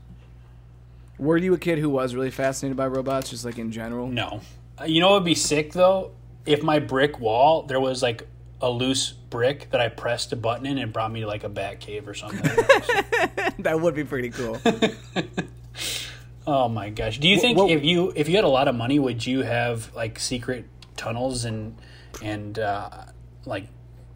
Were 1.19 1.37
you 1.37 1.53
a 1.55 1.59
kid 1.59 1.79
who 1.79 1.91
was 1.91 2.15
really 2.15 2.31
fascinated 2.31 2.77
by 2.77 2.87
robots, 2.87 3.31
just 3.31 3.45
like 3.45 3.59
in 3.59 3.73
general? 3.73 4.07
No, 4.09 4.41
Uh, 4.81 4.85
you 4.85 5.01
know 5.01 5.11
what 5.11 5.17
would 5.23 5.25
be 5.27 5.35
sick 5.35 5.73
though? 5.73 6.13
If 6.47 6.63
my 6.63 6.79
brick 6.79 7.19
wall 7.21 7.63
there 7.65 7.81
was 7.81 8.03
like 8.03 8.27
a 8.63 8.71
loose 8.71 9.13
brick 9.13 9.71
that 9.71 9.81
I 9.81 9.89
pressed 9.89 10.33
a 10.33 10.37
button 10.37 10.67
in 10.67 10.73
and 10.79 10.89
it 10.91 10.93
brought 10.93 11.11
me 11.13 11.21
to 11.21 11.27
like 11.27 11.45
a 11.45 11.49
bat 11.49 11.81
cave 11.81 12.07
or 12.09 12.15
something. 12.15 12.41
that 13.59 13.79
would 13.81 13.95
be 13.95 14.05
pretty 14.05 14.31
cool. 14.31 14.59
oh 16.47 16.69
my 16.69 16.91
gosh! 16.91 17.19
Do 17.19 17.29
you 17.29 17.39
think 17.39 17.59
what- 17.59 17.71
if 17.71 17.85
you 17.85 18.13
if 18.17 18.29
you 18.29 18.37
had 18.37 18.45
a 18.45 18.49
lot 18.49 18.69
of 18.69 18.75
money, 18.75 18.99
would 18.99 19.25
you 19.27 19.43
have 19.43 19.95
like 19.95 20.19
secret 20.19 20.67
tunnels 20.97 21.45
and 21.45 21.77
and 22.23 22.59
uh, 22.59 22.91
like 23.45 23.67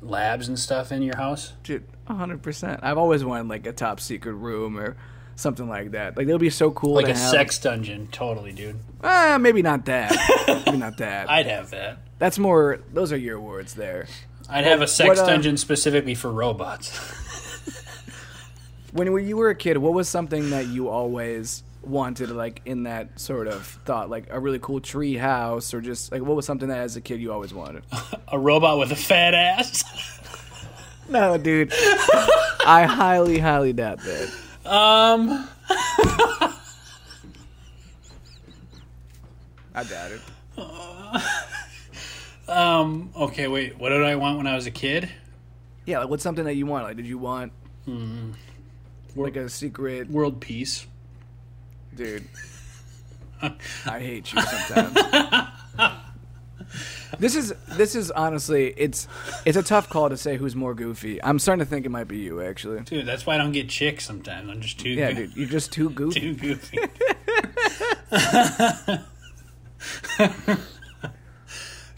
labs 0.09 0.49
and 0.49 0.59
stuff 0.59 0.93
in 0.93 1.03
your 1.03 1.17
house? 1.17 1.53
Dude, 1.63 1.85
hundred 2.07 2.43
percent. 2.43 2.81
I've 2.83 2.99
always 2.99 3.25
wanted 3.25 3.49
like 3.49 3.67
a 3.67 3.73
top 3.73 4.01
secret 4.01 4.35
room 4.35 4.79
or 4.79 4.97
something 5.37 5.69
like 5.69 5.93
that. 5.93 6.17
Like 6.17 6.27
it 6.29 6.33
would 6.33 6.41
be 6.41 6.51
so 6.51 6.71
cool. 6.71 6.95
Like 6.95 7.07
a 7.07 7.15
have. 7.15 7.31
sex 7.31 7.59
dungeon, 7.59 8.09
totally, 8.09 8.53
dude. 8.53 8.79
Ah, 9.03 9.39
maybe 9.41 9.63
not 9.63 9.85
that. 9.87 10.15
maybe 10.67 10.79
not 10.79 10.99
that. 10.99 11.31
I'd 11.31 11.47
have 11.47 11.71
that. 11.71 11.99
That's 12.19 12.39
more. 12.39 12.81
Those 12.93 13.13
are 13.13 13.17
your 13.17 13.41
words 13.41 13.75
there. 13.75 14.07
I'd 14.49 14.65
have 14.65 14.83
a 14.83 14.87
sex 14.87 15.09
what, 15.09 15.19
uh, 15.19 15.27
dungeon 15.27 15.57
specifically 15.57 16.15
for 16.15 16.31
robots. 16.31 16.99
When 18.95 19.27
you 19.27 19.37
were 19.37 19.51
a 19.51 19.57
kid, 19.57 19.79
what 19.79 19.93
was 19.93 20.09
something 20.09 20.51
that 20.51 20.69
you 20.69 20.89
always 20.89 21.65
wanted, 21.87 22.31
like 22.31 22.63
in 22.65 22.85
that 22.85 23.19
sort 23.21 23.47
of 23.47 23.67
thought, 23.85 24.11
like 24.11 24.27
a 24.31 24.39
really 24.41 24.59
cool 24.59 24.81
tree 24.81 25.17
house, 25.17 25.75
or 25.75 25.81
just 25.81 26.13
like 26.13 26.23
what 26.23 26.37
was 26.37 26.47
something 26.47 26.69
that 26.69 26.79
as 26.79 26.97
a 26.97 27.01
kid 27.01 27.21
you 27.21 27.33
always 27.33 27.53
wanted? 27.55 27.85
a 28.29 28.39
robot 28.39 28.79
with 28.79 28.93
a 28.93 28.97
fat 28.97 29.35
ass. 29.35 29.85
no, 31.09 31.37
dude. 31.39 31.73
I 32.67 32.85
highly, 32.89 33.39
highly 33.39 33.73
doubt 33.73 34.01
that. 34.01 34.29
um, 34.67 35.49
I 39.75 39.85
doubt 39.85 40.13
it. 40.13 40.21
um. 42.49 43.11
Okay, 43.17 43.49
wait. 43.49 43.79
What 43.79 43.89
did 43.91 44.03
I 44.03 44.17
want 44.17 44.39
when 44.39 44.47
I 44.47 44.55
was 44.55 44.67
a 44.67 44.71
kid? 44.71 45.09
Yeah, 45.87 45.99
like 45.99 46.09
what's 46.09 46.23
something 46.23 46.45
that 46.45 46.55
you 46.55 46.67
want? 46.67 46.85
Like, 46.85 46.97
did 46.97 47.07
you 47.07 47.19
want 47.19 47.53
like 49.17 49.37
a 49.37 49.49
secret, 49.49 50.11
World 50.11 50.41
peace. 50.41 50.87
Dude? 51.97 52.25
I 53.87 53.99
hate 54.01 54.33
you 54.33 54.41
sometimes. 54.41 54.95
this 57.19 57.37
is 57.37 57.53
this 57.73 57.95
is 57.95 58.11
honestly 58.11 58.73
it's 58.77 59.07
it's 59.45 59.57
a 59.57 59.63
tough 59.63 59.89
call 59.91 60.09
to 60.09 60.17
say 60.17 60.37
who's 60.37 60.57
more 60.57 60.75
goofy. 60.75 61.23
I'm 61.23 61.39
starting 61.39 61.65
to 61.65 61.69
think 61.71 61.85
it 61.87 61.91
might 61.91 62.09
be 62.09 62.19
you 62.19 62.41
actually. 62.43 62.81
Dude, 62.83 63.07
that's 63.07 63.27
why 63.27 63.35
I 63.35 63.39
don't 63.39 63.53
get 63.53 63.69
chicks 63.69 64.05
sometimes. 64.07 64.49
I'm 64.51 64.61
just 64.61 64.81
too 64.81 64.91
Yeah, 64.91 65.13
goo- 65.13 65.27
dude, 65.27 65.37
you're 65.37 65.49
just 65.49 65.73
too 65.73 65.91
goofy. 66.01 66.21
too 66.21 66.35
goofy. 66.35 66.79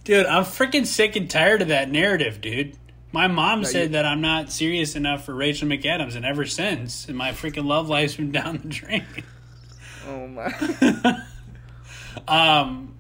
dude, 0.05 0.27
I'm 0.27 0.45
freaking 0.45 0.87
sick 0.87 1.17
and 1.17 1.29
tired 1.31 1.63
of 1.63 1.69
that 1.69 1.91
narrative, 1.91 2.41
dude. 2.41 2.77
My 3.13 3.29
mom 3.29 3.65
said 3.65 3.83
you- 3.83 3.89
that 3.91 4.05
I'm 4.05 4.21
not 4.21 4.51
serious 4.53 4.97
enough 4.97 5.25
for 5.25 5.35
Rachel 5.35 5.69
McAdams, 5.69 6.17
and 6.17 6.25
ever 6.25 6.45
since, 6.45 7.07
and 7.09 7.17
my 7.17 7.31
freaking 7.33 7.67
love 7.67 7.89
life's 7.89 8.17
been 8.17 8.33
down 8.33 8.59
the 8.63 8.69
drain. 8.69 9.05
Oh 10.07 10.27
my. 10.29 11.23
Um, 12.29 12.95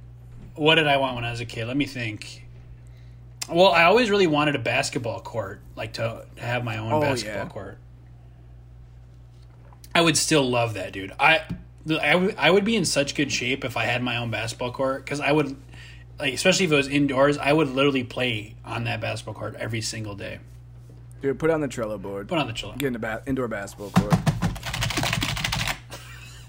what 0.55 0.75
did 0.77 0.87
I 0.87 0.99
want 0.99 1.17
when 1.17 1.25
I 1.25 1.31
was 1.31 1.41
a 1.41 1.47
kid? 1.47 1.67
Let 1.67 1.77
me 1.77 1.87
think. 1.87 2.47
Well, 3.49 3.73
I 3.73 3.85
always 3.85 4.11
really 4.11 4.27
wanted 4.27 4.55
a 4.55 4.59
basketball 4.59 5.21
court, 5.21 5.61
like 5.75 5.95
to 5.95 6.27
have 6.37 6.63
my 6.65 6.77
own 6.79 6.93
Oh, 6.93 7.01
basketball 7.01 7.45
yeah. 7.45 7.49
court. 7.49 7.79
I 9.95 10.03
would 10.03 10.17
still 10.17 10.49
love 10.49 10.75
that, 10.75 10.93
dude. 10.93 11.13
I, 11.19 11.43
I, 12.01 12.15
would- 12.15 12.35
I 12.37 12.51
would 12.51 12.65
be 12.65 12.77
in 12.77 12.85
such 12.85 13.15
good 13.15 13.33
shape 13.33 13.65
if 13.65 13.77
I 13.77 13.85
had 13.85 14.03
my 14.03 14.19
own 14.19 14.31
basketball 14.31 14.71
court 14.73 15.05
because 15.05 15.21
I 15.21 15.33
would, 15.33 15.57
like, 16.19 16.35
especially 16.35 16.67
if 16.67 16.73
it 16.73 16.77
was 16.77 16.89
indoors, 16.89 17.39
I 17.39 17.53
would 17.53 17.69
literally 17.71 18.05
play 18.05 18.55
on 18.65 18.85
that 18.85 19.01
basketball 19.01 19.35
court 19.35 19.57
every 19.59 19.81
single 19.81 20.15
day. 20.15 20.39
Dude, 21.23 21.39
put 21.39 21.51
it 21.51 21.55
on 21.55 21.63
the 21.63 21.69
Trello 21.69 22.01
board. 22.01 22.29
Put 22.29 22.39
on 22.39 22.47
the 22.47 22.53
chill. 22.53 22.75
Get 22.77 22.89
in 22.89 22.93
the 22.93 22.99
ba- 22.99 23.23
indoor 23.27 23.49
basketball 23.49 23.91
court. 23.91 24.15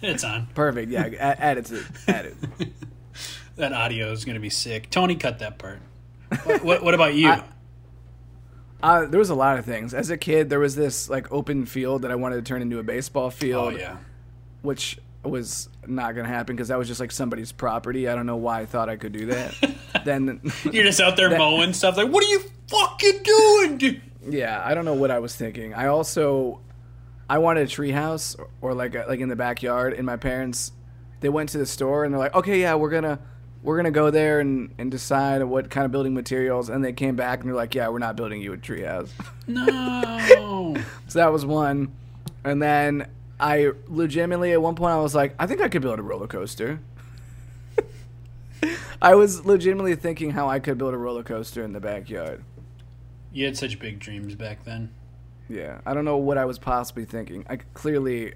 It's 0.02 0.24
on. 0.24 0.48
Perfect. 0.54 0.92
Yeah, 0.92 1.08
add, 1.20 1.58
it 1.58 1.66
to 1.66 1.84
add 2.08 2.26
it. 2.26 2.36
That 3.56 3.74
audio 3.74 4.12
is 4.12 4.24
gonna 4.24 4.40
be 4.40 4.52
sick. 4.52 4.88
Tony, 4.92 5.16
cut 5.16 5.40
that 5.40 5.58
part. 5.58 5.80
what, 6.44 6.64
what, 6.64 6.84
what 6.84 6.94
about 6.94 7.16
you? 7.16 7.28
I- 7.32 7.44
Uh, 8.84 9.06
there 9.08 9.18
was 9.18 9.32
a 9.32 9.36
lot 9.36 9.58
of 9.58 9.66
things. 9.66 9.96
As 9.96 10.12
a 10.12 10.18
kid, 10.18 10.50
there 10.52 10.60
was 10.60 10.76
this 10.76 11.10
like 11.10 11.32
open 11.32 11.66
field 11.66 12.04
that 12.04 12.12
I 12.12 12.16
wanted 12.16 12.36
to 12.36 12.42
turn 12.44 12.62
into 12.62 12.78
a 12.78 12.84
baseball 12.84 13.32
field. 13.32 13.74
oh 13.74 13.76
yeah. 13.78 13.98
which 14.62 15.00
was 15.24 15.70
not 15.88 16.16
gonna 16.16 16.28
happen 16.28 16.56
because 16.56 16.68
that 16.68 16.78
was 16.78 16.88
just 16.88 17.00
like 17.00 17.12
somebody's 17.12 17.52
property. 17.52 18.08
I 18.08 18.14
don't 18.14 18.28
know 18.28 18.36
why 18.38 18.60
I 18.62 18.66
thought 18.68 18.90
I 18.90 18.96
could 18.96 19.12
do 19.14 19.26
that. 19.26 19.56
then, 20.06 20.40
You're 20.72 20.84
just 20.84 21.00
out 21.02 21.18
there 21.18 21.36
mowing 21.36 21.74
stuff. 21.74 21.98
Like, 21.98 22.10
what 22.12 22.24
are 22.24 22.28
you 22.28 22.42
fucking 22.68 23.24
doing, 23.24 23.78
dude? 23.80 24.02
yeah, 24.30 24.62
I 24.64 24.76
don't 24.76 24.86
know 24.86 24.94
what 24.94 25.10
I 25.10 25.18
was 25.18 25.36
thinking. 25.36 25.74
I 25.74 25.88
also, 25.88 26.62
I 27.30 27.38
wanted 27.40 27.68
a 27.68 27.70
tree 27.70 27.92
house 27.92 28.36
or 28.62 28.74
like 28.74 28.96
a, 28.96 29.06
like 29.08 29.20
in 29.20 29.30
the 29.30 29.36
backyard. 29.36 29.94
And 29.94 30.06
my 30.06 30.18
parents, 30.18 30.72
they 31.20 31.30
went 31.30 31.50
to 31.50 31.58
the 31.58 31.66
store 31.66 32.04
and 32.04 32.14
they're 32.14 32.20
like, 32.20 32.36
okay, 32.36 32.62
yeah, 32.62 32.76
we're 32.76 32.90
gonna 32.90 33.20
we're 33.64 33.76
gonna 33.76 33.92
go 33.92 34.10
there 34.12 34.40
and, 34.40 34.74
and 34.78 34.90
decide 34.92 35.44
what 35.44 35.70
kind 35.70 35.84
of 35.86 35.92
building 35.92 36.14
materials. 36.14 36.70
And 36.70 36.86
they 36.86 36.94
came 36.94 37.16
back 37.16 37.40
and 37.40 37.50
they're 37.50 37.56
like, 37.56 37.76
yeah, 37.76 37.90
we're 37.90 38.00
not 38.00 38.16
building 38.16 38.42
you 38.42 38.54
a 38.54 38.58
tree 38.58 38.84
house. 38.84 39.12
No. 39.48 40.76
So 41.08 41.20
that 41.20 41.32
was 41.32 41.46
one. 41.46 41.94
And 42.44 42.62
then 42.62 43.08
I 43.40 43.72
legitimately 43.88 44.52
at 44.52 44.62
one 44.62 44.76
point 44.76 44.94
I 44.94 45.00
was 45.02 45.16
like, 45.16 45.36
I 45.40 45.48
think 45.48 45.62
I 45.62 45.70
could 45.70 45.82
build 45.82 46.00
a 46.00 46.02
roller 46.02 46.28
coaster. 46.28 46.80
I 49.02 49.16
was 49.16 49.46
legitimately 49.46 49.96
thinking 49.96 50.32
how 50.32 50.50
I 50.50 50.60
could 50.60 50.78
build 50.78 50.94
a 50.94 50.98
roller 50.98 51.24
coaster 51.24 51.64
in 51.64 51.74
the 51.74 51.80
backyard. 51.80 52.44
you 53.32 53.46
had 53.46 53.56
such 53.58 53.80
big 53.80 54.00
dreams 54.00 54.36
back 54.36 54.66
then. 54.66 54.90
Yeah, 55.50 55.80
I 55.86 55.94
don't 55.94 56.06
know 56.06 56.18
what 56.18 56.38
I 56.38 56.46
was 56.46 56.60
possibly 56.60 57.06
thinking. 57.06 57.46
I 57.50 57.58
clearly 57.74 58.34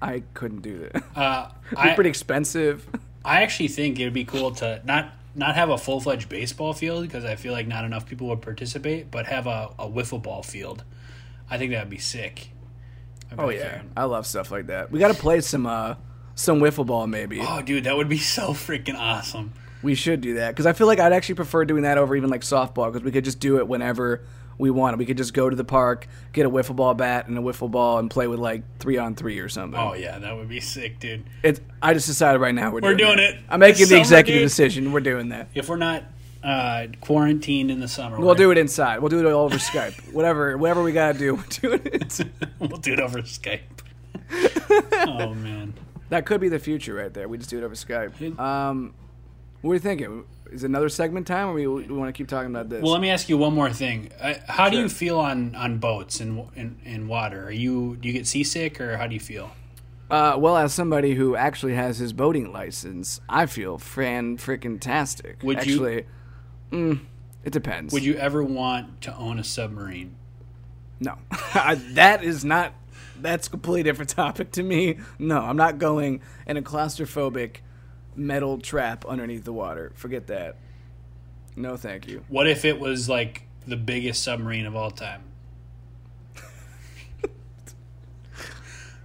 I 0.00 0.22
couldn't 0.34 0.62
do 0.62 0.78
that. 0.78 1.02
Uh, 1.16 1.48
It'd 1.72 1.82
be 1.82 1.90
I, 1.90 1.94
pretty 1.94 2.10
expensive. 2.10 2.88
I 3.24 3.42
actually 3.42 3.68
think 3.68 3.98
it 3.98 4.04
would 4.04 4.12
be 4.12 4.24
cool 4.24 4.52
to 4.56 4.80
not 4.84 5.12
not 5.34 5.54
have 5.54 5.68
a 5.68 5.78
full 5.78 6.00
fledged 6.00 6.28
baseball 6.28 6.72
field 6.72 7.02
because 7.02 7.24
I 7.24 7.36
feel 7.36 7.52
like 7.52 7.66
not 7.66 7.84
enough 7.84 8.06
people 8.06 8.28
would 8.28 8.40
participate, 8.40 9.10
but 9.10 9.26
have 9.26 9.46
a, 9.46 9.70
a 9.78 9.88
wiffle 9.88 10.22
ball 10.22 10.42
field. 10.42 10.84
I 11.50 11.58
think 11.58 11.72
that 11.72 11.84
would 11.84 11.90
be 11.90 11.98
sick. 11.98 12.50
I'd 13.30 13.40
Oh 13.40 13.46
like, 13.46 13.58
yeah, 13.58 13.82
I 13.96 14.04
love 14.04 14.26
stuff 14.26 14.50
like 14.50 14.66
that. 14.68 14.90
We 14.90 14.98
got 14.98 15.08
to 15.08 15.20
play 15.20 15.40
some 15.40 15.66
uh 15.66 15.96
some 16.34 16.60
wiffle 16.60 16.86
ball 16.86 17.06
maybe. 17.06 17.40
Oh, 17.40 17.62
dude, 17.62 17.84
that 17.84 17.96
would 17.96 18.08
be 18.08 18.18
so 18.36 18.48
freaking 18.50 18.96
awesome. 18.96 19.52
We 19.82 19.94
should 19.94 20.20
do 20.20 20.34
that 20.34 20.50
because 20.50 20.66
I 20.66 20.72
feel 20.72 20.86
like 20.86 20.98
I'd 21.00 21.12
actually 21.12 21.36
prefer 21.36 21.64
doing 21.64 21.82
that 21.82 21.98
over 21.98 22.16
even 22.16 22.30
like 22.30 22.42
softball 22.42 22.92
because 22.92 23.04
we 23.04 23.12
could 23.12 23.24
just 23.24 23.40
do 23.40 23.58
it 23.58 23.68
whenever 23.68 24.22
we 24.58 24.70
wanted. 24.70 24.98
We 24.98 25.06
could 25.06 25.16
just 25.16 25.34
go 25.34 25.48
to 25.50 25.56
the 25.56 25.64
park, 25.64 26.08
get 26.32 26.46
a 26.46 26.50
wiffle 26.50 26.76
ball 26.76 26.94
bat 26.94 27.28
and 27.28 27.36
a 27.38 27.40
wiffle 27.42 27.70
ball, 27.70 27.98
and 27.98 28.10
play 28.10 28.26
with 28.26 28.38
like 28.38 28.62
three 28.78 28.96
on 28.98 29.14
three 29.14 29.38
or 29.38 29.48
something. 29.48 29.78
Oh 29.78 29.94
yeah, 29.94 30.18
that 30.18 30.36
would 30.36 30.48
be 30.48 30.60
sick, 30.60 30.98
dude. 30.98 31.24
It, 31.42 31.60
I 31.82 31.94
just 31.94 32.06
decided 32.06 32.40
right 32.40 32.54
now 32.54 32.70
we're 32.70 32.80
We're 32.80 32.94
doing, 32.94 33.16
doing 33.16 33.18
it. 33.18 33.38
I'm 33.48 33.60
making 33.60 33.82
the 33.82 33.86
summer, 33.86 34.00
executive 34.00 34.40
dude. 34.40 34.48
decision. 34.48 34.92
We're 34.92 35.00
doing 35.00 35.28
that. 35.30 35.48
If 35.54 35.68
we're 35.68 35.76
not 35.76 36.04
uh, 36.42 36.86
quarantined 37.00 37.70
in 37.70 37.80
the 37.80 37.88
summer, 37.88 38.18
We'll 38.20 38.34
do 38.34 38.50
it 38.50 38.58
inside. 38.58 39.00
We'll 39.00 39.08
do 39.10 39.18
it 39.18 39.26
all 39.26 39.44
over 39.44 39.56
Skype. 39.56 40.12
Whatever, 40.12 40.56
whatever 40.56 40.82
we 40.82 40.92
gotta 40.92 41.18
do, 41.18 41.34
we're 41.34 41.42
doing 41.60 41.80
it. 41.84 42.20
we'll 42.58 42.78
do 42.78 42.92
it 42.92 43.00
over 43.00 43.20
Skype. 43.22 43.60
oh 45.08 45.34
man. 45.34 45.74
That 46.08 46.24
could 46.24 46.40
be 46.40 46.48
the 46.48 46.58
future 46.60 46.94
right 46.94 47.12
there. 47.12 47.26
We 47.28 47.36
just 47.38 47.50
do 47.50 47.58
it 47.58 47.64
over 47.64 47.74
Skype. 47.74 48.38
Um, 48.38 48.94
what 49.60 49.72
are 49.72 49.74
you 49.74 49.80
thinking? 49.80 50.24
Is 50.50 50.64
it 50.64 50.68
another 50.68 50.88
segment 50.88 51.26
time, 51.26 51.48
or 51.48 51.52
we, 51.54 51.66
we 51.66 51.84
want 51.94 52.08
to 52.08 52.12
keep 52.12 52.28
talking 52.28 52.50
about 52.50 52.68
this? 52.68 52.82
Well, 52.82 52.92
let 52.92 53.00
me 53.00 53.10
ask 53.10 53.28
you 53.28 53.36
one 53.38 53.54
more 53.54 53.72
thing. 53.72 54.10
Uh, 54.20 54.34
how 54.46 54.68
do 54.68 54.78
you 54.78 54.88
feel 54.88 55.18
on, 55.18 55.54
on 55.54 55.78
boats 55.78 56.20
and 56.20 56.48
in, 56.54 56.78
in 56.84 57.08
water? 57.08 57.44
Are 57.46 57.50
you 57.50 57.96
do 57.96 58.08
you 58.08 58.14
get 58.14 58.26
seasick 58.26 58.80
or 58.80 58.96
how 58.96 59.06
do 59.06 59.14
you 59.14 59.20
feel? 59.20 59.50
Uh, 60.10 60.36
well, 60.38 60.56
as 60.56 60.72
somebody 60.72 61.14
who 61.14 61.34
actually 61.34 61.74
has 61.74 61.98
his 61.98 62.12
boating 62.12 62.52
license, 62.52 63.20
I 63.28 63.46
feel 63.46 63.76
fan 63.76 64.36
freaking 64.36 64.80
tastic. 64.80 65.42
Would 65.42 65.66
you- 65.66 65.72
actually, 65.74 66.06
mm, 66.70 67.00
it 67.44 67.52
depends. 67.52 67.92
Would 67.92 68.04
you 68.04 68.14
ever 68.14 68.42
want 68.42 69.00
to 69.02 69.16
own 69.16 69.38
a 69.38 69.44
submarine? 69.44 70.14
No, 71.00 71.16
that 71.54 72.22
is 72.22 72.44
not. 72.44 72.72
That's 73.18 73.46
a 73.46 73.50
completely 73.50 73.82
different 73.82 74.10
topic 74.10 74.52
to 74.52 74.62
me. 74.62 74.98
No, 75.18 75.40
I'm 75.40 75.56
not 75.56 75.78
going 75.78 76.20
in 76.46 76.56
a 76.56 76.62
claustrophobic 76.62 77.56
metal 78.16 78.58
trap 78.58 79.04
underneath 79.06 79.44
the 79.44 79.52
water. 79.52 79.92
Forget 79.94 80.26
that. 80.28 80.56
No, 81.54 81.76
thank 81.76 82.06
you. 82.06 82.24
What 82.28 82.46
if 82.46 82.64
it 82.64 82.78
was 82.78 83.08
like 83.08 83.42
the 83.66 83.76
biggest 83.76 84.22
submarine 84.22 84.66
of 84.66 84.76
all 84.76 84.90
time? 84.90 85.22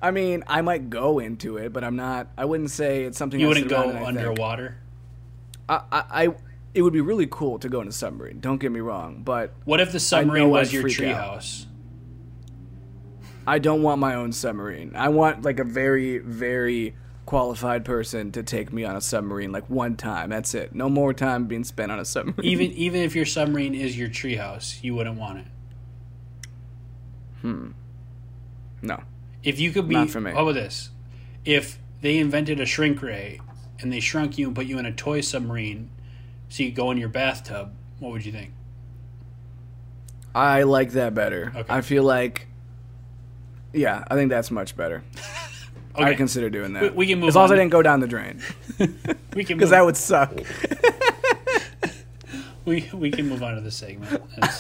I 0.01 0.11
mean, 0.11 0.43
I 0.47 0.61
might 0.61 0.89
go 0.89 1.19
into 1.19 1.57
it, 1.57 1.71
but 1.71 1.83
I'm 1.83 1.95
not. 1.95 2.27
I 2.37 2.45
wouldn't 2.45 2.71
say 2.71 3.03
it's 3.03 3.17
something 3.17 3.39
You 3.39 3.47
wouldn't 3.47 3.69
go 3.69 3.83
and 3.89 3.91
I 3.91 4.05
think. 4.05 4.07
underwater. 4.19 4.77
I, 5.69 5.81
I, 5.91 6.03
I, 6.25 6.27
it 6.73 6.81
would 6.81 6.93
be 6.93 7.01
really 7.01 7.27
cool 7.29 7.59
to 7.59 7.69
go 7.69 7.81
in 7.81 7.87
a 7.87 7.91
submarine. 7.91 8.39
Don't 8.39 8.59
get 8.59 8.71
me 8.71 8.79
wrong, 8.79 9.21
but 9.23 9.53
What 9.65 9.79
if 9.79 9.91
the 9.91 9.99
submarine 9.99 10.49
was 10.49 10.69
I'd 10.69 10.73
your 10.73 10.83
treehouse? 10.83 11.65
I 13.45 13.59
don't 13.59 13.81
want 13.81 13.99
my 13.99 14.15
own 14.15 14.31
submarine. 14.31 14.93
I 14.95 15.09
want 15.09 15.43
like 15.43 15.59
a 15.59 15.63
very, 15.63 16.17
very 16.19 16.95
qualified 17.31 17.85
person 17.85 18.29
to 18.29 18.43
take 18.43 18.73
me 18.73 18.83
on 18.83 18.93
a 18.93 18.99
submarine 18.99 19.53
like 19.53 19.63
one 19.69 19.95
time. 19.95 20.29
That's 20.29 20.53
it. 20.53 20.75
No 20.75 20.89
more 20.89 21.13
time 21.13 21.45
being 21.45 21.63
spent 21.63 21.89
on 21.89 21.97
a 21.97 22.03
submarine. 22.03 22.45
Even 22.45 22.71
even 22.73 23.01
if 23.03 23.15
your 23.15 23.25
submarine 23.25 23.73
is 23.73 23.97
your 23.97 24.09
treehouse, 24.09 24.83
you 24.83 24.95
wouldn't 24.95 25.17
want 25.17 25.39
it. 25.39 25.45
Hmm. 27.39 27.69
No. 28.81 29.01
If 29.43 29.61
you 29.61 29.71
could 29.71 29.87
be, 29.87 29.95
Not 29.95 30.09
for 30.09 30.19
me. 30.19 30.31
how 30.31 30.41
about 30.41 30.55
this? 30.55 30.89
If 31.45 31.79
they 32.01 32.17
invented 32.17 32.59
a 32.59 32.65
shrink 32.65 33.01
ray 33.01 33.39
and 33.79 33.93
they 33.93 34.01
shrunk 34.01 34.37
you 34.37 34.47
and 34.47 34.53
put 34.53 34.65
you 34.65 34.77
in 34.77 34.85
a 34.85 34.91
toy 34.91 35.21
submarine, 35.21 35.89
so 36.49 36.63
you 36.63 36.71
go 36.71 36.91
in 36.91 36.97
your 36.97 37.07
bathtub, 37.07 37.73
what 37.99 38.11
would 38.11 38.25
you 38.25 38.33
think? 38.33 38.51
I 40.35 40.63
like 40.63 40.91
that 40.91 41.13
better. 41.13 41.53
Okay. 41.55 41.73
I 41.73 41.79
feel 41.79 42.03
like 42.03 42.49
yeah, 43.71 44.03
I 44.09 44.15
think 44.15 44.29
that's 44.31 44.51
much 44.51 44.75
better. 44.75 45.05
Okay, 45.95 46.03
I'd 46.03 46.17
consider 46.17 46.49
doing 46.49 46.73
that. 46.73 46.83
We- 46.83 46.89
we 46.91 47.07
can 47.07 47.19
move 47.19 47.29
as 47.29 47.35
long 47.35 47.45
as 47.45 47.51
I 47.51 47.55
didn't 47.55 47.71
go 47.71 47.81
down 47.81 47.99
the 47.99 48.07
drain, 48.07 48.41
we 49.35 49.43
can 49.43 49.57
because 49.57 49.71
that 49.71 49.83
would 49.85 49.97
suck. 49.97 50.31
we 52.65 52.89
we 52.93 53.11
can 53.11 53.27
move 53.27 53.43
on 53.43 53.55
to 53.55 53.61
the 53.61 53.71
segment. 53.71 54.21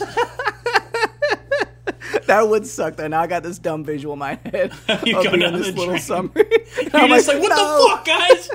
That 2.27 2.47
would 2.47 2.65
suck. 2.67 2.95
Though 2.95 3.07
now 3.07 3.21
I 3.21 3.27
got 3.27 3.43
this 3.43 3.57
dumb 3.59 3.83
visual 3.83 4.13
in 4.13 4.19
my 4.19 4.39
head 4.45 4.71
of 4.87 5.05
You 5.07 5.13
go 5.15 5.35
down 5.35 5.53
this 5.53 5.67
little 5.67 5.85
drain. 5.87 5.99
submarine. 5.99 6.47
You're 6.81 6.89
I'm 6.93 7.09
just 7.09 7.27
like, 7.27 7.41
what 7.41 7.49
"No." 7.49 7.87
the 7.89 7.89
fuck, 7.89 8.05
guys? 8.05 8.49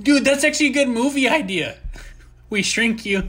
Dude, 0.00 0.24
that's 0.24 0.42
actually 0.44 0.66
a 0.68 0.72
good 0.72 0.88
movie 0.88 1.28
idea. 1.28 1.76
We 2.50 2.62
shrink 2.62 3.04
you, 3.06 3.28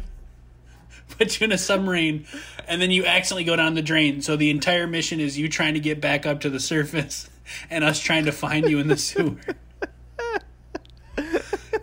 put 1.17 1.39
you 1.39 1.45
in 1.45 1.51
a 1.51 1.57
submarine, 1.57 2.25
and 2.67 2.81
then 2.81 2.91
you 2.91 3.05
accidentally 3.05 3.43
go 3.45 3.55
down 3.55 3.73
the 3.75 3.81
drain. 3.81 4.21
So 4.21 4.35
the 4.35 4.49
entire 4.49 4.87
mission 4.87 5.19
is 5.19 5.37
you 5.37 5.47
trying 5.49 5.73
to 5.75 5.79
get 5.79 6.01
back 6.01 6.25
up 6.25 6.41
to 6.41 6.49
the 6.49 6.59
surface 6.59 7.29
and 7.69 7.83
us 7.83 7.99
trying 7.99 8.25
to 8.25 8.31
find 8.31 8.69
you 8.69 8.79
in 8.79 8.87
the 8.87 8.97
sewer. 8.97 9.37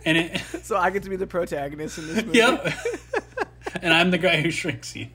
And 0.07 0.17
it, 0.19 0.39
So 0.61 0.77
I 0.77 0.91
get 0.91 1.01
to 1.03 1.09
be 1.09 1.15
the 1.15 1.25
protagonist 1.25 1.97
in 1.97 2.07
this 2.07 2.23
movie. 2.23 2.37
yep. 2.37 2.71
And 3.81 3.91
I'm 3.91 4.11
the 4.11 4.19
guy 4.19 4.39
who 4.39 4.51
shrinks 4.51 4.95
you. 4.95 5.07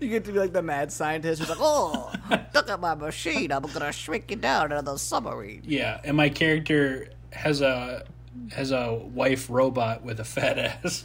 You 0.00 0.08
get 0.08 0.24
to 0.26 0.32
be 0.32 0.38
like 0.38 0.52
the 0.52 0.62
mad 0.62 0.92
scientist 0.92 1.40
who's 1.40 1.50
like, 1.50 1.58
Oh, 1.60 2.12
look 2.54 2.70
at 2.70 2.78
my 2.80 2.94
machine. 2.94 3.50
I'm 3.50 3.62
gonna 3.64 3.90
shrink 3.92 4.30
you 4.30 4.36
down 4.36 4.70
into 4.70 4.82
the 4.84 4.96
submarine. 4.96 5.62
Yeah, 5.66 6.00
and 6.04 6.16
my 6.16 6.28
character 6.28 7.08
has 7.32 7.60
a 7.62 8.04
has 8.52 8.70
a 8.70 8.94
wife 8.94 9.50
robot 9.50 10.04
with 10.04 10.20
a 10.20 10.24
fat 10.24 10.58
ass. 10.58 11.04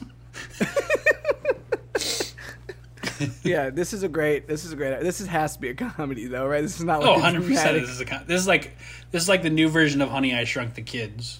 yeah, 3.43 3.69
this 3.69 3.93
is 3.93 4.03
a 4.03 4.07
great, 4.09 4.47
this 4.47 4.65
is 4.65 4.71
a 4.73 4.75
great, 4.75 5.01
this 5.01 5.21
is, 5.21 5.27
has 5.27 5.53
to 5.55 5.59
be 5.61 5.69
a 5.69 5.73
comedy 5.73 6.27
though, 6.27 6.45
right? 6.47 6.61
This 6.61 6.77
is 6.77 6.83
not 6.85 7.01
Oh, 7.03 7.13
like 7.13 7.17
a 7.17 7.21
100 7.21 7.47
percent. 7.47 7.81
This 7.81 7.89
is 7.89 8.01
a 8.01 8.23
this 8.27 8.41
is 8.41 8.47
like 8.47 8.75
this 9.11 9.23
is 9.23 9.29
like 9.29 9.43
the 9.43 9.49
new 9.49 9.69
version 9.69 10.01
of 10.01 10.09
Honey 10.09 10.35
I 10.35 10.43
Shrunk 10.43 10.75
the 10.75 10.81
Kids. 10.81 11.39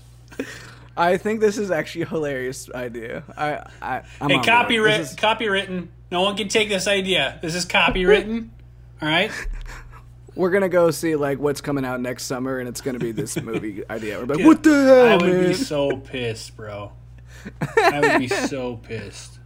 I 0.96 1.18
think 1.18 1.42
this 1.42 1.58
is 1.58 1.70
actually 1.70 2.04
a 2.04 2.08
hilarious 2.08 2.70
idea. 2.74 3.24
I, 3.38 3.64
I, 3.82 4.02
I'm 4.20 4.30
Hey, 4.32 4.42
copyright, 4.42 5.00
is- 5.02 5.16
copywritten. 5.16 5.90
No 6.12 6.22
one 6.22 6.36
can 6.38 6.48
take 6.48 6.70
this 6.70 6.88
idea. 6.88 7.38
This 7.42 7.54
is 7.54 7.66
copywritten. 7.66 8.50
All 9.02 9.08
right. 9.10 9.30
we're 10.36 10.50
gonna 10.50 10.70
go 10.70 10.90
see 10.92 11.16
like 11.16 11.38
what's 11.40 11.62
coming 11.62 11.86
out 11.86 12.02
next 12.02 12.24
summer, 12.24 12.60
and 12.60 12.68
it's 12.68 12.82
gonna 12.82 12.98
be 13.00 13.12
this 13.12 13.40
movie 13.42 13.84
idea. 13.90 14.18
We're 14.20 14.26
like, 14.36 14.46
what 14.46 14.64
the 14.64 14.74
hell, 14.84 15.06
I 15.08 15.16
would 15.18 15.34
man? 15.34 15.48
be 15.50 15.54
so 15.54 15.98
pissed, 15.98 16.56
bro. 16.56 16.92
I 17.78 18.00
would 18.00 18.20
be 18.20 18.28
so 18.28 18.78
pissed. 18.78 19.37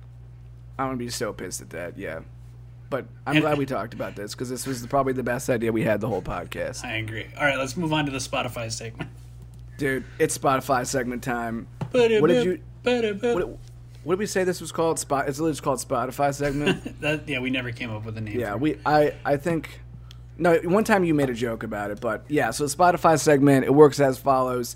I'm 0.84 0.88
gonna 0.90 0.98
be 0.98 1.10
so 1.10 1.34
pissed 1.34 1.62
at 1.62 1.70
that. 1.72 1.98
Yeah, 1.98 2.20
but 2.90 3.06
I'm 3.26 3.36
And- 3.38 3.42
glad 3.44 3.58
we 3.58 3.66
talked 3.66 3.94
about 3.94 4.16
this 4.16 4.34
because 4.34 4.50
this 4.50 4.66
was 4.68 4.86
probably 4.88 5.14
the 5.14 5.24
best 5.24 5.50
idea 5.50 5.72
we 5.72 5.84
had 5.84 6.02
the 6.02 6.08
whole 6.08 6.22
podcast. 6.22 6.84
I 6.84 6.96
agree. 6.98 7.28
All 7.38 7.46
right, 7.46 7.58
let's 7.58 7.76
move 7.78 7.94
on 7.94 8.06
to 8.06 8.12
the 8.12 8.18
Spotify 8.20 8.72
segment. 8.72 9.10
Dude, 9.78 10.04
it's 10.20 10.38
Spotify 10.38 10.86
segment 10.86 11.24
time. 11.24 11.68
What 11.92 12.08
did 12.10 12.46
you? 12.46 12.60
What, 12.84 13.58
What, 14.04 14.14
did 14.16 14.20
we 14.20 14.26
say 14.26 14.44
this 14.44 14.62
was 14.62 14.72
called? 14.72 14.98
Spot. 15.00 15.28
It's 15.28 15.38
literally 15.40 15.52
just 15.54 15.64
called 15.64 15.80
Spotify 15.80 16.34
segment. 16.34 17.02
that, 17.02 17.28
yeah, 17.28 17.40
we 17.40 17.50
never 17.50 17.72
came 17.72 17.92
up 17.92 18.06
with 18.06 18.18
a 18.18 18.22
name. 18.22 18.40
yeah, 18.40 18.56
we. 18.56 18.78
I. 18.86 19.14
I 19.26 19.38
think. 19.38 19.82
No, 20.38 20.56
one 20.64 20.84
time 20.84 21.04
you 21.04 21.14
made 21.14 21.30
a 21.30 21.34
joke 21.36 21.62
about 21.62 21.92
it, 21.92 22.00
but 22.02 22.24
yeah. 22.28 22.50
So 22.52 22.66
the 22.66 22.76
Spotify 22.76 23.20
segment 23.20 23.66
it 23.66 23.74
works 23.74 24.00
as 24.00 24.18
follows: 24.18 24.76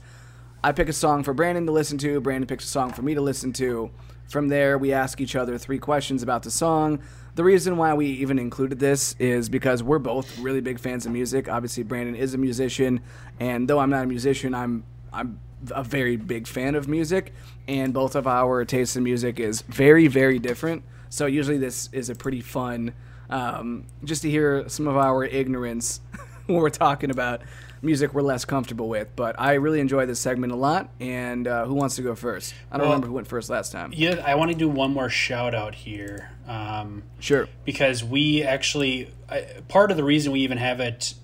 I 0.64 0.72
pick 0.74 0.90
a 0.90 0.94
song 0.94 1.24
for 1.24 1.34
Brandon 1.34 1.66
to 1.66 1.72
listen 1.72 1.98
to. 2.00 2.20
Brandon 2.22 2.46
picks 2.48 2.66
a 2.66 2.68
song 2.68 2.92
for 2.92 3.02
me 3.02 3.16
to 3.16 3.22
listen 3.22 3.52
to. 3.54 3.90
From 4.28 4.48
there, 4.48 4.78
we 4.78 4.92
ask 4.92 5.22
each 5.22 5.36
other 5.36 5.58
three 5.58 5.80
questions 5.80 6.24
about 6.24 6.44
the 6.44 6.52
song. 6.52 7.00
The 7.36 7.44
reason 7.44 7.78
why 7.78 7.94
we 7.94 8.08
even 8.08 8.40
included 8.40 8.80
this 8.80 9.16
is 9.20 9.50
because 9.50 9.84
we're 9.84 10.00
both 10.00 10.40
really 10.40 10.62
big 10.62 10.80
fans 10.80 11.06
of 11.06 11.12
music. 11.12 11.50
Obviously, 11.50 11.84
Brandon 11.84 12.16
is 12.16 12.34
a 12.34 12.38
musician, 12.38 13.02
and 13.40 13.68
though 13.68 13.80
I'm 13.80 13.90
not 13.90 14.04
a 14.04 14.08
musician, 14.08 14.56
I'm 14.56 14.84
I'm 15.12 15.40
a 15.72 15.84
very 15.84 16.16
big 16.16 16.48
fan 16.48 16.76
of 16.76 16.88
music, 16.88 17.34
and 17.68 17.94
both 17.94 18.16
of 18.16 18.26
our 18.28 18.66
tastes 18.66 18.96
in 18.96 19.04
music 19.04 19.40
is 19.40 19.62
very 19.62 20.08
very 20.08 20.40
different. 20.40 20.84
So 21.10 21.26
usually 21.26 21.58
this 21.58 21.90
is 21.92 22.10
a 22.10 22.16
pretty 22.16 22.42
fun, 22.42 22.94
um, 23.30 23.86
just 24.04 24.22
to 24.24 24.30
hear 24.30 24.68
some 24.70 24.88
of 24.88 24.98
our 24.98 25.24
ignorance 25.24 26.02
when 26.48 26.58
we're 26.58 26.70
talking 26.70 27.12
about 27.12 27.42
music 27.86 28.14
we're 28.14 28.22
less 28.22 28.44
comfortable 28.46 28.90
with. 28.90 29.16
But 29.16 29.40
I 29.40 29.54
really 29.54 29.80
enjoy 29.80 30.06
this 30.06 30.20
segment 30.20 30.52
a 30.52 30.56
lot. 30.56 30.90
And 31.00 31.48
uh, 31.48 31.66
who 31.66 31.76
wants 31.76 31.96
to 31.98 32.02
go 32.02 32.16
first? 32.16 32.54
I 32.72 32.78
don't 32.78 32.82
Well- 32.82 32.92
remember 32.94 33.08
who 33.08 33.14
went 33.14 33.28
first 33.28 33.50
last 33.50 33.72
time. 33.72 33.94
Yeah, 33.96 34.22
I 34.26 34.36
want 34.36 34.52
to 34.52 34.58
do 34.58 34.68
one 34.68 34.94
more 34.94 35.10
shout 35.10 35.54
out 35.56 35.76
here. 35.76 36.32
Um, 36.48 37.04
Sure. 37.20 37.48
because 37.64 38.04
we 38.04 38.44
actually 38.44 39.10
I, 39.30 39.46
part 39.68 39.90
of 39.92 39.98
the 39.98 40.04
reason 40.04 40.32
we 40.32 40.42
even 40.42 40.58
have 40.60 40.80
it 40.80 41.16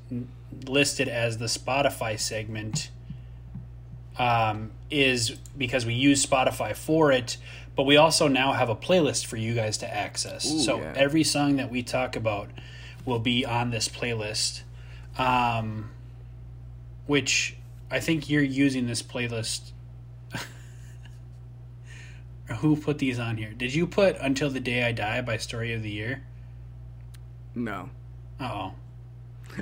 listed 0.65 1.07
as 1.07 1.37
the 1.37 1.45
Spotify 1.45 2.19
segment 2.19 2.89
um, 4.17 4.71
is 4.89 5.31
because 5.57 5.85
we 5.85 5.93
use 5.93 6.25
Spotify 6.25 6.75
for 6.75 7.11
it, 7.11 7.37
but 7.75 7.83
we 7.83 7.97
also 7.97 8.27
now 8.27 8.51
have 8.53 8.69
a 8.69 8.75
playlist 8.75 9.25
for 9.25 9.37
you 9.37 9.53
guys 9.55 9.77
to 9.79 9.93
access. 9.93 10.51
Ooh, 10.51 10.59
so 10.59 10.77
yeah. 10.79 10.93
every 10.95 11.23
song 11.23 11.55
that 11.57 11.71
we 11.71 11.83
talk 11.83 12.15
about 12.15 12.49
will 13.05 13.19
be 13.19 13.45
on 13.45 13.71
this 13.71 13.87
playlist, 13.87 14.61
um, 15.17 15.89
which 17.11 17.57
I 17.91 17.99
think 17.99 18.29
you're 18.29 18.41
using 18.41 18.87
this 18.87 19.03
playlist. 19.03 19.73
Who 22.59 22.77
put 22.77 22.99
these 22.99 23.19
on 23.19 23.35
here? 23.35 23.51
Did 23.51 23.73
you 23.75 23.85
put 23.85 24.15
"Until 24.21 24.49
the 24.49 24.61
Day 24.61 24.83
I 24.85 24.93
Die" 24.93 25.21
by 25.21 25.35
Story 25.35 25.73
of 25.73 25.83
the 25.83 25.89
Year? 25.89 26.23
No. 27.53 27.89
Oh, 28.39 28.71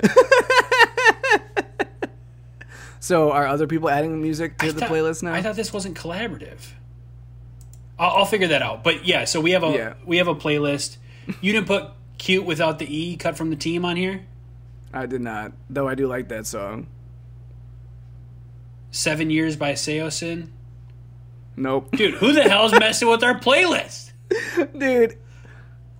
So 3.00 3.32
are 3.32 3.46
other 3.46 3.66
people 3.66 3.88
adding 3.90 4.20
music 4.22 4.58
to 4.58 4.66
I 4.66 4.70
the 4.70 4.80
thought- 4.80 4.90
playlist 4.90 5.22
now? 5.24 5.32
I 5.32 5.42
thought 5.42 5.56
this 5.56 5.72
wasn't 5.72 5.96
collaborative. 5.96 6.60
I'll, 7.98 8.18
I'll 8.18 8.24
figure 8.26 8.46
that 8.48 8.62
out. 8.62 8.84
But 8.84 9.04
yeah, 9.06 9.24
so 9.24 9.40
we 9.40 9.50
have 9.52 9.64
a 9.64 9.70
Yeah. 9.72 9.94
we 10.06 10.18
have 10.18 10.28
a 10.28 10.34
playlist. 10.36 10.98
You 11.40 11.52
didn't 11.52 11.66
put 11.66 11.88
"cute" 12.18 12.44
without 12.44 12.78
the 12.78 12.86
e 12.86 13.16
cut 13.16 13.36
from 13.36 13.50
the 13.50 13.56
team 13.56 13.84
on 13.84 13.96
here. 13.96 14.24
I 14.92 15.06
did 15.06 15.20
not, 15.20 15.52
though. 15.68 15.88
I 15.88 15.94
do 15.96 16.06
like 16.06 16.28
that 16.28 16.46
song. 16.46 16.86
Seven 18.90 19.30
years 19.30 19.56
by 19.56 19.72
Saosin. 19.72 20.48
Nope, 21.56 21.90
Dude, 21.92 22.14
who 22.14 22.32
the 22.32 22.42
hell's 22.42 22.72
messing 22.78 23.08
with 23.08 23.22
our 23.22 23.38
playlist? 23.38 24.12
dude. 24.78 25.18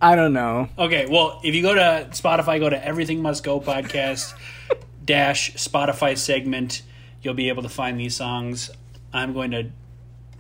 I 0.01 0.15
don't 0.17 0.33
know. 0.33 0.69
Okay, 0.79 1.07
well, 1.07 1.41
if 1.45 1.55
you 1.55 1.61
go 1.63 1.75
to 1.75 2.09
Spotify, 2.13 2.59
go 2.59 2.71
to 2.71 2.85
Everything 2.85 3.21
Must 3.21 3.45
Go 3.45 3.61
podcast 3.61 4.33
dash 5.05 5.53
Spotify 5.55 6.17
segment. 6.17 6.83
You'll 7.23 7.35
be 7.35 7.49
able 7.51 7.63
to 7.63 7.69
find 7.69 8.01
these 8.01 8.17
songs. 8.17 8.71
I'm 9.13 9.35
going 9.35 9.51
to 9.51 9.71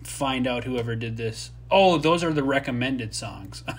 find 0.02 0.46
out 0.46 0.64
whoever 0.64 0.96
did 0.96 1.16
this. 1.18 1.50
Oh, 1.70 1.98
those 1.98 2.24
are 2.24 2.32
the 2.32 2.42
recommended 2.42 3.14
songs. 3.14 3.62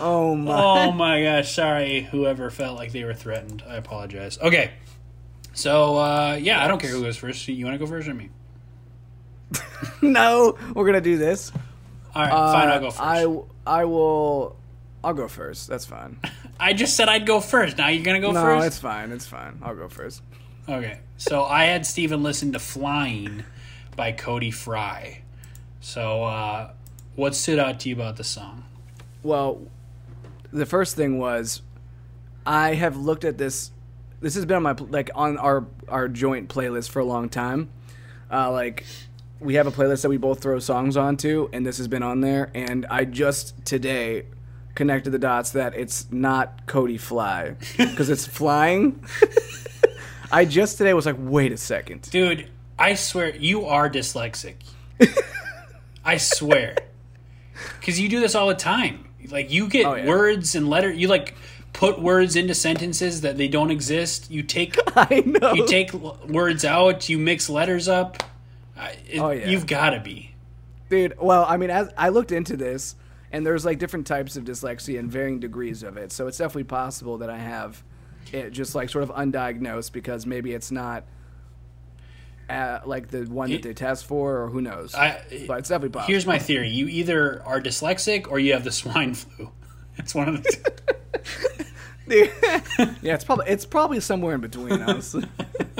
Oh 0.00 0.36
my. 0.36 0.52
oh 0.54 0.92
my 0.92 1.22
gosh, 1.24 1.52
sorry, 1.52 2.02
whoever 2.02 2.50
felt 2.50 2.76
like 2.76 2.92
they 2.92 3.02
were 3.02 3.14
threatened. 3.14 3.64
I 3.68 3.74
apologize. 3.76 4.38
Okay, 4.38 4.70
so 5.58 5.96
uh, 5.98 6.38
yeah, 6.40 6.62
I 6.64 6.68
don't 6.68 6.80
care 6.80 6.90
who 6.90 7.02
goes 7.02 7.16
first. 7.16 7.46
You 7.48 7.64
want 7.64 7.74
to 7.74 7.78
go 7.78 7.86
first 7.90 8.08
or 8.08 8.14
me? 8.14 8.30
No, 10.02 10.56
we're 10.74 10.86
gonna 10.86 11.00
do 11.00 11.16
this. 11.18 11.52
All 12.14 12.22
right, 12.22 12.30
fine, 12.30 12.68
I'll 12.68 12.74
Uh, 12.76 12.78
go 12.80 12.90
first. 12.90 13.00
I 13.66 13.80
I 13.80 13.84
will. 13.84 14.56
I'll 15.02 15.14
go 15.14 15.28
first. 15.28 15.68
That's 15.68 15.84
fine. 15.86 16.18
I 16.60 16.72
just 16.72 16.96
said 16.96 17.08
I'd 17.08 17.26
go 17.26 17.40
first. 17.40 17.78
Now 17.78 17.88
you're 17.88 18.04
gonna 18.04 18.20
go 18.20 18.32
no, 18.32 18.42
first. 18.42 18.66
it's 18.66 18.78
fine. 18.78 19.12
It's 19.12 19.26
fine. 19.26 19.58
I'll 19.62 19.74
go 19.76 19.88
first. 19.88 20.22
Okay, 20.68 20.98
so 21.16 21.44
I 21.44 21.64
had 21.64 21.86
Steven 21.86 22.22
listen 22.22 22.52
to 22.52 22.58
"Flying" 22.58 23.44
by 23.96 24.12
Cody 24.12 24.50
Fry. 24.50 25.22
So, 25.80 26.24
uh, 26.24 26.72
what 27.14 27.34
stood 27.34 27.58
out 27.58 27.80
to 27.80 27.88
you 27.88 27.94
about 27.94 28.16
the 28.16 28.24
song? 28.24 28.64
Well, 29.22 29.62
the 30.52 30.66
first 30.66 30.96
thing 30.96 31.18
was 31.18 31.62
I 32.44 32.74
have 32.74 32.96
looked 32.96 33.24
at 33.24 33.38
this. 33.38 33.70
This 34.20 34.34
has 34.34 34.44
been 34.44 34.56
on 34.56 34.62
my 34.62 34.72
like 34.90 35.10
on 35.14 35.38
our 35.38 35.66
our 35.88 36.08
joint 36.08 36.48
playlist 36.48 36.90
for 36.90 37.00
a 37.00 37.04
long 37.04 37.28
time. 37.28 37.68
Uh, 38.30 38.50
like 38.50 38.84
we 39.40 39.54
have 39.54 39.66
a 39.66 39.70
playlist 39.70 40.02
that 40.02 40.08
we 40.08 40.16
both 40.16 40.40
throw 40.40 40.58
songs 40.58 40.96
onto, 40.96 41.48
and 41.52 41.64
this 41.64 41.78
has 41.78 41.86
been 41.88 42.02
on 42.02 42.20
there. 42.20 42.50
And 42.54 42.84
I 42.90 43.04
just 43.04 43.64
today 43.64 44.24
connected 44.74 45.10
the 45.10 45.18
dots 45.18 45.50
that 45.52 45.74
it's 45.74 46.10
not 46.10 46.66
Cody 46.66 46.98
Fly 46.98 47.54
because 47.76 48.10
it's 48.10 48.26
flying. 48.26 49.02
I 50.32 50.44
just 50.44 50.78
today 50.78 50.92
was 50.94 51.06
like, 51.06 51.16
wait 51.18 51.52
a 51.52 51.56
second. 51.56 52.02
Dude, 52.10 52.48
I 52.78 52.94
swear 52.94 53.34
you 53.34 53.66
are 53.66 53.88
dyslexic. 53.88 54.56
I 56.04 56.16
swear. 56.16 56.76
Because 57.80 57.98
you 57.98 58.08
do 58.08 58.20
this 58.20 58.36
all 58.36 58.46
the 58.46 58.54
time. 58.54 59.08
Like, 59.30 59.50
you 59.50 59.66
get 59.68 59.84
Oh, 59.84 59.94
yeah. 59.96 60.06
words 60.06 60.54
and 60.54 60.68
letter. 60.70 60.92
You, 60.92 61.08
like, 61.08 61.34
put 61.72 62.00
words 62.00 62.34
into 62.36 62.54
sentences 62.54 63.20
that 63.20 63.36
they 63.36 63.48
don't 63.48 63.70
exist. 63.70 64.30
You 64.30 64.42
take 64.42 64.76
I 64.96 65.22
know. 65.24 65.52
you 65.54 65.66
take 65.66 65.92
words 65.92 66.64
out. 66.64 67.08
You 67.08 67.18
mix 67.18 67.48
letters 67.48 67.88
up. 67.88 68.22
It- 69.08 69.18
Oh, 69.20 69.30
yeah. 69.30 69.48
You've 69.48 69.66
got 69.66 69.90
to 69.90 70.00
be. 70.00 70.34
Dude, 70.88 71.14
well, 71.20 71.44
I 71.48 71.56
mean, 71.58 71.70
as 71.70 71.90
I 71.98 72.08
looked 72.08 72.32
into 72.32 72.56
this, 72.56 72.94
and 73.30 73.44
there's 73.44 73.64
like 73.66 73.78
different 73.78 74.06
types 74.06 74.36
of 74.36 74.44
dyslexia 74.44 74.98
and 74.98 75.10
varying 75.12 75.38
degrees 75.40 75.82
of 75.82 75.96
it. 75.98 76.12
So 76.12 76.26
it's 76.28 76.38
definitely 76.38 76.64
possible 76.64 77.18
that 77.18 77.28
I 77.28 77.36
have 77.36 77.82
it 78.32 78.50
just 78.50 78.74
like 78.74 78.88
sort 78.88 79.04
of 79.04 79.10
undiagnosed 79.10 79.92
because 79.92 80.24
maybe 80.26 80.52
it's 80.54 80.70
not 80.70 81.04
uh, 82.48 82.80
like 82.86 83.08
the 83.08 83.24
one 83.24 83.50
that 83.50 83.62
they 83.62 83.74
test 83.74 84.06
for, 84.06 84.42
or 84.42 84.48
who 84.48 84.62
knows. 84.62 84.94
I, 84.94 85.20
but 85.46 85.58
it's 85.58 85.68
definitely 85.68 85.90
possible. 85.90 86.10
Here's 86.12 86.24
my 86.26 86.38
theory: 86.38 86.70
you 86.70 86.88
either 86.88 87.42
are 87.44 87.60
dyslexic 87.60 88.30
or 88.30 88.38
you 88.38 88.54
have 88.54 88.64
the 88.64 88.72
swine 88.72 89.12
flu. 89.14 89.50
It's 89.96 90.14
one 90.14 90.28
of 90.28 90.42
the. 90.42 90.72
Yeah, 93.02 93.14
it's 93.14 93.24
probably 93.24 93.46
it's 93.48 93.64
probably 93.66 94.00
somewhere 94.00 94.34
in 94.34 94.40
between, 94.40 94.80
honestly. 94.82 95.24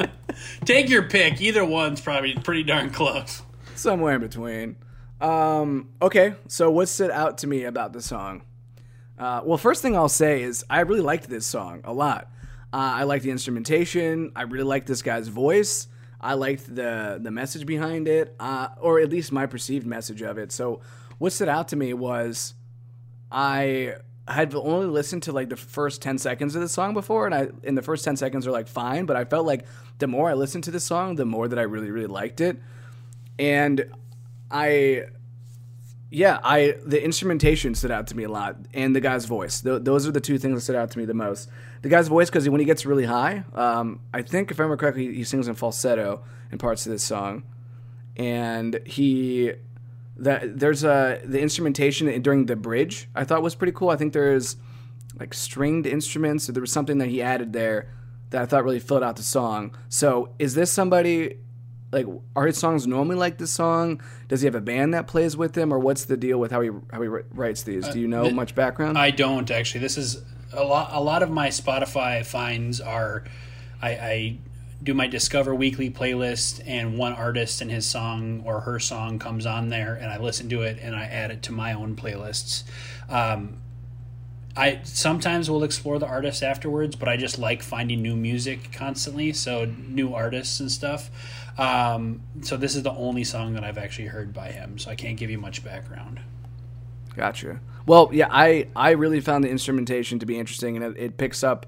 Take 0.65 0.89
your 0.89 1.03
pick. 1.05 1.41
Either 1.41 1.65
one's 1.65 2.01
probably 2.01 2.35
pretty 2.35 2.63
darn 2.63 2.91
close. 2.91 3.43
somewhere 3.75 4.15
in 4.15 4.21
between. 4.21 4.77
Um, 5.21 5.91
okay, 6.01 6.35
so 6.47 6.71
what 6.71 6.89
stood 6.89 7.11
out 7.11 7.39
to 7.39 7.47
me 7.47 7.65
about 7.65 7.93
the 7.93 8.01
song? 8.01 8.43
Uh, 9.19 9.41
well, 9.45 9.59
first 9.59 9.83
thing 9.83 9.97
I'll 9.97 10.09
say 10.09 10.43
is 10.43 10.65
I 10.71 10.81
really 10.81 11.01
liked 11.01 11.29
this 11.29 11.45
song 11.45 11.81
a 11.85 11.93
lot. 11.93 12.31
Uh, 12.73 12.77
I 13.01 13.03
liked 13.05 13.25
the 13.25 13.31
instrumentation. 13.31 14.31
I 14.37 14.43
really 14.43 14.65
liked 14.65 14.87
this 14.87 15.03
guy's 15.03 15.27
voice. 15.29 15.89
I 16.21 16.35
liked 16.35 16.73
the 16.75 17.19
the 17.21 17.31
message 17.31 17.65
behind 17.67 18.07
it, 18.09 18.35
uh, 18.39 18.69
or 18.81 19.01
at 19.01 19.09
least 19.11 19.33
my 19.33 19.47
perceived 19.47 19.87
message 19.87 20.23
of 20.23 20.37
it. 20.39 20.53
So, 20.53 20.81
what 21.19 21.33
stood 21.33 21.49
out 21.49 21.69
to 21.69 21.77
me 21.77 21.95
was 21.95 22.55
I 23.31 23.95
had 24.33 24.55
only 24.55 24.87
listened 24.87 25.23
to 25.25 25.33
like 25.33 25.49
the 25.49 25.57
first 25.57 26.03
10 26.03 26.19
seconds 26.19 26.55
of 26.55 26.61
the 26.61 26.69
song 26.69 26.95
before 26.95 27.27
and 27.27 27.35
I 27.35 27.49
in 27.63 27.75
the 27.75 27.83
first 27.83 28.05
10 28.05 28.17
seconds 28.17 28.47
are 28.47 28.51
like 28.51 28.69
fine 28.69 29.07
but 29.07 29.17
I 29.17 29.25
felt 29.25 29.47
like 29.47 29.65
the 29.99 30.07
more 30.07 30.31
I 30.31 30.35
listened 30.35 30.65
to 30.65 30.71
the 30.71 30.81
song 30.81 31.17
the 31.17 31.25
more 31.25 31.49
that 31.49 31.59
I 31.59 31.63
really 31.63 31.91
really 31.91 32.07
liked 32.07 32.41
it. 32.41 32.59
And 33.39 33.93
I 34.51 35.05
yeah 36.11 36.39
I 36.43 36.77
the 36.85 37.03
instrumentation 37.03 37.75
stood 37.75 37.91
out 37.91 38.07
to 38.09 38.17
me 38.17 38.25
a 38.25 38.29
lot 38.29 38.57
and 38.75 38.95
the 38.95 39.01
guy's 39.01 39.25
voice. 39.25 39.61
Th- 39.61 39.83
those 39.83 40.07
are 40.07 40.13
the 40.13 40.21
two 40.21 40.39
things 40.39 40.55
that 40.57 40.61
stood 40.63 40.77
out 40.77 40.91
to 40.93 40.99
me 40.99 41.05
the 41.05 41.15
most. 41.15 41.49
The 41.83 41.89
guy's 41.89 42.09
voice 42.09 42.29
because 42.29 42.49
when 42.49 42.61
he 42.61 42.67
gets 42.67 42.85
really 42.87 43.05
high 43.05 43.45
um, 43.55 44.01
I 44.13 44.23
think 44.23 44.51
if 44.51 44.61
I 44.61 44.63
remember 44.63 44.81
correctly 44.81 45.15
he 45.15 45.25
sings 45.25 45.49
in 45.49 45.55
falsetto 45.55 46.23
in 46.53 46.59
parts 46.59 46.87
of 46.87 46.93
this 46.93 47.03
song. 47.05 47.45
And 48.17 48.81
he 48.85 49.53
that 50.19 50.59
there's 50.59 50.85
a 50.85 51.21
the 51.25 51.41
instrumentation 51.41 52.21
during 52.23 52.47
the 52.47 52.57
bridge 52.57 53.09
I 53.15 53.25
thought 53.25 53.43
was 53.43 53.55
pretty 53.55 53.73
cool. 53.73 53.91
I 53.91 53.97
think 53.97 54.13
there's 54.13 54.57
like 55.19 55.33
stringed 55.35 55.87
instruments. 55.87 56.49
Or 56.49 56.53
there 56.53 56.61
was 56.61 56.73
something 56.73 56.99
that 56.99 57.09
he 57.09 57.23
added 57.23 57.53
there 57.53 57.93
that 58.31 58.43
I 58.43 58.47
thought 58.47 58.65
really 58.65 58.81
filled 58.81 59.03
out 59.03 59.17
the 59.17 59.23
song. 59.23 59.77
So 59.89 60.35
is 60.39 60.55
this 60.55 60.71
somebody 60.71 61.39
like 61.91 62.07
are 62.37 62.47
his 62.47 62.59
songs 62.59 62.87
normally 62.87 63.17
like 63.17 63.39
this 63.39 63.53
song? 63.53 64.03
Does 64.29 64.43
he 64.43 64.47
have 64.47 64.55
a 64.55 64.61
band 64.61 64.93
that 64.95 65.07
plays 65.07 65.37
with 65.37 65.57
him, 65.57 65.73
or 65.73 65.79
what's 65.79 66.05
the 66.05 66.17
deal 66.17 66.39
with 66.39 66.51
how 66.51 66.61
he 66.61 66.71
how 66.93 67.01
he 67.01 67.09
writes 67.09 67.63
these? 67.63 67.87
Uh, 67.87 67.93
Do 67.93 68.01
you 68.01 68.09
know 68.09 68.25
th- 68.25 68.35
much 68.35 68.55
background? 68.55 68.99
I 68.99 69.11
don't 69.11 69.51
actually. 69.51 69.81
This 69.81 69.97
is 69.97 70.23
a 70.53 70.65
lot. 70.65 70.91
A 70.93 71.01
lot 71.01 71.23
of 71.23 71.31
my 71.31 71.49
Spotify 71.49 72.25
finds 72.27 72.81
are, 72.81 73.25
I, 73.81 73.89
I 73.91 74.39
do 74.83 74.95
my 74.95 75.07
Discover 75.07 75.55
Weekly 75.55 75.91
playlist, 75.91 76.63
and 76.67 76.97
one 76.97 77.13
artist 77.13 77.61
and 77.61 77.71
his 77.71 77.85
song 77.85 78.43
or 78.45 78.61
her 78.61 78.79
song 78.79 79.19
comes 79.19 79.45
on 79.47 79.69
there, 79.69 79.95
and 79.95 80.11
I 80.11 80.19
listen 80.19 80.49
to 80.51 80.63
it, 80.63 80.79
and 80.81 80.95
I 80.95 81.05
add 81.05 81.31
it 81.31 81.43
to 81.45 81.53
my 81.53 81.73
own 81.73 81.97
playlists. 81.97 82.63
Um, 83.09 83.59
I 84.57 84.81
sometimes 84.83 85.49
will 85.49 85.63
explore 85.63 85.99
the 85.99 86.07
artist 86.07 86.43
afterwards, 86.43 86.97
but 86.97 87.09
I 87.09 87.17
just 87.17 87.39
like 87.39 87.63
finding 87.63 88.03
new 88.03 88.17
music 88.17 88.73
constantly, 88.73 89.33
so 89.33 89.65
new 89.65 90.15
artists 90.15 90.61
and 90.61 90.71
stuff. 90.71 91.11
Um, 91.59 92.23
so 92.43 92.57
this 92.57 92.75
is 92.75 92.83
the 92.85 92.93
only 92.93 93.25
song 93.25 93.55
that 93.55 93.65
I've 93.65 93.79
actually 93.79 94.09
heard 94.09 94.33
by 94.33 94.51
him, 94.51 94.79
so 94.79 94.91
I 94.91 94.95
can't 94.95 95.17
give 95.17 95.31
you 95.31 95.39
much 95.39 95.65
background. 95.65 96.21
Gotcha. 97.17 97.61
Well, 97.87 98.11
yeah, 98.13 98.29
I 98.31 98.69
I 98.77 98.91
really 98.91 99.21
found 99.21 99.43
the 99.43 99.49
instrumentation 99.49 100.19
to 100.21 100.27
be 100.27 100.39
interesting, 100.39 100.77
and 100.77 100.85
it, 100.85 101.03
it 101.03 101.17
picks 101.17 101.43
up 101.43 101.67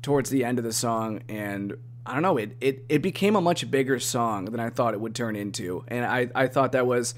towards 0.00 0.30
the 0.30 0.44
end 0.44 0.58
of 0.58 0.64
the 0.64 0.72
song, 0.72 1.22
and 1.28 1.76
I 2.08 2.14
don't 2.14 2.22
know, 2.22 2.36
it, 2.36 2.56
it 2.60 2.84
it 2.88 3.02
became 3.02 3.36
a 3.36 3.40
much 3.40 3.70
bigger 3.70 3.98
song 3.98 4.46
than 4.46 4.60
I 4.60 4.70
thought 4.70 4.94
it 4.94 5.00
would 5.00 5.14
turn 5.14 5.36
into, 5.36 5.84
and 5.88 6.04
I 6.04 6.28
I 6.34 6.46
thought 6.48 6.72
that 6.72 6.86
was 6.86 7.14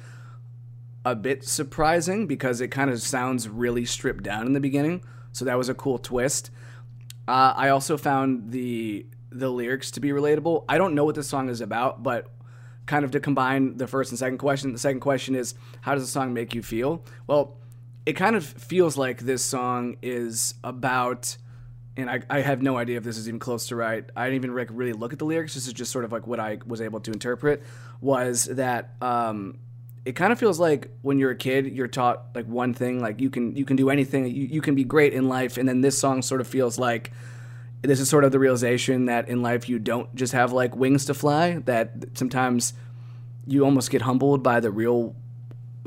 a 1.04 1.14
bit 1.14 1.44
surprising 1.44 2.26
because 2.26 2.60
it 2.60 2.68
kind 2.68 2.90
of 2.90 3.00
sounds 3.00 3.48
really 3.48 3.84
stripped 3.84 4.22
down 4.22 4.46
in 4.46 4.52
the 4.52 4.60
beginning, 4.60 5.02
so 5.32 5.44
that 5.44 5.56
was 5.56 5.68
a 5.68 5.74
cool 5.74 5.98
twist. 5.98 6.50
Uh, 7.26 7.54
I 7.56 7.68
also 7.68 7.96
found 7.96 8.50
the 8.50 9.06
the 9.30 9.48
lyrics 9.48 9.92
to 9.92 10.00
be 10.00 10.08
relatable. 10.08 10.64
I 10.68 10.76
don't 10.76 10.94
know 10.94 11.04
what 11.04 11.14
this 11.14 11.28
song 11.28 11.48
is 11.48 11.60
about, 11.60 12.02
but 12.02 12.26
kind 12.86 13.04
of 13.04 13.12
to 13.12 13.20
combine 13.20 13.76
the 13.76 13.86
first 13.86 14.10
and 14.10 14.18
second 14.18 14.38
question. 14.38 14.72
The 14.72 14.78
second 14.78 15.00
question 15.00 15.36
is, 15.36 15.54
how 15.82 15.94
does 15.94 16.02
the 16.02 16.10
song 16.10 16.34
make 16.34 16.54
you 16.54 16.62
feel? 16.62 17.04
Well, 17.28 17.56
it 18.04 18.14
kind 18.14 18.34
of 18.34 18.44
feels 18.44 18.96
like 18.96 19.20
this 19.20 19.44
song 19.44 19.96
is 20.02 20.54
about, 20.64 21.36
and 21.96 22.08
I, 22.08 22.22
I 22.30 22.40
have 22.40 22.62
no 22.62 22.76
idea 22.76 22.96
if 22.96 23.04
this 23.04 23.18
is 23.18 23.28
even 23.28 23.40
close 23.40 23.68
to 23.68 23.76
right. 23.76 24.08
I 24.16 24.24
didn't 24.24 24.36
even 24.36 24.56
like 24.56 24.68
really 24.70 24.92
look 24.92 25.12
at 25.12 25.18
the 25.18 25.24
lyrics. 25.24 25.54
This 25.54 25.66
is 25.66 25.72
just 25.72 25.92
sort 25.92 26.04
of 26.04 26.12
like 26.12 26.26
what 26.26 26.40
I 26.40 26.58
was 26.66 26.80
able 26.80 27.00
to 27.00 27.12
interpret. 27.12 27.62
Was 28.00 28.44
that 28.44 28.94
um, 29.00 29.58
it 30.04 30.12
kind 30.12 30.32
of 30.32 30.38
feels 30.38 30.58
like 30.58 30.90
when 31.02 31.18
you're 31.18 31.30
a 31.30 31.36
kid, 31.36 31.66
you're 31.66 31.88
taught 31.88 32.26
like 32.34 32.46
one 32.46 32.74
thing, 32.74 33.00
like 33.00 33.20
you 33.20 33.30
can 33.30 33.54
you 33.56 33.64
can 33.64 33.76
do 33.76 33.90
anything, 33.90 34.26
you, 34.26 34.46
you 34.46 34.60
can 34.60 34.74
be 34.74 34.84
great 34.84 35.12
in 35.12 35.28
life, 35.28 35.58
and 35.58 35.68
then 35.68 35.80
this 35.80 35.98
song 35.98 36.22
sort 36.22 36.40
of 36.40 36.46
feels 36.46 36.78
like 36.78 37.10
this 37.82 38.00
is 38.00 38.08
sort 38.08 38.24
of 38.24 38.32
the 38.32 38.38
realization 38.38 39.06
that 39.06 39.28
in 39.28 39.42
life 39.42 39.68
you 39.68 39.78
don't 39.78 40.14
just 40.14 40.32
have 40.32 40.52
like 40.52 40.76
wings 40.76 41.06
to 41.06 41.14
fly 41.14 41.58
that 41.64 41.92
sometimes 42.14 42.74
you 43.46 43.64
almost 43.64 43.90
get 43.90 44.02
humbled 44.02 44.42
by 44.42 44.60
the 44.60 44.70
real 44.70 45.14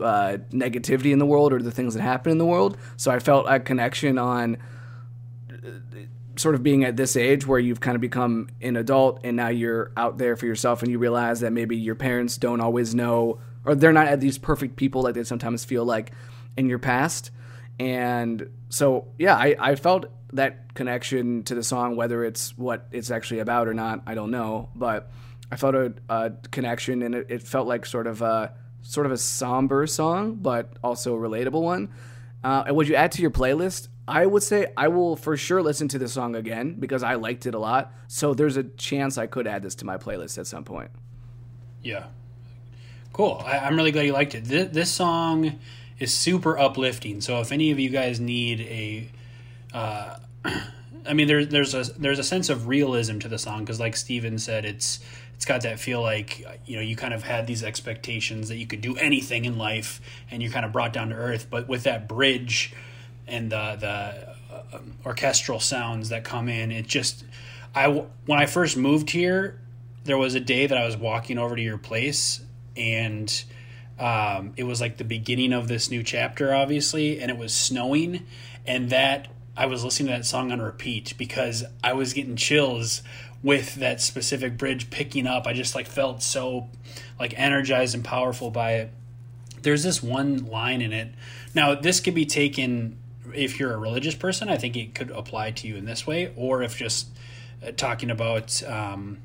uh, 0.02 0.38
negativity 0.52 1.12
in 1.12 1.20
the 1.20 1.26
world 1.26 1.54
or 1.54 1.62
the 1.62 1.72
things 1.72 1.94
that 1.94 2.02
happen 2.02 2.32
in 2.32 2.40
the 2.40 2.46
world 2.46 2.78
so 2.98 3.12
i 3.12 3.20
felt 3.20 3.46
a 3.48 3.60
connection 3.60 4.18
on 4.18 4.58
sort 6.36 6.56
of 6.56 6.64
being 6.64 6.84
at 6.84 6.98
this 6.98 7.16
age 7.16 7.46
where 7.46 7.60
you've 7.60 7.80
kind 7.80 7.96
of 7.96 8.02
become 8.02 8.50
an 8.62 8.76
adult 8.76 9.20
and 9.24 9.38
now 9.38 9.50
you're 9.50 9.92
out 9.96 10.18
there 10.18 10.36
for 10.36 10.46
yourself 10.46 10.82
and 10.82 10.92
you 10.92 10.98
realize 10.98 11.42
that 11.42 11.54
maybe 11.54 11.78
your 11.78 11.96
parents 11.96 12.38
don't 12.38 12.60
always 12.60 12.96
know 12.96 13.40
or 13.66 13.76
they're 13.76 13.94
not 13.94 14.20
these 14.20 14.38
perfect 14.38 14.76
people 14.76 15.04
like 15.04 15.16
they 15.16 15.24
sometimes 15.24 15.64
feel 15.64 15.86
like 15.86 16.12
in 16.58 16.68
your 16.68 16.80
past. 16.80 17.32
And 17.80 18.50
so, 18.70 19.08
yeah, 19.18 19.36
I, 19.36 19.56
I 19.60 19.76
felt 19.76 20.06
that 20.34 20.74
connection 20.74 21.44
to 21.44 21.56
the 21.56 21.64
song, 21.64 21.96
whether 21.96 22.24
it's 22.24 22.58
what 22.58 22.88
it's 22.92 23.12
actually 23.12 23.40
about 23.40 23.68
or 23.68 23.74
not, 23.74 24.04
I 24.06 24.16
don't 24.16 24.32
know. 24.32 24.70
But 24.76 25.12
I 25.52 25.56
felt 25.56 25.76
a, 25.76 25.94
a 26.10 26.32
connection 26.52 27.02
and 27.04 27.16
it, 27.16 27.28
it, 27.30 27.44
felt 27.44 27.68
like 27.68 27.86
sort 27.86 28.08
of 28.08 28.22
a 28.22 28.54
sort 28.82 29.06
of 29.06 29.12
a 29.12 29.18
somber 29.18 29.88
song, 29.88 30.36
but 30.36 30.74
also 30.84 31.16
a 31.16 31.18
relatable 31.18 31.62
one. 31.62 31.90
Uh, 32.44 32.64
and 32.68 32.76
would 32.76 32.88
you 32.88 32.96
add 32.96 33.12
to 33.14 33.22
your 33.22 33.32
playlist? 33.32 33.88
I 34.08 34.26
would 34.26 34.44
say 34.44 34.68
I 34.76 34.90
will 34.90 35.16
for 35.16 35.38
sure 35.38 35.62
listen 35.62 35.88
to 35.90 35.98
the 35.98 36.10
song 36.10 36.36
again 36.36 36.76
because 36.80 37.04
I 37.04 37.16
liked 37.16 37.46
it 37.46 37.56
a 37.56 37.60
lot. 37.60 37.94
So 38.08 38.34
there's 38.34 38.58
a 38.58 38.64
chance 38.64 39.18
I 39.18 39.28
could 39.28 39.48
add 39.48 39.64
this 39.64 39.76
to 39.76 39.86
my 39.86 39.98
playlist 39.98 40.38
at 40.38 40.48
some 40.48 40.66
point. 40.66 40.92
Yeah. 41.82 42.06
Cool. 43.14 43.42
I, 43.46 43.68
am 43.68 43.76
really 43.76 43.92
glad 43.92 44.06
you 44.06 44.14
liked 44.14 44.36
it. 44.36 44.46
This, 44.46 44.74
this, 44.74 44.92
song 44.92 45.60
is 46.00 46.14
super 46.14 46.58
uplifting. 46.58 47.22
So 47.22 47.40
if 47.40 47.52
any 47.52 47.72
of 47.72 47.80
you 47.80 47.90
guys 47.90 48.20
need 48.20 48.62
a, 48.62 49.10
uh, 49.74 50.18
I 51.06 51.14
mean, 51.14 51.28
there's 51.28 51.50
there's 51.50 51.74
a 51.74 51.84
there's 52.00 52.20
a 52.20 52.24
sense 52.24 52.50
of 52.50 52.68
realism 52.68 53.20
to 53.20 53.28
the 53.28 53.38
song 53.38 53.60
because, 53.60 53.80
like 53.80 53.96
Steven 53.96 54.40
said, 54.40 54.66
it's 54.66 55.02
it's 55.36 55.46
got 55.46 55.62
that 55.62 55.80
feel 55.80 56.02
like 56.02 56.46
you 56.66 56.78
know 56.78 56.82
you 56.82 56.96
kind 56.96 57.14
of 57.14 57.24
had 57.24 57.46
these 57.46 57.62
expectations 57.62 58.48
that 58.48 58.56
you 58.56 58.66
could 58.66 58.80
do 58.80 58.96
anything 58.96 59.44
in 59.44 59.58
life, 59.58 60.00
and 60.32 60.42
you're 60.42 60.52
kind 60.52 60.66
of 60.66 60.72
brought 60.72 60.94
down 60.94 61.10
to 61.10 61.16
earth. 61.16 61.48
But 61.50 61.68
with 61.68 61.84
that 61.84 62.08
bridge 62.08 62.74
and 63.28 63.52
the 63.52 63.78
the 63.80 64.56
uh, 64.56 64.80
orchestral 65.06 65.60
sounds 65.60 66.10
that 66.10 66.24
come 66.24 66.50
in. 66.50 66.72
It 66.72 66.88
just 66.88 67.24
I 67.76 67.88
when 67.88 68.40
I 68.40 68.46
first 68.46 68.78
moved 68.78 69.10
here, 69.10 69.60
there 70.04 70.18
was 70.18 70.36
a 70.36 70.40
day 70.40 70.68
that 70.68 70.78
I 70.78 70.86
was 70.86 70.98
walking 70.98 71.38
over 71.38 71.56
to 71.56 71.62
your 71.62 71.78
place 71.78 72.42
and 72.76 73.44
um, 74.00 74.54
it 74.58 74.64
was 74.64 74.82
like 74.82 74.98
the 74.98 75.04
beginning 75.04 75.54
of 75.54 75.68
this 75.68 75.92
new 75.92 76.04
chapter, 76.04 76.54
obviously, 76.54 77.20
and 77.20 77.30
it 77.30 77.38
was 77.38 77.54
snowing, 77.54 78.26
and 78.66 78.90
that 78.90 79.28
I 79.56 79.68
was 79.68 79.84
listening 79.84 80.08
to 80.08 80.14
that 80.18 80.26
song 80.26 80.52
on 80.52 80.62
repeat 80.62 81.14
because 81.18 81.64
I 81.84 81.94
was 81.94 82.14
getting 82.14 82.36
chills 82.36 83.04
with 83.44 83.76
that 83.76 84.02
specific 84.02 84.58
bridge 84.58 84.90
picking 84.90 85.28
up. 85.28 85.46
I 85.46 85.54
just 85.54 85.76
like 85.76 85.86
felt 85.86 86.24
so 86.24 86.70
like 87.20 87.38
energized 87.38 87.94
and 87.94 88.04
powerful 88.04 88.50
by 88.50 88.74
it. 88.74 88.92
There's 89.62 89.84
this 89.84 90.02
one 90.02 90.46
line 90.46 90.82
in 90.82 90.92
it. 90.92 91.14
Now, 91.54 91.76
this 91.76 92.00
could 92.00 92.16
be 92.16 92.26
taken 92.26 92.98
if 93.34 93.60
you're 93.60 93.74
a 93.74 93.78
religious 93.78 94.16
person, 94.16 94.50
I 94.50 94.58
think 94.58 94.76
it 94.76 94.96
could 94.96 95.12
apply 95.12 95.52
to 95.52 95.68
you 95.68 95.76
in 95.76 95.86
this 95.86 96.06
way, 96.06 96.34
or 96.36 96.64
if 96.64 96.78
just 96.78 97.08
uh, 97.66 97.72
talking 97.72 98.10
about 98.10 98.62
um, 98.64 99.20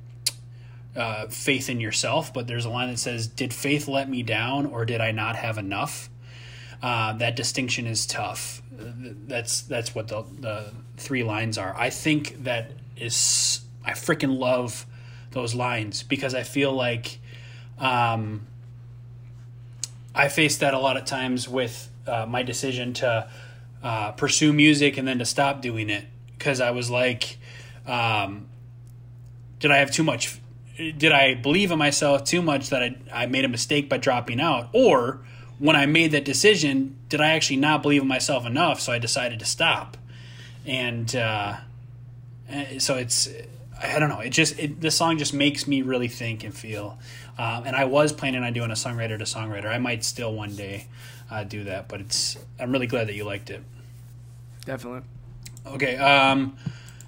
uh, 0.96 1.26
faith 1.28 1.68
in 1.68 1.80
yourself. 1.80 2.32
But 2.32 2.46
there's 2.46 2.64
a 2.64 2.70
line 2.70 2.90
that 2.90 2.98
says, 2.98 3.26
"Did 3.26 3.52
faith 3.52 3.88
let 3.88 4.08
me 4.08 4.22
down, 4.22 4.66
or 4.66 4.84
did 4.84 5.00
I 5.00 5.10
not 5.10 5.36
have 5.36 5.58
enough?" 5.58 6.08
Uh, 6.82 7.12
that 7.14 7.34
distinction 7.34 7.86
is 7.86 8.06
tough. 8.06 8.62
That's 8.70 9.62
that's 9.62 9.94
what 9.94 10.08
the 10.08 10.24
the 10.38 10.72
three 10.96 11.24
lines 11.24 11.58
are. 11.58 11.74
I 11.76 11.90
think 11.90 12.44
that 12.44 12.72
is 12.96 13.60
I 13.84 13.92
freaking 13.92 14.38
love 14.38 14.86
those 15.32 15.54
lines 15.54 16.02
because 16.02 16.34
I 16.34 16.42
feel 16.42 16.72
like 16.72 17.18
um, 17.78 18.46
I 20.14 20.28
face 20.28 20.58
that 20.58 20.74
a 20.74 20.78
lot 20.78 20.96
of 20.96 21.04
times 21.04 21.48
with 21.48 21.90
uh, 22.06 22.26
my 22.26 22.42
decision 22.42 22.92
to 22.94 23.28
uh, 23.82 24.12
pursue 24.12 24.52
music 24.52 24.96
and 24.96 25.06
then 25.06 25.18
to 25.18 25.24
stop 25.24 25.60
doing 25.60 25.90
it 25.90 26.04
because 26.36 26.60
I 26.60 26.70
was 26.70 26.90
like, 26.90 27.38
um, 27.86 28.48
did 29.58 29.70
I 29.70 29.78
have 29.78 29.90
too 29.90 30.04
much? 30.04 30.40
Did 30.76 31.12
I 31.12 31.34
believe 31.34 31.70
in 31.70 31.78
myself 31.78 32.24
too 32.24 32.42
much 32.42 32.70
that 32.70 32.82
I, 32.82 32.96
I 33.12 33.26
made 33.26 33.44
a 33.44 33.48
mistake 33.48 33.88
by 33.88 33.98
dropping 33.98 34.40
out? 34.40 34.68
Or 34.72 35.20
when 35.58 35.74
I 35.74 35.86
made 35.86 36.12
that 36.12 36.24
decision, 36.24 36.96
did 37.08 37.20
I 37.20 37.30
actually 37.30 37.56
not 37.56 37.82
believe 37.82 38.02
in 38.02 38.08
myself 38.08 38.46
enough 38.46 38.80
so 38.80 38.92
I 38.92 38.98
decided 38.98 39.40
to 39.40 39.44
stop? 39.44 39.96
And 40.64 41.14
uh, 41.16 41.56
eh, 42.48 42.78
so 42.78 42.96
it's, 42.96 43.28
I 43.80 43.98
don't 43.98 44.08
know, 44.08 44.20
it 44.20 44.30
just, 44.30 44.58
it, 44.58 44.80
the 44.80 44.90
song 44.90 45.18
just 45.18 45.34
makes 45.34 45.66
me 45.66 45.82
really 45.82 46.08
think 46.08 46.44
and 46.44 46.54
feel. 46.54 46.98
Um, 47.38 47.64
and 47.66 47.74
I 47.74 47.84
was 47.84 48.12
planning 48.12 48.42
on 48.42 48.52
doing 48.52 48.70
a 48.70 48.74
songwriter 48.74 49.18
to 49.18 49.24
songwriter. 49.24 49.66
I 49.66 49.78
might 49.78 50.04
still 50.04 50.32
one 50.32 50.54
day 50.54 50.88
uh, 51.30 51.44
do 51.44 51.64
that. 51.64 51.88
But 51.88 52.00
it's 52.00 52.36
I'm 52.58 52.72
really 52.72 52.86
glad 52.86 53.08
that 53.08 53.14
you 53.14 53.24
liked 53.24 53.50
it. 53.50 53.62
Definitely. 54.64 55.02
Okay. 55.66 55.96
Um, 55.96 56.56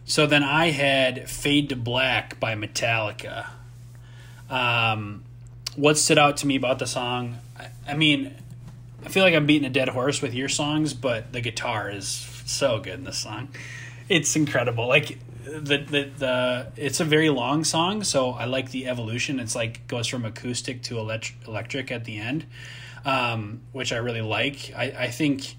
so 0.04 0.26
then 0.26 0.42
I 0.42 0.70
had 0.70 1.28
"Fade 1.28 1.68
to 1.70 1.76
Black" 1.76 2.40
by 2.40 2.54
Metallica. 2.54 3.46
Um, 4.48 5.24
what 5.76 5.98
stood 5.98 6.18
out 6.18 6.38
to 6.38 6.46
me 6.46 6.56
about 6.56 6.78
the 6.78 6.86
song? 6.86 7.38
I, 7.58 7.68
I 7.88 7.94
mean, 7.94 8.34
I 9.04 9.08
feel 9.08 9.22
like 9.22 9.34
I'm 9.34 9.46
beating 9.46 9.66
a 9.66 9.70
dead 9.70 9.88
horse 9.88 10.20
with 10.20 10.34
your 10.34 10.48
songs, 10.48 10.94
but 10.94 11.32
the 11.32 11.40
guitar 11.40 11.90
is 11.90 12.06
so 12.46 12.80
good 12.80 12.94
in 12.94 13.04
this 13.04 13.18
song. 13.18 13.48
It's 14.08 14.34
incredible. 14.34 14.88
Like 14.88 15.18
the, 15.44 15.78
the 15.78 16.10
the 16.18 16.66
it's 16.76 17.00
a 17.00 17.04
very 17.04 17.30
long 17.30 17.64
song, 17.64 18.02
so 18.02 18.30
I 18.30 18.44
like 18.44 18.70
the 18.70 18.88
evolution. 18.88 19.38
It's 19.40 19.54
like 19.54 19.86
goes 19.86 20.06
from 20.06 20.24
acoustic 20.24 20.82
to 20.84 20.98
electric 20.98 21.46
electric 21.46 21.90
at 21.90 22.04
the 22.04 22.18
end 22.18 22.46
um, 23.04 23.62
which 23.72 23.92
I 23.92 23.96
really 23.96 24.22
like. 24.22 24.72
I, 24.76 24.84
I 24.98 25.08
think 25.08 25.56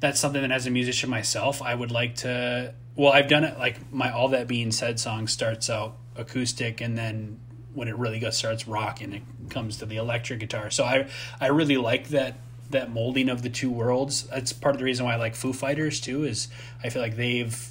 that's 0.00 0.20
something 0.20 0.42
that 0.42 0.50
as 0.50 0.66
a 0.66 0.70
musician 0.70 1.10
myself, 1.10 1.62
I 1.62 1.74
would 1.74 1.90
like 1.90 2.16
to. 2.16 2.74
Well, 2.94 3.12
I've 3.12 3.28
done 3.28 3.44
it 3.44 3.58
like 3.58 3.92
my 3.92 4.10
All 4.10 4.28
That 4.28 4.48
Being 4.48 4.72
Said 4.72 4.98
song 4.98 5.26
starts 5.26 5.68
out 5.68 5.96
acoustic, 6.16 6.80
and 6.80 6.96
then 6.96 7.40
when 7.74 7.88
it 7.88 7.96
really 7.96 8.18
goes 8.18 8.36
starts 8.36 8.66
rocking, 8.66 9.12
it 9.12 9.22
comes 9.50 9.76
to 9.78 9.86
the 9.86 9.96
electric 9.96 10.40
guitar. 10.40 10.70
So 10.70 10.84
I 10.84 11.08
I 11.40 11.48
really 11.48 11.76
like 11.76 12.08
that 12.08 12.36
that 12.70 12.90
molding 12.90 13.28
of 13.28 13.42
the 13.42 13.50
two 13.50 13.70
worlds. 13.70 14.24
That's 14.24 14.52
part 14.52 14.74
of 14.74 14.78
the 14.78 14.84
reason 14.84 15.04
why 15.04 15.14
I 15.14 15.16
like 15.16 15.34
Foo 15.34 15.52
Fighters 15.52 16.00
too. 16.00 16.24
Is 16.24 16.48
I 16.82 16.88
feel 16.88 17.02
like 17.02 17.16
they've 17.16 17.68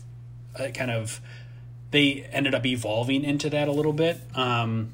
uh, 0.57 0.69
kind 0.73 0.91
of 0.91 1.21
they 1.91 2.27
ended 2.31 2.53
up 2.53 2.65
evolving 2.65 3.23
into 3.23 3.49
that 3.49 3.67
a 3.67 3.71
little 3.71 3.93
bit. 3.93 4.19
Um, 4.35 4.93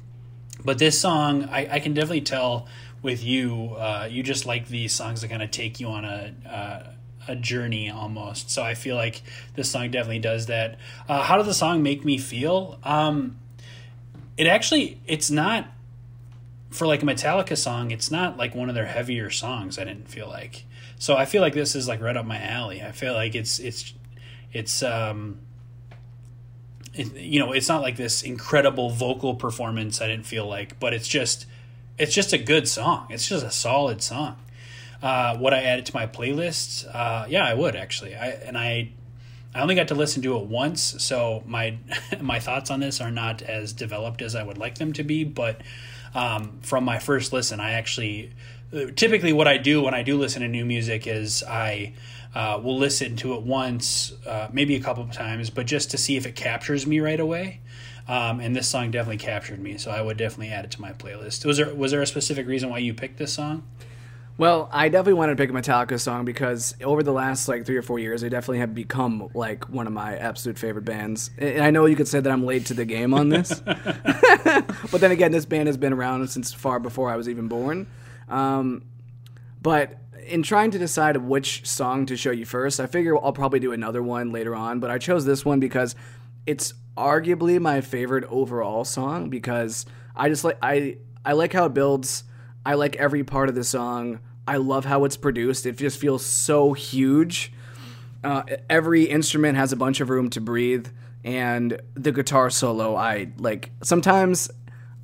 but 0.64 0.78
this 0.78 1.00
song, 1.00 1.44
I, 1.44 1.68
I 1.72 1.80
can 1.80 1.94
definitely 1.94 2.20
tell 2.20 2.68
with 3.02 3.24
you, 3.24 3.74
uh, 3.74 4.08
you 4.10 4.22
just 4.22 4.46
like 4.46 4.68
these 4.68 4.92
songs 4.94 5.20
that 5.20 5.28
kind 5.28 5.42
of 5.42 5.50
take 5.50 5.80
you 5.80 5.88
on 5.88 6.04
a 6.04 6.32
uh, 6.48 6.92
a 7.28 7.36
journey 7.36 7.90
almost. 7.90 8.50
So 8.50 8.62
I 8.62 8.74
feel 8.74 8.96
like 8.96 9.22
this 9.54 9.70
song 9.70 9.90
definitely 9.90 10.18
does 10.20 10.46
that. 10.46 10.78
Uh, 11.08 11.22
how 11.22 11.36
did 11.36 11.46
the 11.46 11.54
song 11.54 11.82
make 11.82 12.04
me 12.04 12.18
feel? 12.18 12.78
Um, 12.82 13.38
it 14.36 14.46
actually, 14.46 15.00
it's 15.06 15.30
not 15.30 15.66
for 16.70 16.86
like 16.86 17.02
a 17.02 17.06
Metallica 17.06 17.56
song. 17.56 17.90
It's 17.90 18.10
not 18.10 18.36
like 18.36 18.54
one 18.54 18.68
of 18.68 18.74
their 18.74 18.86
heavier 18.86 19.30
songs. 19.30 19.78
I 19.78 19.84
didn't 19.84 20.08
feel 20.08 20.28
like. 20.28 20.64
So 20.98 21.16
I 21.16 21.24
feel 21.24 21.42
like 21.42 21.54
this 21.54 21.74
is 21.74 21.86
like 21.86 22.00
right 22.00 22.16
up 22.16 22.26
my 22.26 22.40
alley. 22.40 22.82
I 22.82 22.92
feel 22.92 23.14
like 23.14 23.34
it's 23.34 23.58
it's 23.58 23.92
it's 24.52 24.82
um. 24.82 25.38
It, 26.94 27.14
you 27.16 27.40
know, 27.40 27.52
it's 27.52 27.68
not 27.68 27.80
like 27.80 27.96
this 27.96 28.22
incredible 28.22 28.90
vocal 28.90 29.34
performance. 29.34 30.02
I 30.02 30.08
didn't 30.08 30.26
feel 30.26 30.46
like, 30.46 30.78
but 30.78 30.92
it's 30.92 31.08
just 31.08 31.46
it's 31.98 32.14
just 32.14 32.32
a 32.32 32.38
good 32.38 32.68
song. 32.68 33.06
It's 33.10 33.28
just 33.28 33.44
a 33.44 33.50
solid 33.50 34.02
song. 34.02 34.36
Uh, 35.02 35.36
would 35.40 35.52
I 35.52 35.62
add 35.62 35.80
it 35.80 35.86
to 35.86 35.94
my 35.94 36.06
playlist? 36.06 36.86
Uh, 36.92 37.26
yeah, 37.28 37.44
I 37.44 37.54
would 37.54 37.74
actually. 37.74 38.14
I 38.14 38.28
and 38.28 38.56
I, 38.56 38.90
I 39.54 39.60
only 39.60 39.74
got 39.74 39.88
to 39.88 39.94
listen 39.94 40.22
to 40.22 40.36
it 40.36 40.46
once, 40.46 41.02
so 41.02 41.42
my 41.46 41.78
my 42.20 42.38
thoughts 42.38 42.70
on 42.70 42.80
this 42.80 43.00
are 43.00 43.10
not 43.10 43.42
as 43.42 43.72
developed 43.72 44.22
as 44.22 44.34
I 44.34 44.42
would 44.42 44.58
like 44.58 44.76
them 44.76 44.92
to 44.94 45.02
be. 45.02 45.24
But 45.24 45.60
um, 46.14 46.60
from 46.62 46.84
my 46.84 46.98
first 46.98 47.32
listen, 47.32 47.60
I 47.60 47.72
actually 47.72 48.32
typically 48.96 49.32
what 49.32 49.48
I 49.48 49.58
do 49.58 49.82
when 49.82 49.94
I 49.94 50.02
do 50.02 50.18
listen 50.18 50.42
to 50.42 50.48
new 50.48 50.64
music 50.64 51.06
is 51.06 51.42
I 51.42 51.92
uh, 52.34 52.58
will 52.62 52.78
listen 52.78 53.16
to 53.16 53.34
it 53.34 53.42
once, 53.42 54.12
uh, 54.26 54.48
maybe 54.52 54.74
a 54.76 54.80
couple 54.80 55.02
of 55.02 55.12
times, 55.12 55.50
but 55.50 55.66
just 55.66 55.90
to 55.90 55.98
see 55.98 56.16
if 56.16 56.26
it 56.26 56.34
captures 56.34 56.86
me 56.86 57.00
right 57.00 57.20
away. 57.20 57.60
Um, 58.08 58.40
and 58.40 58.54
this 58.54 58.68
song 58.68 58.90
definitely 58.90 59.18
captured 59.18 59.60
me, 59.60 59.78
so 59.78 59.90
I 59.90 60.02
would 60.02 60.16
definitely 60.16 60.48
add 60.48 60.64
it 60.64 60.70
to 60.72 60.80
my 60.80 60.92
playlist. 60.92 61.44
Was 61.44 61.56
there 61.56 61.74
was 61.74 61.92
there 61.92 62.02
a 62.02 62.06
specific 62.06 62.46
reason 62.46 62.68
why 62.70 62.78
you 62.78 62.94
picked 62.94 63.18
this 63.18 63.32
song? 63.32 63.62
Well, 64.38 64.68
I 64.72 64.88
definitely 64.88 65.12
wanted 65.14 65.36
to 65.36 65.42
pick 65.42 65.50
a 65.50 65.52
Metallica 65.52 66.00
song 66.00 66.24
because 66.24 66.74
over 66.82 67.02
the 67.02 67.12
last 67.12 67.48
like 67.48 67.66
three 67.66 67.76
or 67.76 67.82
four 67.82 67.98
years, 67.98 68.22
they 68.22 68.30
definitely 68.30 68.58
have 68.60 68.74
become 68.74 69.28
like 69.34 69.68
one 69.68 69.86
of 69.86 69.92
my 69.92 70.16
absolute 70.16 70.58
favorite 70.58 70.84
bands. 70.84 71.30
And 71.38 71.62
I 71.62 71.70
know 71.70 71.84
you 71.84 71.96
could 71.96 72.08
say 72.08 72.18
that 72.18 72.32
I'm 72.32 72.44
late 72.44 72.66
to 72.66 72.74
the 72.74 72.86
game 72.86 73.12
on 73.12 73.28
this, 73.28 73.60
but 73.64 75.00
then 75.00 75.10
again, 75.10 75.32
this 75.32 75.44
band 75.44 75.66
has 75.68 75.76
been 75.76 75.92
around 75.92 76.26
since 76.28 76.52
far 76.52 76.80
before 76.80 77.10
I 77.10 77.16
was 77.16 77.28
even 77.28 77.46
born. 77.46 77.86
Um, 78.28 78.84
but 79.60 79.98
in 80.26 80.42
trying 80.42 80.70
to 80.70 80.78
decide 80.78 81.18
which 81.18 81.66
song 81.66 82.06
to 82.06 82.16
show 82.16 82.30
you 82.30 82.44
first, 82.44 82.80
I 82.80 82.86
figure 82.86 83.16
I'll 83.16 83.32
probably 83.32 83.60
do 83.60 83.72
another 83.72 84.02
one 84.02 84.32
later 84.32 84.54
on. 84.54 84.80
But 84.80 84.90
I 84.90 84.98
chose 84.98 85.24
this 85.24 85.44
one 85.44 85.60
because 85.60 85.94
it's 86.46 86.74
arguably 86.96 87.60
my 87.60 87.80
favorite 87.80 88.24
overall 88.30 88.84
song 88.84 89.30
because 89.30 89.86
I 90.16 90.28
just 90.28 90.44
like 90.44 90.58
I 90.62 90.98
I 91.24 91.32
like 91.32 91.52
how 91.52 91.66
it 91.66 91.74
builds. 91.74 92.24
I 92.64 92.74
like 92.74 92.96
every 92.96 93.24
part 93.24 93.48
of 93.48 93.54
the 93.54 93.64
song. 93.64 94.20
I 94.46 94.56
love 94.56 94.84
how 94.84 95.04
it's 95.04 95.16
produced. 95.16 95.66
It 95.66 95.76
just 95.76 95.98
feels 95.98 96.24
so 96.24 96.72
huge. 96.72 97.52
Uh, 98.24 98.42
every 98.70 99.04
instrument 99.04 99.56
has 99.56 99.72
a 99.72 99.76
bunch 99.76 100.00
of 100.00 100.08
room 100.10 100.30
to 100.30 100.40
breathe. 100.40 100.88
and 101.24 101.80
the 101.94 102.10
guitar 102.10 102.50
solo. 102.50 102.96
I 102.96 103.28
like 103.38 103.70
sometimes 103.82 104.50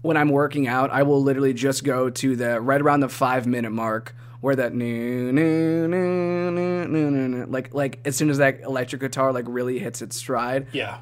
when 0.02 0.16
I'm 0.16 0.30
working 0.30 0.66
out, 0.66 0.90
I 0.90 1.02
will 1.04 1.22
literally 1.22 1.52
just 1.54 1.84
go 1.84 2.10
to 2.10 2.34
the 2.36 2.60
right 2.60 2.80
around 2.80 3.00
the 3.00 3.08
five 3.08 3.46
minute 3.46 3.70
mark 3.70 4.14
where 4.40 4.54
that 4.56 4.72
new 4.74 5.32
new 5.32 5.86
new 5.88 6.86
new 6.88 7.10
new 7.10 7.46
like 7.46 7.72
like 7.74 8.00
as 8.04 8.16
soon 8.16 8.30
as 8.30 8.38
that 8.38 8.60
electric 8.62 9.00
guitar 9.00 9.32
like 9.32 9.44
really 9.48 9.78
hits 9.78 10.02
its 10.02 10.16
stride, 10.16 10.66
Yeah. 10.72 10.98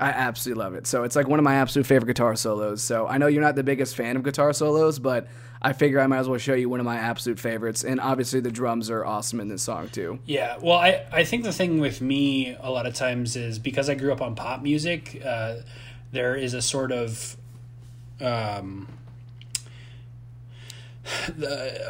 I 0.00 0.08
absolutely 0.08 0.64
love 0.64 0.74
it. 0.74 0.86
So 0.86 1.04
it's 1.04 1.14
like 1.14 1.28
one 1.28 1.38
of 1.38 1.44
my 1.44 1.56
absolute 1.56 1.86
favorite 1.86 2.06
guitar 2.06 2.34
solos. 2.34 2.82
So 2.82 3.06
I 3.06 3.18
know 3.18 3.26
you're 3.26 3.42
not 3.42 3.54
the 3.54 3.62
biggest 3.62 3.94
fan 3.94 4.16
of 4.16 4.22
guitar 4.22 4.52
solos, 4.52 4.98
but 4.98 5.28
I 5.60 5.74
figure 5.74 6.00
I 6.00 6.06
might 6.06 6.18
as 6.18 6.28
well 6.28 6.38
show 6.38 6.54
you 6.54 6.70
one 6.70 6.80
of 6.80 6.86
my 6.86 6.96
absolute 6.96 7.38
favorites. 7.38 7.84
And 7.84 8.00
obviously 8.00 8.40
the 8.40 8.50
drums 8.50 8.88
are 8.88 9.04
awesome 9.04 9.40
in 9.40 9.48
this 9.48 9.62
song 9.62 9.90
too. 9.90 10.18
Yeah, 10.24 10.56
well, 10.62 10.78
I, 10.78 11.04
I 11.12 11.24
think 11.24 11.44
the 11.44 11.52
thing 11.52 11.80
with 11.80 12.00
me 12.00 12.56
a 12.60 12.70
lot 12.70 12.86
of 12.86 12.94
times 12.94 13.36
is 13.36 13.58
because 13.58 13.90
I 13.90 13.94
grew 13.94 14.10
up 14.10 14.22
on 14.22 14.34
pop 14.34 14.62
music, 14.62 15.20
uh, 15.24 15.56
there 16.12 16.34
is 16.34 16.54
a 16.54 16.62
sort 16.62 16.92
of 16.92 17.36
um, 18.20 18.88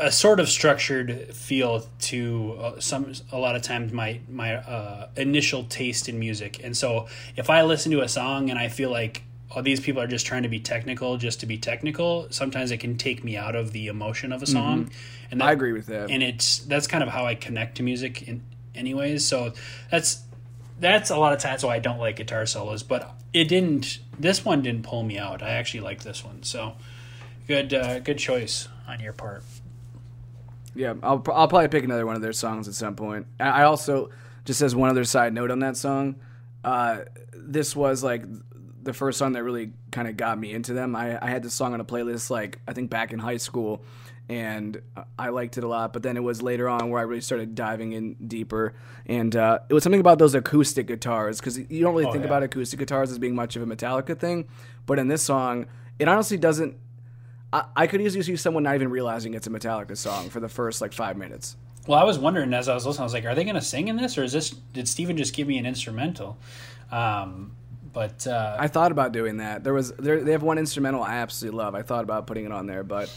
a 0.01 0.11
sort 0.11 0.41
of 0.41 0.49
structured 0.49 1.35
feel 1.35 1.87
to 2.01 2.57
uh, 2.61 2.81
some 2.81 3.13
a 3.33 3.39
lot 3.39 3.57
of 3.57 3.63
times 3.63 3.93
my 3.93 4.21
my 4.29 4.57
uh, 4.57 5.09
initial 5.17 5.65
taste 5.65 6.09
in 6.09 6.19
music, 6.19 6.63
and 6.63 6.77
so 6.77 7.09
if 7.37 7.51
I 7.51 7.63
listen 7.63 7.93
to 7.93 8.01
a 8.01 8.09
song 8.09 8.51
and 8.51 8.59
I 8.59 8.69
feel 8.69 8.91
like 8.91 9.23
oh, 9.55 9.63
these 9.63 9.81
people 9.81 10.01
are 10.01 10.07
just 10.07 10.27
trying 10.27 10.43
to 10.43 10.49
be 10.49 10.61
technical 10.61 11.17
just 11.17 11.41
to 11.41 11.47
be 11.47 11.59
technical, 11.59 12.27
sometimes 12.31 12.71
it 12.71 12.79
can 12.79 12.97
take 12.97 13.25
me 13.25 13.37
out 13.37 13.57
of 13.57 13.73
the 13.73 13.89
emotion 13.89 14.33
of 14.33 14.43
a 14.43 14.47
song. 14.47 14.91
And 15.31 15.41
that, 15.41 15.49
I 15.49 15.53
agree 15.53 15.73
with 15.73 15.87
that. 15.87 16.11
and 16.11 16.23
it's 16.23 16.59
that's 16.61 16.87
kind 16.87 17.03
of 17.03 17.09
how 17.09 17.27
I 17.27 17.35
connect 17.35 17.77
to 17.77 17.83
music 17.83 18.27
in 18.27 18.43
anyways. 18.75 19.27
So 19.27 19.53
that's 19.91 20.23
that's 20.79 21.11
a 21.11 21.17
lot 21.17 21.33
of 21.33 21.39
times 21.39 21.65
why 21.65 21.77
I 21.77 21.79
don't 21.79 21.99
like 21.99 22.17
guitar 22.17 22.47
solos, 22.47 22.83
but 22.83 23.15
it 23.33 23.45
didn't. 23.45 23.99
This 24.19 24.45
one 24.45 24.63
didn't 24.63 24.83
pull 24.83 25.03
me 25.03 25.19
out. 25.19 25.43
I 25.43 25.51
actually 25.51 25.81
like 25.81 26.03
this 26.03 26.25
one. 26.25 26.43
So 26.43 26.75
good, 27.47 27.73
uh, 27.75 28.01
good 28.01 28.19
choice 28.19 28.69
on 28.91 29.01
your 29.01 29.13
part. 29.13 29.43
Yeah, 30.75 30.95
I'll 31.03 31.23
I'll 31.33 31.49
probably 31.49 31.69
pick 31.69 31.85
another 31.85 32.07
one 32.07 32.17
of 32.17 32.23
their 32.23 32.33
songs 32.33 32.69
at 32.69 32.75
some 32.75 32.95
point. 32.95 33.27
I 33.39 33.63
also 33.63 34.11
just 34.45 34.63
as 34.63 34.75
one 34.75 34.91
other 34.91 35.05
side 35.05 35.35
note 35.35 35.51
on 35.51 35.61
that 35.61 35.77
song, 35.77 36.17
uh, 36.65 37.01
this 37.33 37.75
was 37.75 38.03
like 38.03 38.25
the 38.83 38.93
first 38.93 39.19
song 39.19 39.33
that 39.33 39.43
really 39.43 39.73
kind 39.91 40.09
of 40.09 40.17
got 40.17 40.39
me 40.39 40.53
into 40.53 40.73
them. 40.73 40.97
I, 40.97 41.19
I 41.25 41.31
had 41.31 41.43
this 41.43 41.55
song 41.55 41.75
on 41.75 41.81
a 41.81 41.85
playlist 41.85 42.31
like 42.31 42.59
I 42.67 42.73
think 42.73 42.91
back 42.91 43.13
in 43.13 43.19
high 43.19 43.37
school, 43.37 43.83
and 44.29 44.81
I 45.19 45.31
liked 45.31 45.59
it 45.59 45.65
a 45.65 45.69
lot. 45.69 45.93
But 45.93 46.03
then 46.03 46.17
it 46.17 46.23
was 46.23 46.41
later 46.41 46.69
on 46.69 46.91
where 46.91 47.01
I 47.01 47.05
really 47.05 47.21
started 47.21 47.55
diving 47.55 47.93
in 47.93 48.15
deeper, 48.15 48.75
and 49.07 49.35
uh, 49.35 49.61
it 49.69 49.75
was 49.75 49.83
something 49.83 50.01
about 50.01 50.19
those 50.19 50.35
acoustic 50.35 50.87
guitars 50.87 51.41
because 51.41 51.59
you 51.59 51.81
don't 51.81 51.95
really 51.95 52.11
think 52.13 52.23
yeah. 52.23 52.29
about 52.29 52.43
acoustic 52.43 52.79
guitars 52.79 53.11
as 53.11 53.19
being 53.19 53.35
much 53.35 53.57
of 53.57 53.63
a 53.63 53.67
Metallica 53.67 54.19
thing, 54.19 54.49
but 54.87 54.99
in 54.99 55.09
this 55.09 55.23
song, 55.23 55.67
it 55.99 56.07
honestly 56.09 56.37
doesn't. 56.37 56.77
I, 57.53 57.65
I 57.77 57.87
could 57.87 58.01
easily 58.01 58.23
see 58.23 58.37
someone 58.37 58.63
not 58.63 58.75
even 58.75 58.91
realizing 58.91 59.35
it's 59.35 59.47
a 59.47 59.51
Metallica 59.51 59.97
song 59.97 60.31
for 60.31 60.41
the 60.41 60.49
first 60.49 60.81
like 60.81 60.93
five 60.93 61.17
minutes. 61.17 61.57
Well, 61.87 61.99
I 61.99 62.05
was 62.05 62.19
wondering 62.19 62.53
as 62.55 62.69
I 62.69 62.75
was 62.75 62.87
listening, 62.87 63.03
I 63.03 63.05
was 63.05 63.15
like, 63.15 63.25
are 63.25 63.35
they 63.35 63.45
going 63.45 63.57
to 63.57 63.63
sing 63.63 63.89
in 63.89 63.97
this, 63.97 64.19
or 64.19 64.23
is 64.23 64.33
this 64.33 64.51
did 64.51 64.87
Steven 64.87 65.17
just 65.17 65.35
give 65.35 65.49
me 65.49 65.59
an 65.59 65.67
instrumental? 65.67 66.39
Um, 66.93 67.53
but 67.93 68.27
uh, 68.27 68.57
I 68.59 68.69
thought 68.69 68.93
about 68.93 69.13
doing 69.13 69.39
that. 69.39 69.65
There 69.65 69.75
was 69.75 69.93
there, 69.93 70.23
they 70.23 70.33
have 70.33 70.43
one 70.43 70.59
instrumental 70.59 71.03
I 71.03 71.17
absolutely 71.17 71.59
love. 71.59 71.75
I 71.75 71.83
thought 71.83 72.05
about 72.05 72.27
putting 72.27 72.45
it 72.45 72.53
on 72.53 72.67
there, 72.67 72.85
but 72.85 73.13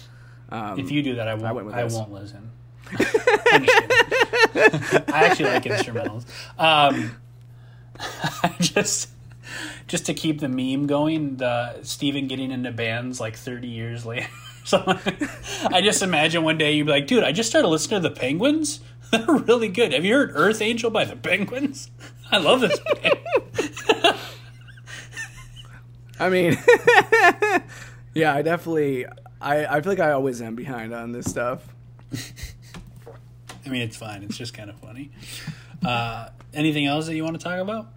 um, 0.50 0.80
if 0.80 0.92
you 0.92 1.04
do 1.04 1.16
that, 1.16 1.28
I 1.28 1.34
won't. 1.34 1.46
I, 1.46 1.52
went 1.52 1.68
with 1.68 1.76
this. 1.76 1.94
won't 1.94 2.12
listen. 2.12 2.52
I'm 2.92 3.66
just 3.66 3.82
kidding. 3.82 5.04
I 5.14 5.26
actually 5.26 5.50
like 5.50 5.64
instrumentals. 5.64 6.26
Um, 6.58 7.16
I 8.00 8.56
just 8.60 9.10
just 9.88 10.06
to 10.08 10.14
keep 10.14 10.40
the 10.40 10.50
meme 10.50 10.88
going, 10.88 11.38
the 11.38 11.84
Steven 11.84 12.28
getting 12.28 12.52
into 12.52 12.72
bands 12.72 13.20
like 13.20 13.36
30 13.36 13.68
years 13.68 14.06
later. 14.06 14.28
So 14.66 14.82
I 14.88 15.82
just 15.82 16.02
imagine 16.02 16.44
one 16.46 16.58
day 16.58 16.72
you'd 16.72 16.86
be 16.86 16.94
like, 16.94 17.06
dude, 17.06 17.26
I 17.26 17.34
just 17.34 17.50
started 17.50 17.68
listening 17.68 18.02
to 18.02 18.08
the 18.08 18.16
Penguins. 18.16 18.80
They're 19.12 19.26
really 19.26 19.68
good. 19.68 19.92
Have 19.92 20.06
you 20.06 20.14
heard 20.14 20.32
Earth 20.36 20.62
Angel 20.62 20.90
by 20.90 21.04
the 21.04 21.18
Penguins? 21.18 21.92
I 22.32 22.38
love 22.38 22.62
this 22.62 22.80
band. 22.80 24.16
I 26.18 26.30
mean, 26.30 26.58
yeah, 28.14 28.34
I 28.34 28.42
definitely. 28.42 29.06
I, 29.42 29.66
I 29.66 29.82
feel 29.82 29.92
like 29.92 30.00
I 30.00 30.12
always 30.12 30.42
am 30.42 30.56
behind 30.56 30.94
on 30.94 31.12
this 31.12 31.30
stuff. 31.30 31.68
I 33.66 33.70
mean, 33.70 33.82
it's 33.82 33.98
fine. 33.98 34.24
It's 34.24 34.38
just 34.38 34.54
kind 34.54 34.70
of 34.70 34.78
funny. 34.80 35.12
Uh, 35.86 36.30
anything 36.54 36.86
else 36.86 37.08
that 37.08 37.16
you 37.16 37.24
want 37.26 37.38
to 37.38 37.44
talk 37.44 37.60
about? 37.60 37.90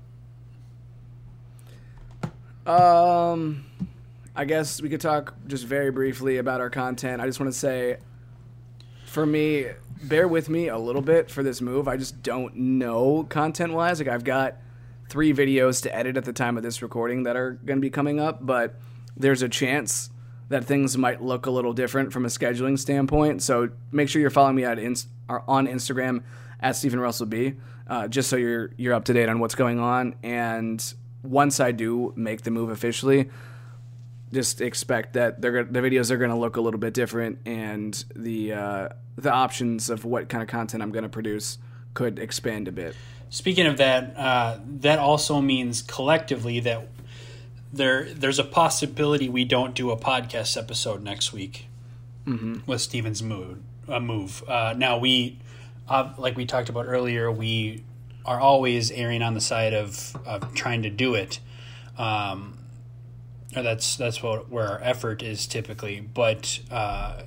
Um, 2.67 3.65
I 4.35 4.45
guess 4.45 4.83
we 4.83 4.89
could 4.89 5.01
talk 5.01 5.35
just 5.47 5.65
very 5.65 5.91
briefly 5.91 6.39
about 6.39 6.61
our 6.61 6.71
content. 6.71 7.23
I 7.23 7.27
just 7.27 7.39
want 7.41 7.53
to 7.53 7.59
say, 7.59 7.99
for 9.07 9.25
me, 9.25 9.67
bear 10.03 10.29
with 10.29 10.49
me 10.49 10.69
a 10.69 10.77
little 10.77 11.03
bit 11.03 11.31
for 11.31 11.43
this 11.43 11.61
move. 11.61 11.89
I 11.89 11.97
just 11.97 12.23
don't 12.23 12.55
know 12.57 13.25
content 13.29 13.73
wise. 13.73 14.01
Like 14.01 14.09
I've 14.09 14.25
got 14.25 14.57
three 15.09 15.33
videos 15.33 15.83
to 15.85 15.95
edit 15.95 16.17
at 16.17 16.25
the 16.25 16.33
time 16.33 16.57
of 16.57 16.63
this 16.63 16.83
recording 16.83 17.23
that 17.23 17.37
are 17.37 17.53
going 17.53 17.79
to 17.79 17.81
be 17.81 17.91
coming 17.91 18.21
up, 18.21 18.45
but 18.45 18.75
there's 19.17 19.43
a 19.43 19.49
chance 19.49 20.11
that 20.49 20.65
things 20.65 20.97
might 20.97 21.23
look 21.23 21.47
a 21.47 21.51
little 21.51 21.73
different 21.73 22.13
from 22.13 22.25
a 22.25 22.29
scheduling 22.29 22.79
standpoint. 22.79 23.43
So 23.43 23.71
make 23.91 24.09
sure 24.09 24.21
you're 24.21 24.31
following 24.31 24.57
me 24.57 24.65
at 24.65 24.79
on 24.79 25.67
Instagram 25.67 26.23
at 26.61 26.77
Stephen 26.77 27.01
Russell 27.01 27.27
B, 27.27 27.55
uh, 27.89 28.09
just 28.09 28.29
so 28.29 28.37
you're 28.37 28.71
you're 28.77 28.95
up 28.95 29.05
to 29.07 29.13
date 29.13 29.29
on 29.29 29.41
what's 29.41 29.55
going 29.55 29.79
on. 29.79 30.15
And 30.23 30.83
once 31.27 31.61
I 31.61 31.73
do 31.73 32.13
make 32.17 32.43
the 32.43 32.51
move 32.51 32.71
officially, 32.71 33.31
just 34.33 34.61
expect 34.61 35.15
that 35.15 35.41
they're 35.41 35.65
the 35.65 35.81
videos 35.81 36.11
are 36.11 36.17
going 36.17 36.31
to 36.31 36.37
look 36.37 36.57
a 36.57 36.61
little 36.61 36.81
bit 36.81 36.95
different, 36.95 37.39
and 37.47 38.05
the 38.15 38.53
uh, 38.53 38.89
the 39.17 39.33
options 39.33 39.91
of 39.91 40.05
what 40.05 40.29
kind 40.29 40.43
of 40.43 40.49
content 40.49 40.83
I'm 40.83 40.91
going 40.91 41.05
to 41.05 41.09
produce 41.09 41.59
could 41.95 42.19
expand 42.19 42.69
a 42.69 42.73
bit. 42.73 42.95
Speaking 43.31 43.67
of 43.67 43.77
that, 43.79 44.17
uh, 44.17 44.59
that 44.81 44.99
also 44.99 45.41
means 45.41 45.83
collectively 45.83 46.61
that 46.61 46.89
there 47.73 48.13
there's 48.13 48.39
a 48.39 48.45
possibility 48.45 49.29
we 49.29 49.45
don't 49.45 49.75
do 49.75 49.91
a 49.91 49.97
podcast 49.97 50.57
episode 50.57 51.03
next 51.03 51.33
week 51.33 51.67
with 52.67 52.81
Steven's 52.81 53.23
mood 53.23 53.63
uh, 53.89 54.01
move. 54.01 54.43
Uh, 54.49 54.75
now 54.77 54.99
we, 54.99 55.39
uh, 55.89 56.13
like 56.19 56.37
we 56.37 56.45
talked 56.45 56.69
about 56.69 56.87
earlier, 56.87 57.31
we 57.31 57.85
are 58.27 58.41
always 58.41 58.91
erring 58.91 59.23
on 59.23 59.35
the 59.35 59.41
side 59.41 59.73
of, 59.73 60.15
of 60.27 60.55
trying 60.55 60.83
to 60.83 60.91
do 60.91 61.15
it. 61.15 61.39
Um, 61.97 62.59
that's 63.55 63.97
that's 63.97 64.23
what 64.23 64.51
where 64.51 64.69
our 64.69 64.81
effort 64.83 65.23
is 65.23 65.47
typically, 65.47 66.01
but. 66.01 66.61
Uh, 66.71 67.23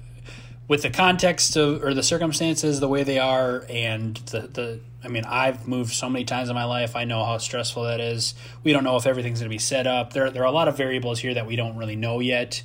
with 0.69 0.83
the 0.83 0.89
context 0.91 1.57
of 1.57 1.83
or 1.83 1.93
the 1.93 2.03
circumstances 2.03 2.79
the 2.79 2.87
way 2.87 3.03
they 3.03 3.19
are 3.19 3.65
and 3.69 4.15
the 4.27 4.41
the 4.41 4.79
I 5.03 5.09
mean 5.09 5.25
I've 5.25 5.67
moved 5.67 5.91
so 5.91 6.07
many 6.09 6.23
times 6.23 6.47
in 6.47 6.55
my 6.55 6.63
life 6.63 6.95
I 6.95 7.03
know 7.03 7.25
how 7.25 7.39
stressful 7.39 7.83
that 7.83 7.99
is 7.99 8.35
we 8.63 8.71
don't 8.71 8.83
know 8.85 8.95
if 8.95 9.05
everything's 9.05 9.39
going 9.39 9.49
to 9.49 9.53
be 9.53 9.57
set 9.57 9.87
up 9.87 10.13
there 10.13 10.29
there 10.29 10.43
are 10.43 10.45
a 10.45 10.51
lot 10.51 10.67
of 10.67 10.77
variables 10.77 11.19
here 11.19 11.33
that 11.33 11.47
we 11.47 11.57
don't 11.57 11.75
really 11.75 11.97
know 11.97 12.19
yet 12.19 12.63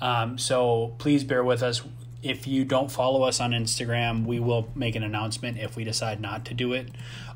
um, 0.00 0.36
so 0.36 0.94
please 0.98 1.24
bear 1.24 1.42
with 1.42 1.62
us 1.62 1.82
if 2.28 2.46
you 2.46 2.64
don't 2.64 2.90
follow 2.90 3.22
us 3.22 3.40
on 3.40 3.52
Instagram 3.52 4.24
we 4.24 4.38
will 4.38 4.68
make 4.74 4.94
an 4.94 5.02
announcement 5.02 5.58
if 5.58 5.76
we 5.76 5.84
decide 5.84 6.20
not 6.20 6.44
to 6.44 6.54
do 6.54 6.72
it 6.72 6.88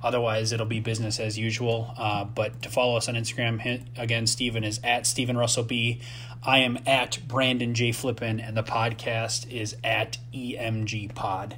otherwise 0.02 0.52
it'll 0.52 0.66
be 0.66 0.80
business 0.80 1.18
as 1.20 1.38
usual 1.38 1.94
uh, 1.96 2.24
but 2.24 2.62
to 2.62 2.68
follow 2.68 2.96
us 2.96 3.08
on 3.08 3.14
Instagram 3.14 3.82
again 3.98 4.26
Steven 4.26 4.64
is 4.64 4.80
at 4.82 5.06
Steven 5.06 5.36
Russell 5.36 5.64
B 5.64 6.00
I 6.42 6.60
am 6.60 6.78
at 6.86 7.18
Brandon 7.28 7.74
J. 7.74 7.92
Flippin, 7.92 8.40
and 8.40 8.56
the 8.56 8.62
podcast 8.62 9.50
is 9.50 9.76
at 9.84 10.16
EMG 10.32 11.14
Pod. 11.14 11.56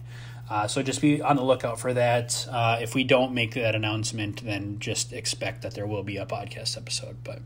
Uh, 0.51 0.67
so 0.67 0.83
just 0.83 1.01
be 1.01 1.23
on 1.23 1.37
the 1.37 1.43
lookout 1.45 1.79
for 1.79 1.93
that. 1.95 2.47
Uh, 2.51 2.79
if 2.81 2.95
we 2.95 3.05
don't 3.05 3.33
make 3.33 3.55
that 3.55 3.75
announcement, 3.75 4.45
then 4.45 4.79
just 4.81 5.13
expect 5.13 5.63
that 5.63 5.75
there 5.75 5.87
will 5.87 6.03
be 6.03 6.17
a 6.17 6.27
podcast 6.27 6.77
episode. 6.77 7.19
But 7.23 7.41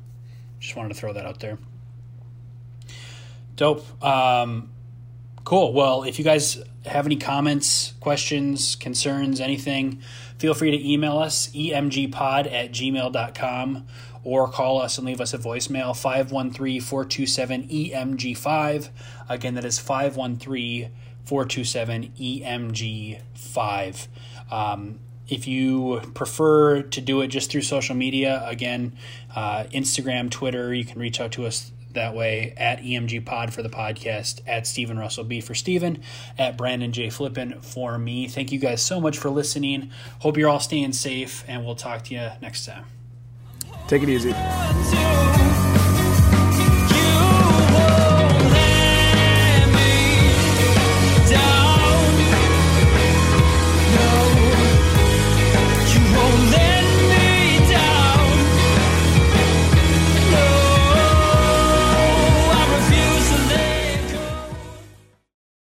just 0.60 0.76
wanted 0.76 0.88
to 0.90 0.94
throw 0.94 1.12
that 1.12 1.26
out 1.26 1.40
there. 1.40 1.58
Dope. 3.54 3.84
Um, 4.02 4.70
cool. 5.46 5.72
Well, 5.72 6.02
if 6.02 6.18
you 6.18 6.24
guys 6.24 6.60
have 6.84 7.06
any 7.06 7.14
comments, 7.14 7.94
questions, 8.00 8.74
concerns, 8.74 9.40
anything, 9.40 10.02
feel 10.38 10.54
free 10.54 10.72
to 10.72 10.92
email 10.92 11.18
us, 11.18 11.46
emgpod 11.50 12.52
at 12.52 12.72
gmail.com, 12.72 13.86
or 14.24 14.48
call 14.48 14.82
us 14.82 14.98
and 14.98 15.06
leave 15.06 15.20
us 15.20 15.32
a 15.32 15.38
voicemail, 15.38 15.96
513 15.96 16.80
427 16.80 17.68
EMG5. 17.68 18.88
Again, 19.28 19.54
that 19.54 19.64
is 19.64 19.78
513 19.78 20.90
427 21.24 22.12
EMG5. 22.18 24.08
Um, 24.50 24.98
if 25.28 25.46
you 25.46 26.00
prefer 26.14 26.82
to 26.82 27.00
do 27.00 27.20
it 27.20 27.28
just 27.28 27.52
through 27.52 27.62
social 27.62 27.94
media, 27.94 28.42
again, 28.46 28.96
uh, 29.34 29.64
Instagram, 29.72 30.28
Twitter, 30.28 30.74
you 30.74 30.84
can 30.84 31.00
reach 31.00 31.20
out 31.20 31.30
to 31.32 31.46
us 31.46 31.70
that 31.96 32.14
way 32.14 32.54
at 32.56 32.80
EMG 32.80 33.26
Pod 33.26 33.52
for 33.52 33.62
the 33.62 33.68
podcast, 33.68 34.40
at 34.46 34.66
Stephen 34.66 34.98
Russell 34.98 35.24
B 35.24 35.40
for 35.40 35.54
Stephen, 35.54 36.02
at 36.38 36.56
Brandon 36.56 36.92
J. 36.92 37.10
Flippin 37.10 37.60
for 37.60 37.98
me. 37.98 38.28
Thank 38.28 38.52
you 38.52 38.58
guys 38.58 38.80
so 38.80 39.00
much 39.00 39.18
for 39.18 39.28
listening. 39.28 39.90
Hope 40.20 40.36
you're 40.36 40.48
all 40.48 40.60
staying 40.60 40.92
safe, 40.92 41.44
and 41.46 41.66
we'll 41.66 41.74
talk 41.74 42.04
to 42.04 42.14
you 42.14 42.30
next 42.40 42.64
time. 42.64 42.84
Take 43.88 44.02
it 44.02 44.08
easy. 44.08 45.75